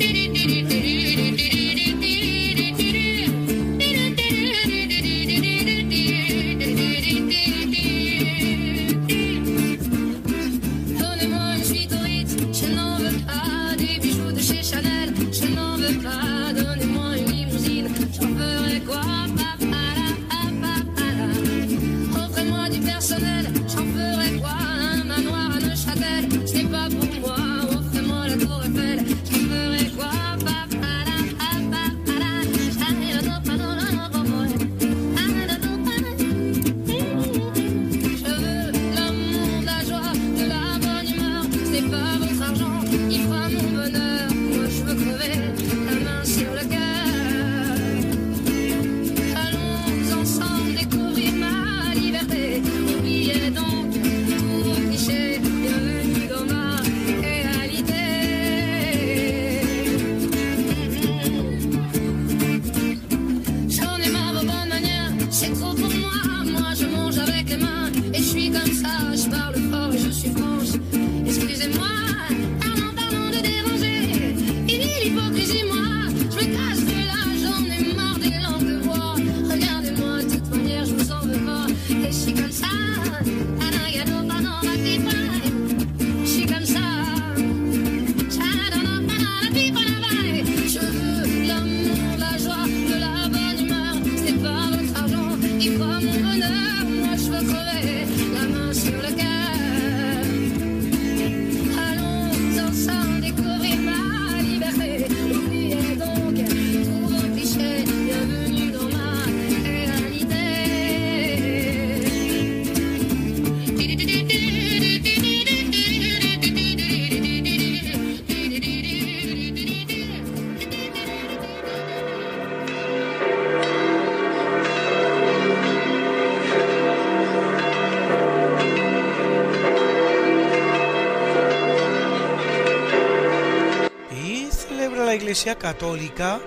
[135.35, 136.39] Iglesia Católica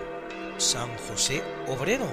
[0.57, 2.07] San José Obrero,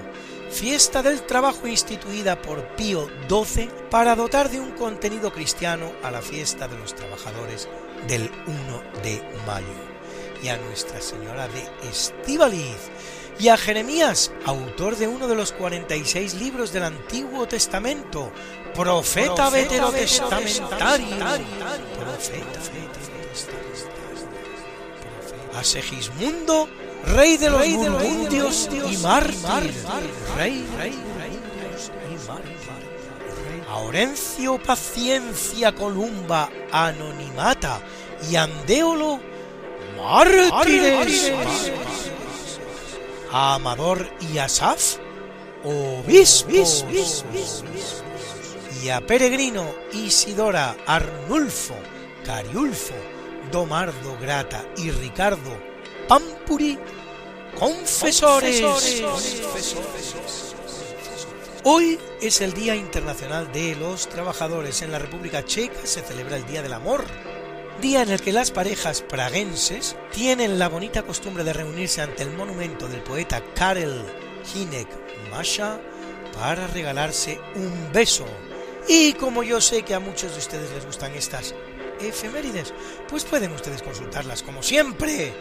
[0.51, 6.21] fiesta del trabajo instituida por Pío XII para dotar de un contenido cristiano a la
[6.21, 7.69] fiesta de los trabajadores
[8.09, 9.65] del 1 de mayo,
[10.43, 12.91] y a Nuestra Señora de Estíbaliz,
[13.39, 18.33] y a Jeremías, autor de uno de los 46 libros del Antiguo Testamento,
[18.73, 21.15] profeta, veterotestamentario,
[21.97, 22.59] profeta,
[25.57, 26.67] a Segismundo,
[27.15, 29.73] rey de los burgundios y mártir,
[30.37, 30.65] rey,
[32.11, 32.55] y mártir,
[33.69, 37.79] a Orencio Paciencia Columba Anonimata
[38.29, 39.19] y Andéolo
[39.97, 41.31] mártires,
[43.31, 44.97] a Amador y Asaf
[45.63, 46.85] obispos,
[48.83, 51.75] y a Peregrino Isidora Arnulfo
[52.23, 53.14] Cariulfo
[53.55, 55.57] Domardo Grata y Ricardo
[56.09, 56.77] Pampuri,
[57.57, 58.61] confesores.
[61.63, 64.81] Hoy es el Día Internacional de los Trabajadores.
[64.81, 67.05] En la República Checa se celebra el Día del Amor,
[67.79, 72.33] día en el que las parejas praguenses tienen la bonita costumbre de reunirse ante el
[72.33, 74.03] monumento del poeta Karel
[74.53, 74.89] Hinek
[75.31, 75.79] Masha
[76.33, 78.25] para regalarse un beso.
[78.89, 81.55] Y como yo sé que a muchos de ustedes les gustan estas
[81.99, 82.73] efemérides,
[83.07, 85.33] pues pueden ustedes consultarlas como siempre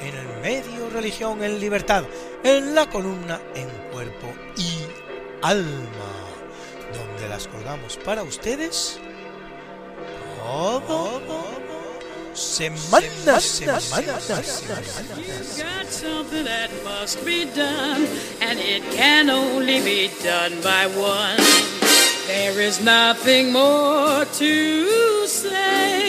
[0.00, 2.04] en el medio Religión en Libertad,
[2.42, 4.86] en la columna En Cuerpo y
[5.42, 6.12] Alma,
[6.92, 8.98] donde las colgamos para ustedes.
[10.42, 11.20] Todo
[12.34, 14.28] semanas, semanas,
[21.22, 21.81] You've
[22.26, 26.08] There is nothing more to say,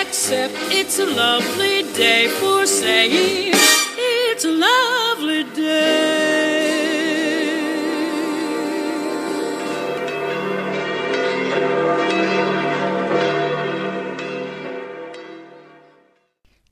[0.00, 3.54] except it's a lovely day for saying
[3.96, 6.84] it's a lovely day.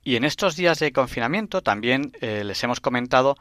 [0.05, 3.37] Y en estos días de confinamiento también eh, les hemos comentado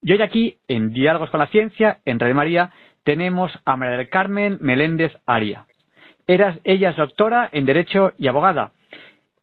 [0.02, 4.10] Y hoy aquí, en Diálogos con la Ciencia, en Radio María, tenemos a María del
[4.10, 5.65] Carmen Meléndez Aria.
[6.27, 8.71] Eras, ella es doctora en Derecho y abogada.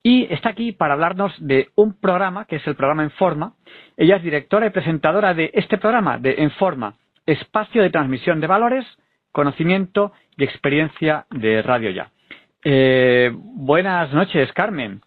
[0.02, 3.52] Y está aquí para hablarnos de un programa, que es el programa Enforma.
[3.97, 6.94] Ella es directora y presentadora de este programa, de Enforma,
[7.27, 8.86] Espacio de Transmisión de Valores,
[9.31, 12.11] Conocimiento y Experiencia de Radio Ya.
[12.65, 15.02] Eh, buenas noches, Carmen.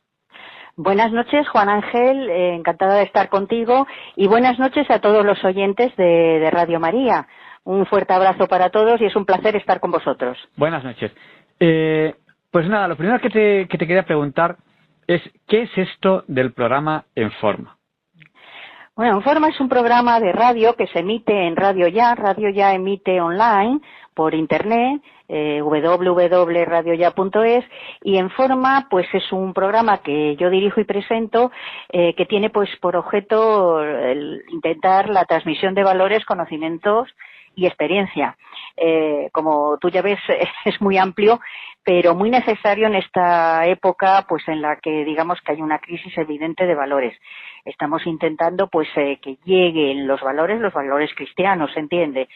[0.76, 3.86] Buenas noches, Juan Ángel, eh, encantada de estar contigo
[4.16, 7.28] y buenas noches a todos los oyentes de, de Radio María.
[7.64, 10.38] Un fuerte abrazo para todos y es un placer estar con vosotros.
[10.58, 11.12] Buenas noches.
[11.60, 12.16] Eh,
[12.52, 14.58] pues nada, lo primero que te, que te quería preguntar
[15.08, 17.78] es ¿qué es esto del programa En Forma?
[18.96, 22.16] Bueno, En Forma es un programa de radio que se emite en Radio Ya.
[22.16, 23.80] Radio Ya emite online
[24.14, 27.66] por internet eh, www.radioya.es
[28.04, 31.52] y en forma pues es un programa que yo dirijo y presento
[31.90, 33.82] eh, que tiene pues por objeto
[34.52, 37.10] intentar la transmisión de valores, conocimientos
[37.56, 38.38] y experiencia.
[38.78, 40.20] Eh, como tú ya ves,
[40.66, 41.40] es muy amplio,
[41.84, 46.18] pero muy necesario en esta época, pues en la que digamos que hay una crisis
[46.18, 47.18] evidente de valores.
[47.66, 52.28] Estamos intentando, pues, eh, que lleguen los valores, los valores cristianos, ¿se entiende?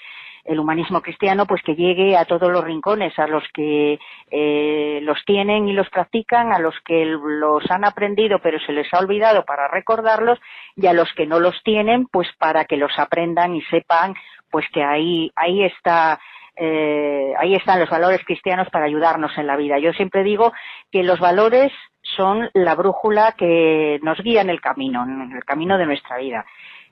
[0.47, 3.99] el humanismo cristiano pues que llegue a todos los rincones, a los que
[4.31, 8.91] eh, los tienen y los practican, a los que los han aprendido pero se les
[8.93, 10.39] ha olvidado para recordarlos
[10.75, 14.15] y a los que no los tienen pues para que los aprendan y sepan
[14.51, 16.19] pues que ahí ahí está
[16.55, 19.77] eh, ahí están los valores cristianos para ayudarnos en la vida.
[19.77, 20.53] Yo siempre digo
[20.91, 21.71] que los valores
[22.01, 26.45] son la brújula que nos guía en el camino, en el camino de nuestra vida.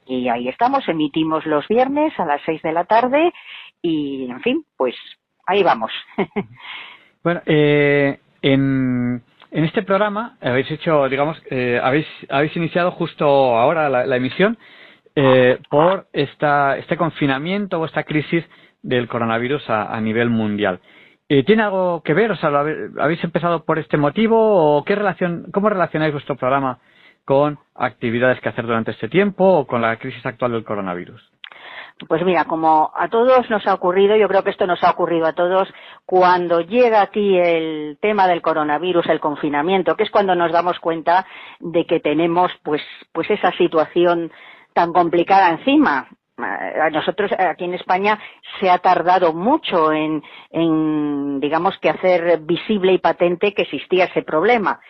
[0.06, 3.34] Y ahí estamos, emitimos los viernes a las seis de la tarde
[3.82, 4.96] y, en fin, pues
[5.48, 5.92] ahí vamos.
[7.24, 13.90] bueno, eh, en, en este programa habéis hecho, digamos, eh, habéis, habéis iniciado justo ahora
[13.90, 14.58] la, emisión
[15.16, 18.44] eh, por esta, este confinamiento o esta crisis
[18.82, 20.80] del coronavirus a, nivel mundial.
[21.28, 22.32] Eh, ¿Tiene algo que ver?
[22.32, 22.50] O sea,
[23.00, 24.38] ¿habéis empezado por este motivo
[24.78, 26.80] o qué relación, cómo relacionáis vuestro programa
[27.24, 31.22] con actividades que hacer durante este tiempo o con la crisis actual del coronavirus?
[32.10, 35.28] Pues mira, como a todos nos ha ocurrido, yo creo que esto nos ha ocurrido
[35.28, 35.74] a todos,
[36.06, 41.26] cuando llega aquí el tema del coronavirus, el confinamiento, que es cuando nos damos cuenta
[41.62, 42.82] de que tenemos pues,
[43.14, 44.30] pues esa situación
[44.76, 46.10] tan complicada encima.
[46.38, 48.20] A nosotros aquí en España
[48.60, 50.22] se ha tardado mucho en,
[51.40, 54.82] digamos que hacer visible y patente que existía ese problema.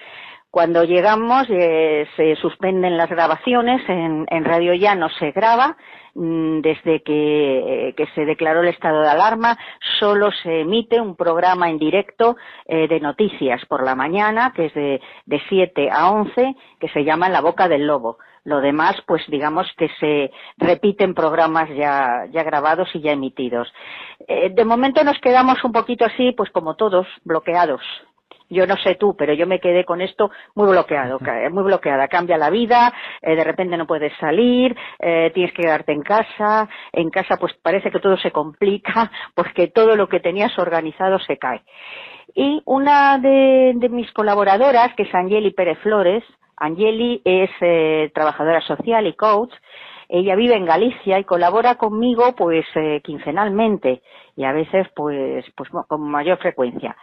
[0.49, 5.77] Cuando llegamos eh, se suspenden las grabaciones, en, Radio Ya no se graba,
[6.15, 9.55] mm, desde que, se declaró el estado de alarma,
[9.99, 14.73] solo se emite un programa en directo eh, de noticias por la mañana, que es
[14.73, 18.17] de, de 7 a 11, que se llama La Boca del Lobo.
[18.45, 23.67] Lo demás, pues digamos que se repiten programas ya, ya grabados y ya emitidos.
[24.27, 27.81] Eh, de momento nos quedamos un poquito así, pues como todos, bloqueados.
[28.49, 31.19] Yo no sé tú, pero yo me quedé con esto muy bloqueado,
[31.51, 32.07] muy bloqueada.
[32.07, 36.69] Cambia la vida, eh, de repente no puedes salir, eh, tienes que quedarte en casa.
[36.93, 41.37] En casa pues parece que todo se complica porque todo lo que tenías organizado se
[41.37, 41.63] cae.
[42.35, 46.23] Y una de, mis colaboradoras, que es Angeli Pérez Flores,
[46.57, 49.53] Angeli es eh, trabajadora social y coach,
[50.07, 52.65] ella vive en Galicia y colabora conmigo pues
[53.03, 54.03] quincenalmente
[54.35, 56.95] y a veces pues pues con mayor frecuencia.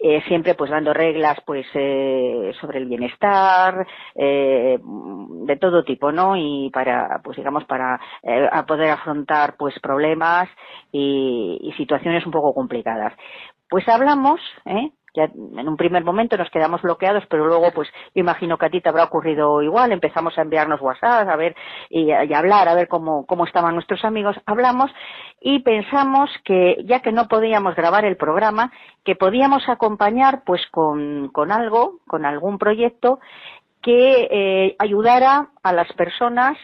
[0.00, 3.84] Eh, siempre pues dando reglas pues eh, sobre el bienestar
[4.14, 10.48] eh, de todo tipo no y para pues digamos para eh, poder afrontar pues problemas
[10.92, 13.12] y, y, situaciones un poco complicadas.
[13.68, 14.40] Pues hablamos
[15.14, 15.28] ¿eh?
[15.34, 18.88] en un primer momento nos quedamos bloqueados, pero luego, pues, imagino que a ti te
[18.88, 19.92] habrá ocurrido igual.
[19.92, 21.54] Empezamos a enviarnos WhatsApp, a ver,
[21.90, 24.36] y, a hablar, a ver cómo, cómo estaban nuestros amigos.
[24.46, 24.90] Hablamos
[25.40, 28.72] y pensamos que, ya que no podíamos grabar el programa,
[29.04, 33.20] que podíamos acompañar, pues, con, con algo, con algún proyecto
[33.82, 36.56] que eh, ayudara a las personas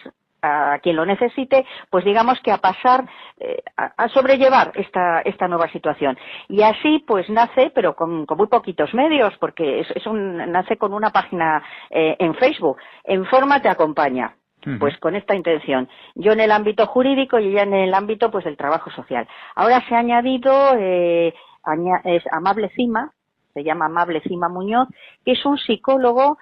[0.45, 3.05] a quien lo necesite, pues digamos que a pasar,
[3.39, 6.19] eh, a, sobrellevar esta, esta nueva situación.
[6.49, 11.11] Y así pues nace, pero con, muy poquitos medios, porque es, un, nace con una
[11.11, 14.37] página eh, en Facebook, En Forma te acompaña.
[14.81, 15.91] Pues con esta intención.
[16.15, 19.29] Yo en el ámbito jurídico y ella en el ámbito pues del trabajo social.
[19.55, 21.35] Ahora se ha añadido eh,
[22.05, 23.13] es Amable Cima,
[23.53, 24.89] se llama Amable Cima Muñoz,
[25.23, 26.39] que es un psicólogo,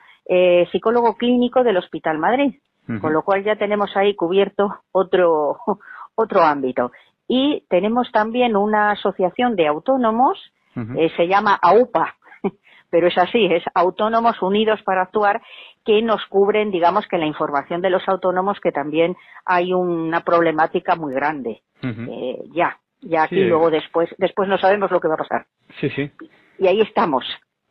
[0.71, 2.55] psicólogo clínico del Hospital Madrid
[3.01, 5.59] con lo cual ya tenemos ahí cubierto otro,
[6.15, 6.93] otro ámbito.
[7.29, 10.39] Y tenemos también una asociación de autónomos,
[10.77, 12.17] eh, se llama AUPA,
[12.91, 15.43] pero es así, es Autónomos Unidos para Actuar,
[15.85, 20.97] que nos cubren, digamos, que la información de los autónomos, que también hay una problemática
[20.97, 21.63] muy grande.
[21.83, 25.47] Eh, ya, ya aquí luego después, después no sabemos lo que va a pasar.
[25.81, 26.11] Sí, sí.
[26.59, 27.25] Y ahí estamos.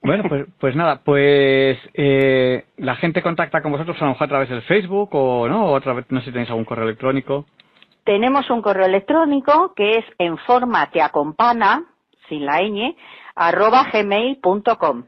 [0.03, 4.29] Bueno, pues, pues nada, pues eh, la gente contacta con vosotros a lo mejor a
[4.29, 7.45] través del Facebook o no, o otra vez, no sé si tenéis algún correo electrónico.
[8.03, 11.83] Tenemos un correo electrónico que es en forma te acompana,
[12.27, 12.95] sin la ñ,
[13.35, 15.03] arroba gmail.com.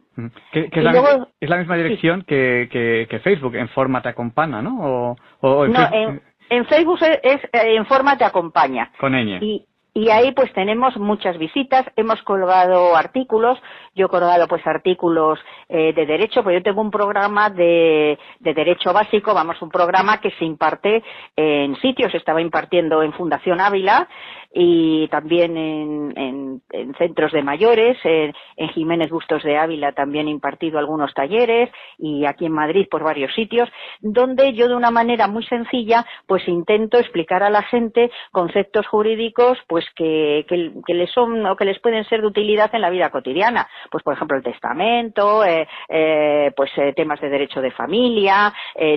[0.51, 0.91] Que, es, la,
[1.39, 5.15] es, la, misma dirección que, que, Facebook, en forma te acompana, ¿no?
[5.41, 6.21] O, en no, Facebook...
[6.49, 8.91] en, Facebook es, en forma te acompaña.
[8.99, 9.39] Con ñ.
[9.41, 13.59] Y, y ahí pues tenemos muchas visitas, hemos colgado artículos,
[13.93, 15.39] yo he colgado pues artículos
[15.69, 20.19] eh, de derecho, pues yo tengo un programa de, de, derecho básico, vamos, un programa
[20.19, 21.03] que se imparte
[21.35, 24.07] en sitios, estaba impartiendo en Fundación Ávila,
[24.53, 28.33] y también en, en, en centros de mayores, en,
[28.73, 33.33] Jiménez Bustos de Ávila también he impartido algunos talleres y aquí en Madrid por varios
[33.33, 33.69] sitios,
[33.99, 39.57] donde yo de una manera muy sencilla pues intento explicar a la gente conceptos jurídicos
[39.67, 43.09] pues que, que, les son o que les pueden ser de utilidad en la vida
[43.09, 48.53] cotidiana, pues por ejemplo el testamento, eh, eh, pues eh, temas de derecho de familia,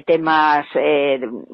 [0.07, 0.67] temas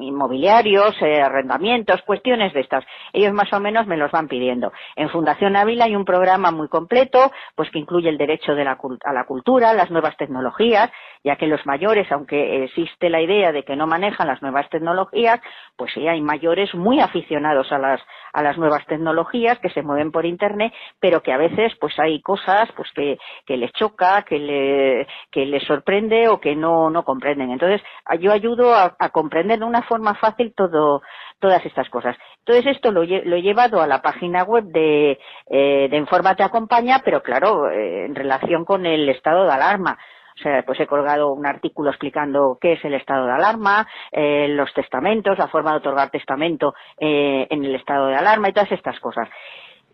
[0.00, 2.84] inmobiliarios, arrendamientos, cuestiones de estas.
[3.12, 4.72] Ellos más o menos me los van pidiendo.
[4.96, 8.78] En Fundación Ávila hay un programa muy completo, pues que incluye el derecho de la,
[9.04, 10.90] a la cultura, las nuevas tecnologías,
[11.22, 15.40] ya que los mayores, aunque existe la idea de que no manejan las nuevas tecnologías,
[15.76, 18.00] pues sí hay mayores muy aficionados a las
[18.32, 22.22] a las nuevas tecnologías que se mueven por internet, pero que a veces pues hay
[22.22, 23.18] cosas pues que,
[23.56, 27.50] les choca, que le, que les sorprende o que no, no comprenden.
[27.50, 27.82] Entonces,
[28.20, 31.02] yo ayudo a, a comprender de una forma fácil todo,
[31.42, 32.16] todas estas cosas.
[32.38, 35.18] Entonces esto lo, lo he llevado a la página web de,
[35.50, 39.98] eh, de Informa te acompaña, pero claro, eh, en relación con el estado de alarma.
[40.34, 44.48] O sea, pues he colgado un artículo explicando qué es el estado de alarma, eh,
[44.48, 48.72] los testamentos, la forma de otorgar testamento eh, en el estado de alarma y todas
[48.72, 49.28] estas cosas.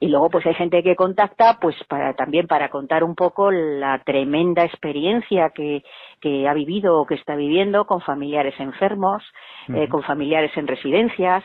[0.01, 3.99] Y luego pues hay gente que contacta pues para también para contar un poco la
[4.05, 5.83] tremenda experiencia que,
[6.21, 9.25] que ha vivido o que está viviendo con familiares enfermos,
[9.69, 9.83] uh -huh.
[9.83, 11.43] eh, con familiares en residencias.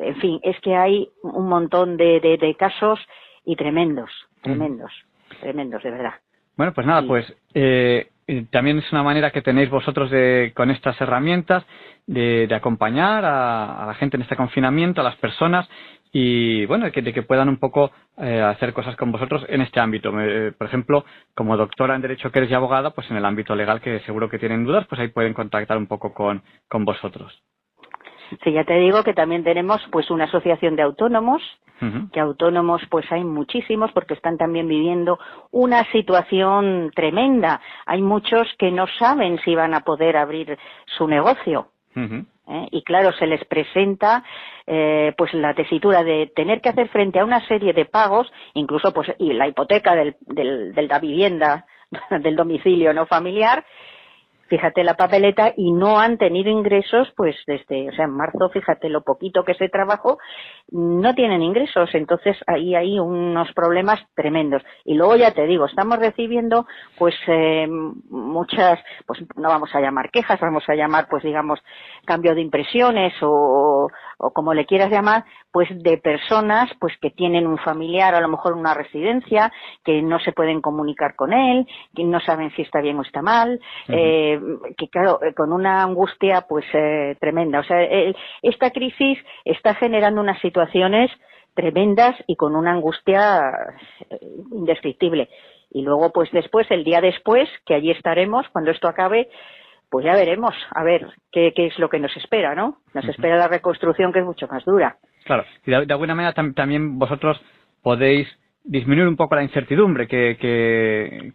[0.00, 3.00] En fin, es que hay un montón de, de, de casos
[3.44, 4.10] y tremendos,
[4.42, 5.40] tremendos, uh -huh.
[5.40, 6.14] tremendos de verdad.
[6.56, 7.24] Bueno, pues nada, pues
[7.54, 8.08] eh,
[8.50, 11.64] también es una manera que tenéis vosotros de, con estas herramientas
[12.06, 15.68] de, de acompañar a, a, la gente en este confinamiento, a las personas
[16.12, 19.60] y bueno, de que, de que puedan un poco eh, hacer cosas con vosotros en
[19.60, 20.10] este ámbito.
[20.20, 23.54] Eh, por ejemplo, como doctora en Derecho que eres y abogada, pues en el ámbito
[23.54, 27.40] legal que seguro que tienen dudas, pues ahí pueden contactar un poco con, con vosotros.
[28.44, 31.42] Sí, ya te digo que también tenemos pues una asociación de autónomos,
[31.80, 32.10] uh -huh.
[32.10, 35.18] que autónomos pues hay muchísimos porque están también viviendo
[35.50, 37.60] una situación tremenda.
[37.86, 40.58] Hay muchos que no saben si van a poder abrir
[40.96, 41.68] su negocio.
[41.96, 42.26] Uh -huh.
[42.50, 42.66] ¿Eh?
[42.70, 44.24] y claro se les presenta
[44.66, 48.90] eh, pues la tesitura de tener que hacer frente a una serie de pagos incluso
[48.94, 51.66] pues y la hipoteca del, del, de la vivienda
[52.10, 53.66] del domicilio no familiar
[54.48, 58.88] fíjate la papeleta y no han tenido ingresos pues desde o sea en marzo fíjate
[58.88, 60.18] lo poquito que se trabajó
[60.70, 61.90] no tienen ingresos.
[61.94, 64.62] Entonces ahí hay unos problemas tremendos.
[64.84, 66.66] Y luego ya te digo estamos recibiendo
[66.98, 71.60] pues eh, muchas pues no vamos a llamar quejas vamos a llamar pues digamos
[72.04, 73.88] cambio de impresiones o,
[74.18, 75.24] o como le quieras llamar
[75.58, 79.52] pues de personas pues que tienen un familiar a lo mejor una residencia
[79.84, 81.66] que no se pueden comunicar con él
[81.96, 83.58] que no saben si está bien o está mal
[83.88, 83.96] uh -huh.
[83.98, 84.40] eh,
[84.76, 90.20] que claro con una angustia pues eh, tremenda o sea eh, esta crisis está generando
[90.20, 91.10] unas situaciones
[91.54, 93.50] tremendas y con una angustia
[94.10, 94.20] eh,
[94.52, 95.28] indescriptible
[95.72, 99.28] y luego pues después el día después que allí estaremos cuando esto acabe
[99.90, 102.76] pues ya veremos a ver qué, qué es lo que nos espera, ¿no?
[102.94, 103.10] Nos uh -huh.
[103.10, 104.98] espera la reconstrucción que es mucho más dura.
[105.24, 107.40] Claro, y de, alguna manera tam también vosotros
[107.82, 108.28] podéis
[108.64, 110.36] disminuir un poco la incertidumbre que,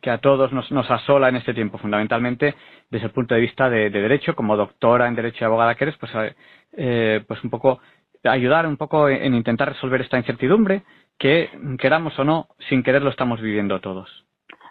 [0.02, 2.56] que, a todos nos, asola en este tiempo, fundamentalmente
[2.90, 5.86] desde el punto de vista de, de derecho, como doctora en derecho y abogada que
[5.86, 6.12] eres, pues,
[6.78, 7.80] eh, pues un poco
[8.24, 10.84] ayudar un poco en, en intentar resolver esta incertidumbre
[11.18, 11.50] que
[11.80, 14.26] queramos o no, sin querer lo estamos viviendo todos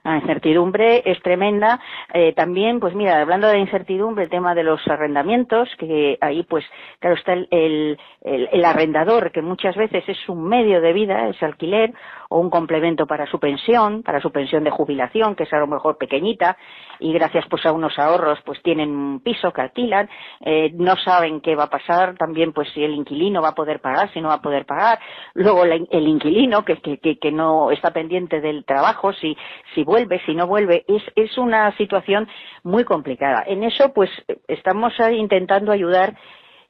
[0.04, 1.80] la incertidumbre es tremenda.
[2.12, 6.64] Eh, también, pues mira, hablando de incertidumbre, el tema de los arrendamientos, que ahí pues,
[6.98, 11.28] claro, está el, el, el, el arrendador, que muchas veces es un medio de vida,
[11.28, 11.92] es alquiler,
[12.32, 15.66] o un complemento para su pensión, para su pensión de jubilación, que es a lo
[15.66, 16.56] mejor pequeñita,
[16.98, 20.08] y gracias pues a unos ahorros pues tienen un piso que alquilan,
[20.40, 23.80] eh, no saben qué va a pasar, también pues si el inquilino va a poder
[23.80, 24.98] pagar, si no va a poder pagar,
[25.34, 29.36] luego la, el inquilino que, que, que, que no está pendiente del trabajo, si,
[29.74, 32.28] si vuelve, si no vuelve, es, es una situación
[32.62, 33.44] muy complicada.
[33.46, 34.10] En eso, pues,
[34.48, 36.14] estamos intentando ayudar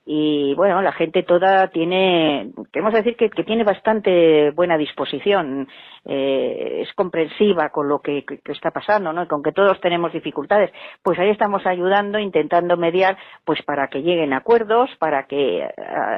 [0.05, 5.69] y bueno, la gente toda tiene, queremos decir que, que tiene bastante buena disposición,
[6.05, 9.29] eh, es comprensiva con lo que, está pasando, ¿no?
[9.29, 10.73] con que todos tenemos dificultades.
[11.03, 15.69] Pues ahí estamos ayudando, intentando mediar, pues para que lleguen acuerdos, para que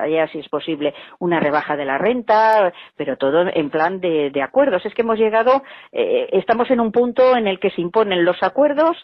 [0.01, 4.43] haya, si es posible, una rebaja de la renta, pero todo en plan de, de
[4.43, 4.87] acuerdos.
[4.87, 5.63] Es que hemos llegado,
[5.93, 8.97] eh, estamos en un punto en el que se imponen los acuerdos,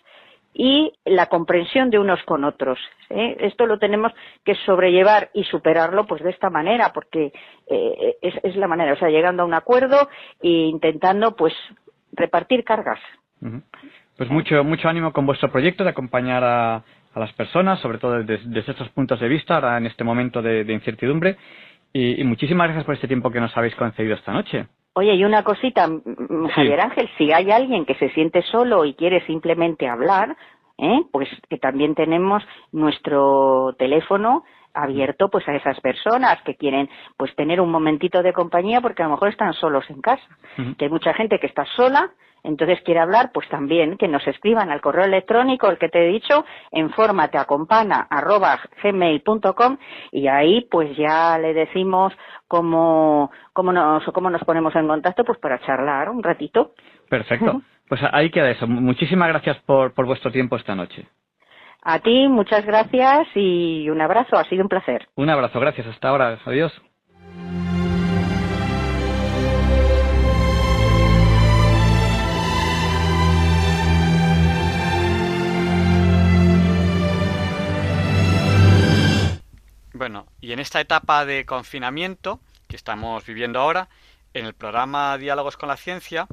[0.53, 2.79] y la comprensión de unos con otros.
[3.09, 3.37] ¿eh?
[3.41, 4.13] Esto lo tenemos
[4.45, 7.33] que sobrellevar y superarlo pues de esta manera, porque
[7.69, 10.09] eh, es, la manera, o sea, llegando a un acuerdo
[10.43, 11.55] e intentando pues
[12.13, 13.01] repartir cargas.
[14.17, 16.83] Pues mucho, mucho ánimo con vuestro proyecto de acompañar a,
[17.15, 21.37] las personas, sobre todo desde, estos puntos de vista, ahora en este momento de, incertidumbre.
[21.93, 24.67] Y muchísimas gracias por este tiempo que nos habéis concedido esta noche.
[24.95, 25.89] Oye, y una cosita,
[26.55, 30.37] Javier Ángel, si hay alguien que se siente solo y quiere simplemente hablar,
[30.79, 31.03] ¿eh?
[31.13, 32.43] pues que también tenemos
[32.73, 34.45] nuestro teléfono
[34.75, 39.07] abierto pues a esas personas que quieren pues tener un momentito de compañía porque a
[39.07, 40.23] lo mejor están solos en casa
[40.79, 42.11] que hay mucha gente que está sola
[42.43, 46.13] entonces quiere hablar pues también que nos escriban al correo electrónico el que te he
[46.13, 49.77] dicho en forma te acompana arroba gmail.com
[50.13, 52.13] y ahí pues ya le decimos
[52.49, 56.73] cómo cómo nos cómo nos ponemos en contacto pues para charlar un ratito
[57.11, 57.61] Perfecto.
[57.89, 58.67] Pues ahí queda eso.
[58.69, 61.09] Muchísimas gracias por, por vuestro tiempo esta noche.
[61.83, 65.87] A ti muchas gracias y un abrazo ha sido un placer Un abrazo, gracias.
[65.87, 66.39] Hasta ahora.
[66.45, 66.73] Adiós.
[80.01, 83.91] Bueno, y en esta etapa de confinamiento que estamos viviendo ahora,
[84.33, 86.27] en el programa Diálogos con la Ciencia,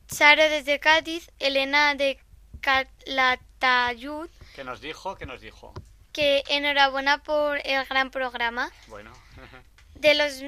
[0.08, 2.20] Charo desde Cádiz, Elena de
[2.62, 5.16] Calatayud, ¿Qué nos dijo?
[5.16, 5.74] ¿Qué nos dijo?
[6.12, 8.72] que enhorabuena por el gran programa.
[8.88, 9.12] Bueno,
[9.96, 10.40] De los,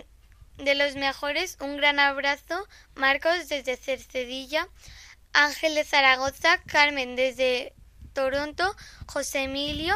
[0.57, 2.67] de los mejores, un gran abrazo.
[2.95, 4.67] Marcos desde Cercedilla,
[5.33, 7.73] Ángel de Zaragoza, Carmen desde
[8.13, 8.75] Toronto,
[9.07, 9.95] José Emilio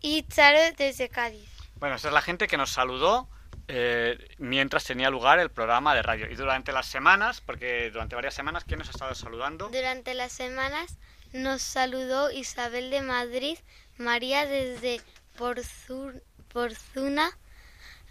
[0.00, 1.48] y Charo desde Cádiz.
[1.76, 3.28] bueno, esta es la gente que nos saludó
[3.68, 6.30] eh, mientras tenía lugar el programa de radio.
[6.30, 9.68] Y durante las semanas, porque durante varias semanas, ¿quién nos ha estado saludando?
[9.68, 10.96] Durante las semanas
[11.32, 13.56] nos saludó Isabel de Madrid,
[13.96, 15.00] María desde
[15.38, 16.20] Porzu-
[16.52, 17.30] Porzuna,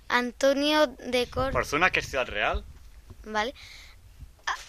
[0.07, 1.51] Antonio de Córdoba.
[1.51, 2.63] Forzuna, que es Ciudad Real.
[3.25, 3.53] ¿vale?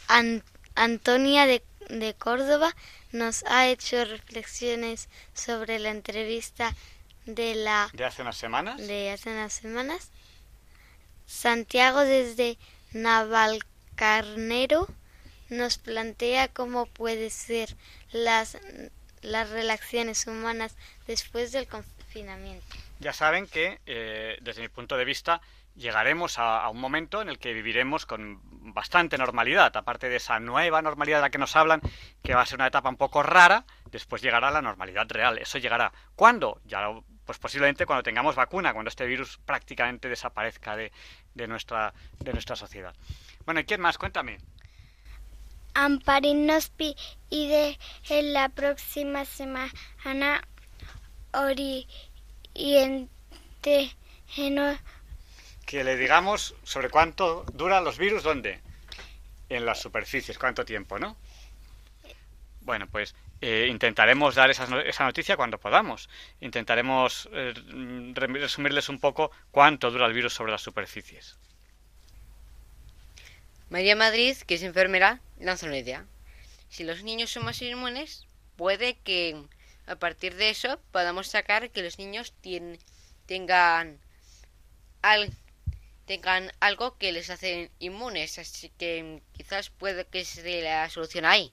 [0.09, 0.43] An-
[0.75, 2.75] Antonia de, de Córdoba
[3.13, 6.75] nos ha hecho reflexiones sobre la entrevista
[7.27, 8.79] de la De hace unas semanas.
[8.79, 10.11] de hace unas semanas.
[11.27, 12.59] Santiago desde
[12.93, 14.89] Navalcarnero
[15.49, 17.77] nos plantea cómo puede ser
[18.11, 18.59] las
[19.23, 20.75] las relaciones humanas
[21.07, 22.67] después del confinamiento.
[22.99, 25.41] Ya saben que, eh, desde mi punto de vista,
[25.77, 28.41] llegaremos a, un momento en el que viviremos con
[28.75, 31.81] bastante normalidad, aparte de esa nueva normalidad de la que nos hablan,
[32.23, 35.39] que va a ser una etapa un poco rara, después llegará la normalidad real.
[35.39, 35.93] Eso llegará.
[36.15, 36.61] ¿Cuándo?
[36.65, 36.89] Ya,
[37.25, 40.93] pues posiblemente cuando tengamos vacuna, cuando este virus prácticamente desaparezca de,
[41.35, 42.95] de nuestra, de nuestra sociedad.
[43.45, 43.99] Bueno, ¿y quién más?
[43.99, 44.39] Cuéntame.
[45.75, 47.79] Amparín nos pide
[48.11, 50.43] en la próxima semana
[51.33, 51.89] oriente
[55.73, 58.61] Que le digamos sobre cuánto duran los virus, ¿dónde?
[59.49, 61.17] En las superficies, cuánto tiempo, ¿no?
[62.61, 66.11] Bueno, pues eh, intentaremos dar esas esa noticia cuando podamos.
[66.43, 67.55] Intentaremos eh,
[68.13, 71.39] re- resumirles un poco cuánto dura el virus sobre las superficies.
[73.71, 76.05] María Madrid, que es enfermera, lanza una idea.
[76.69, 78.27] Si los niños son más inmunes,
[78.57, 79.43] puede que
[79.87, 82.79] a partir de eso podamos sacar que los niños tien-
[83.25, 83.99] tengan,
[85.01, 85.33] al-
[86.07, 88.39] tengan algo que les hace inmunes.
[88.39, 91.53] Así que quizás puede que se la solución ahí.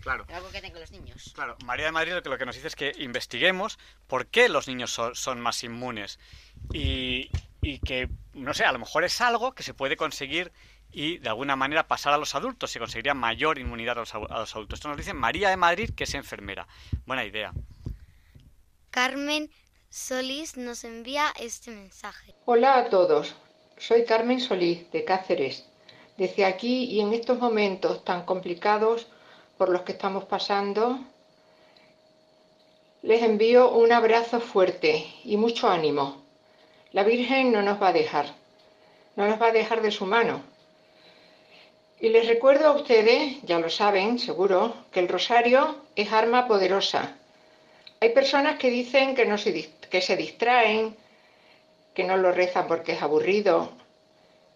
[0.00, 0.26] Claro.
[0.32, 1.32] Algo que tengan los niños.
[1.34, 4.48] Claro, María de Madrid lo que, lo que nos dice es que investiguemos por qué
[4.48, 6.20] los niños son, son más inmunes
[6.72, 7.30] y,
[7.60, 10.52] y que, no sé, a lo mejor es algo que se puede conseguir
[10.90, 14.18] y de alguna manera pasar a los adultos, se conseguiría mayor inmunidad a los, a
[14.18, 14.78] los adultos.
[14.78, 16.66] Esto nos dice María de Madrid, que es enfermera.
[17.04, 17.52] Buena idea.
[18.90, 19.50] Carmen
[19.90, 22.34] Solís nos envía este mensaje.
[22.46, 23.34] Hola a todos,
[23.78, 25.64] soy Carmen Solís de Cáceres.
[26.16, 29.06] Desde aquí y en estos momentos tan complicados
[29.56, 30.98] por los que estamos pasando,
[33.02, 36.22] les envío un abrazo fuerte y mucho ánimo.
[36.92, 38.26] La Virgen no nos va a dejar,
[39.14, 40.42] no nos va a dejar de su mano.
[42.00, 47.16] Y les recuerdo a ustedes, ya lo saben seguro, que el rosario es arma poderosa.
[48.00, 49.36] Hay personas que dicen que, no
[49.90, 50.96] que se distraen,
[51.98, 53.72] que no lo rezan porque es aburrido,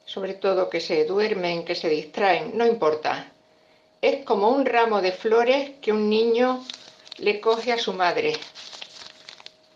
[0.07, 3.33] sobre todo que se duermen, que se distraen, no importa.
[4.01, 6.65] Es como un ramo de flores que un niño
[7.19, 8.35] le coge a su madre.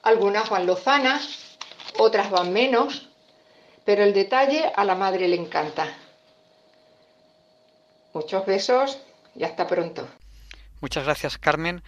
[0.05, 1.56] Algunas van lozanas,
[1.98, 3.09] otras van menos,
[3.84, 5.93] pero el detalle a la madre le encanta.
[8.12, 8.97] Muchos besos
[9.34, 10.06] y hasta pronto.
[10.80, 11.82] Muchas gracias, Carmen.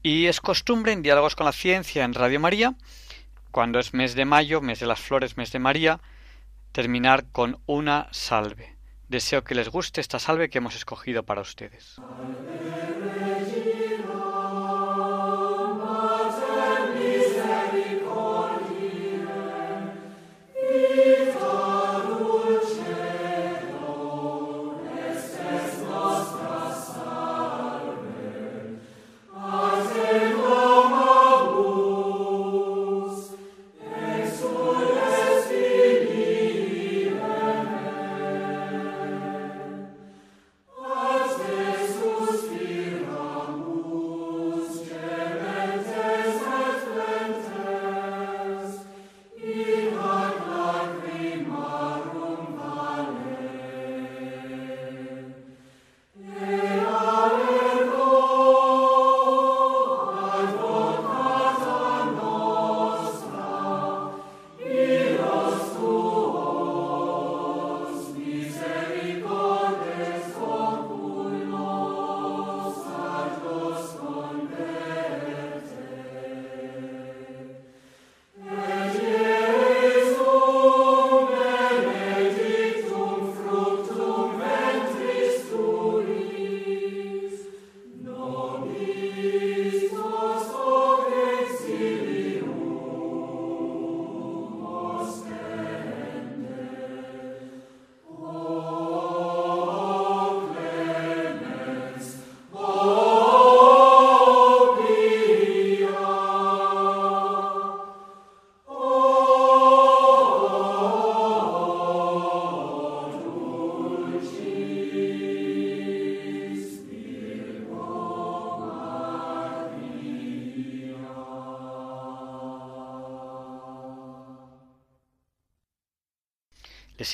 [0.00, 2.76] Y es costumbre en Diálogos con la Ciencia en Radio María,
[3.54, 6.00] cuando es mes de mayo, mes de las flores, mes de María,
[6.72, 8.74] terminar con una salve.
[9.08, 12.00] Deseo que les guste esta salve que hemos escogido para ustedes.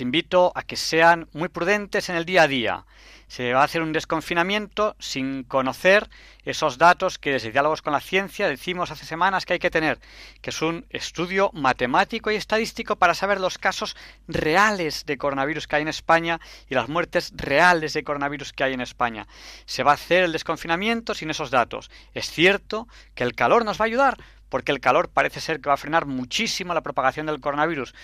[0.00, 2.84] Invito a que sean muy prudentes en el día a día.
[3.28, 6.08] Se va a hacer un desconfinamiento sin conocer
[6.44, 10.00] esos datos que desde Diálogos con la Ciencia decimos hace semanas que hay que tener,
[10.40, 13.96] que es un estudio matemático y estadístico para saber los casos
[14.26, 18.74] reales de coronavirus que hay en España y las muertes reales de coronavirus que hay
[18.74, 19.28] en España.
[19.64, 21.90] Se va a hacer el desconfinamiento sin esos datos.
[22.14, 24.16] Es cierto que el calor nos va a ayudar,
[24.50, 27.94] porque el calor parece ser que va a frenar muchísimo la propagación del coronavirus,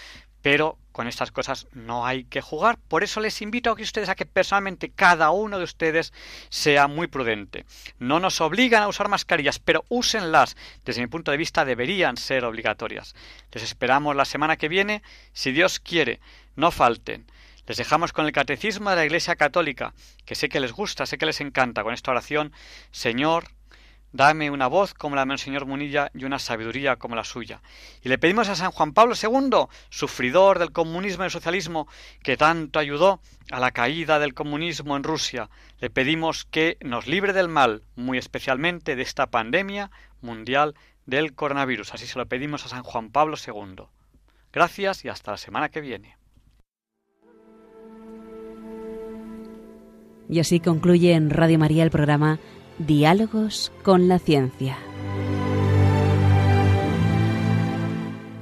[0.47, 2.79] pero con estas cosas no hay que jugar.
[2.79, 6.13] Por eso les invito a que ustedes, a que personalmente cada uno de ustedes
[6.51, 7.65] sea muy prudente.
[7.99, 10.57] No nos obligan a usar mascarillas, pero úsenlas.
[10.85, 13.17] Desde mi punto de vista deberían ser obligatorias.
[13.51, 15.03] Les esperamos la semana que viene,
[15.33, 16.21] si Dios quiere.
[16.55, 17.27] No falten.
[17.67, 19.95] Les dejamos con el catecismo de la Iglesia Católica,
[20.27, 22.53] que sé que les gusta, sé que les encanta, con esta oración,
[22.93, 23.49] Señor,
[24.17, 27.61] Dame una voz como la del Señor Munilla y una sabiduría como la suya.
[28.03, 31.87] Y le pedimos a San Juan Pablo II, sufridor del comunismo y el socialismo,
[32.23, 33.21] que tanto ayudó
[33.51, 38.17] a la caída del comunismo en Rusia, le pedimos que nos libre del mal, muy
[38.17, 39.91] especialmente de esta pandemia
[40.23, 40.75] mundial
[41.05, 41.93] del coronavirus.
[41.93, 43.85] Así se lo pedimos a San Juan Pablo II.
[44.51, 46.17] Gracias y hasta la semana que viene.
[50.31, 52.41] Y así concluye en Radio María el programa
[52.79, 54.77] Diálogos con la Ciencia.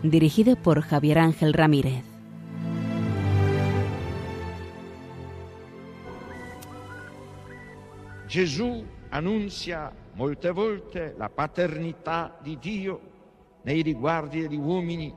[0.02, 2.02] Dirigido por Javier Ángel Ramírez.
[8.26, 13.00] Gesù annunzia molte volte la paternità di Dio
[13.62, 15.14] nei riguardi degli uomini,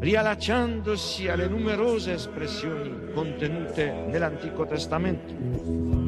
[0.00, 6.03] riallacciandosi alle numerose espressioni contenute nell'Antico Testamento.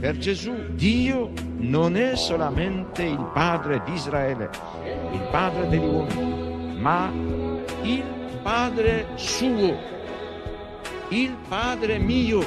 [0.00, 4.48] Per Gesù Dio non è solamente il Padre di Israele,
[5.12, 7.12] il Padre degli uomini, ma
[7.82, 8.02] il
[8.42, 9.76] Padre suo,
[11.10, 12.42] il Padre mio.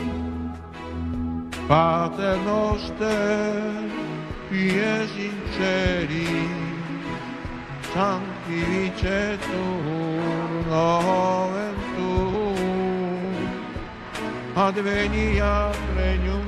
[1.68, 3.88] Pater noster,
[4.50, 6.48] pies in celi,
[7.94, 13.48] sanctificetur nomen tuum,
[14.56, 16.43] adveniat regnum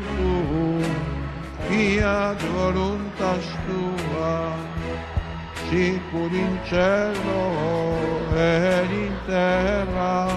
[1.67, 4.55] fiat voluntas tua,
[5.69, 7.43] sicur in cielo
[8.35, 10.27] ed in terra.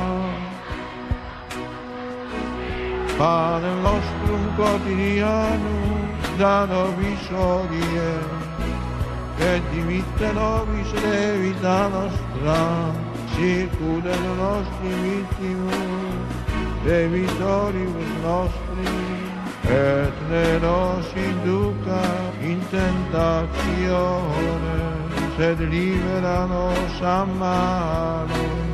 [3.18, 5.76] Pane nostrum quotidiano,
[6.36, 8.12] da nobis odie,
[9.38, 10.90] e dimitte nobis
[11.42, 12.94] vita nostra,
[13.34, 16.30] sicur et nostri vittimus,
[16.84, 19.27] debitoribus nostri,
[19.69, 22.03] et ne nos induca
[22.43, 24.78] in tentazione,
[25.36, 28.69] sed libera nos a malo.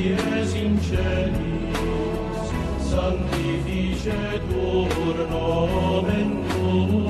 [0.00, 2.48] qui es in celis,
[2.90, 7.09] sanctificetur nomen tuum,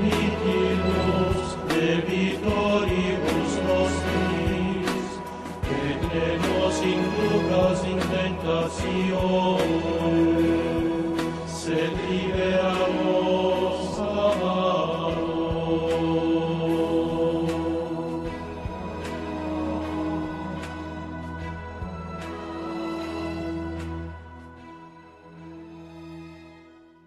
[8.43, 10.30] 私を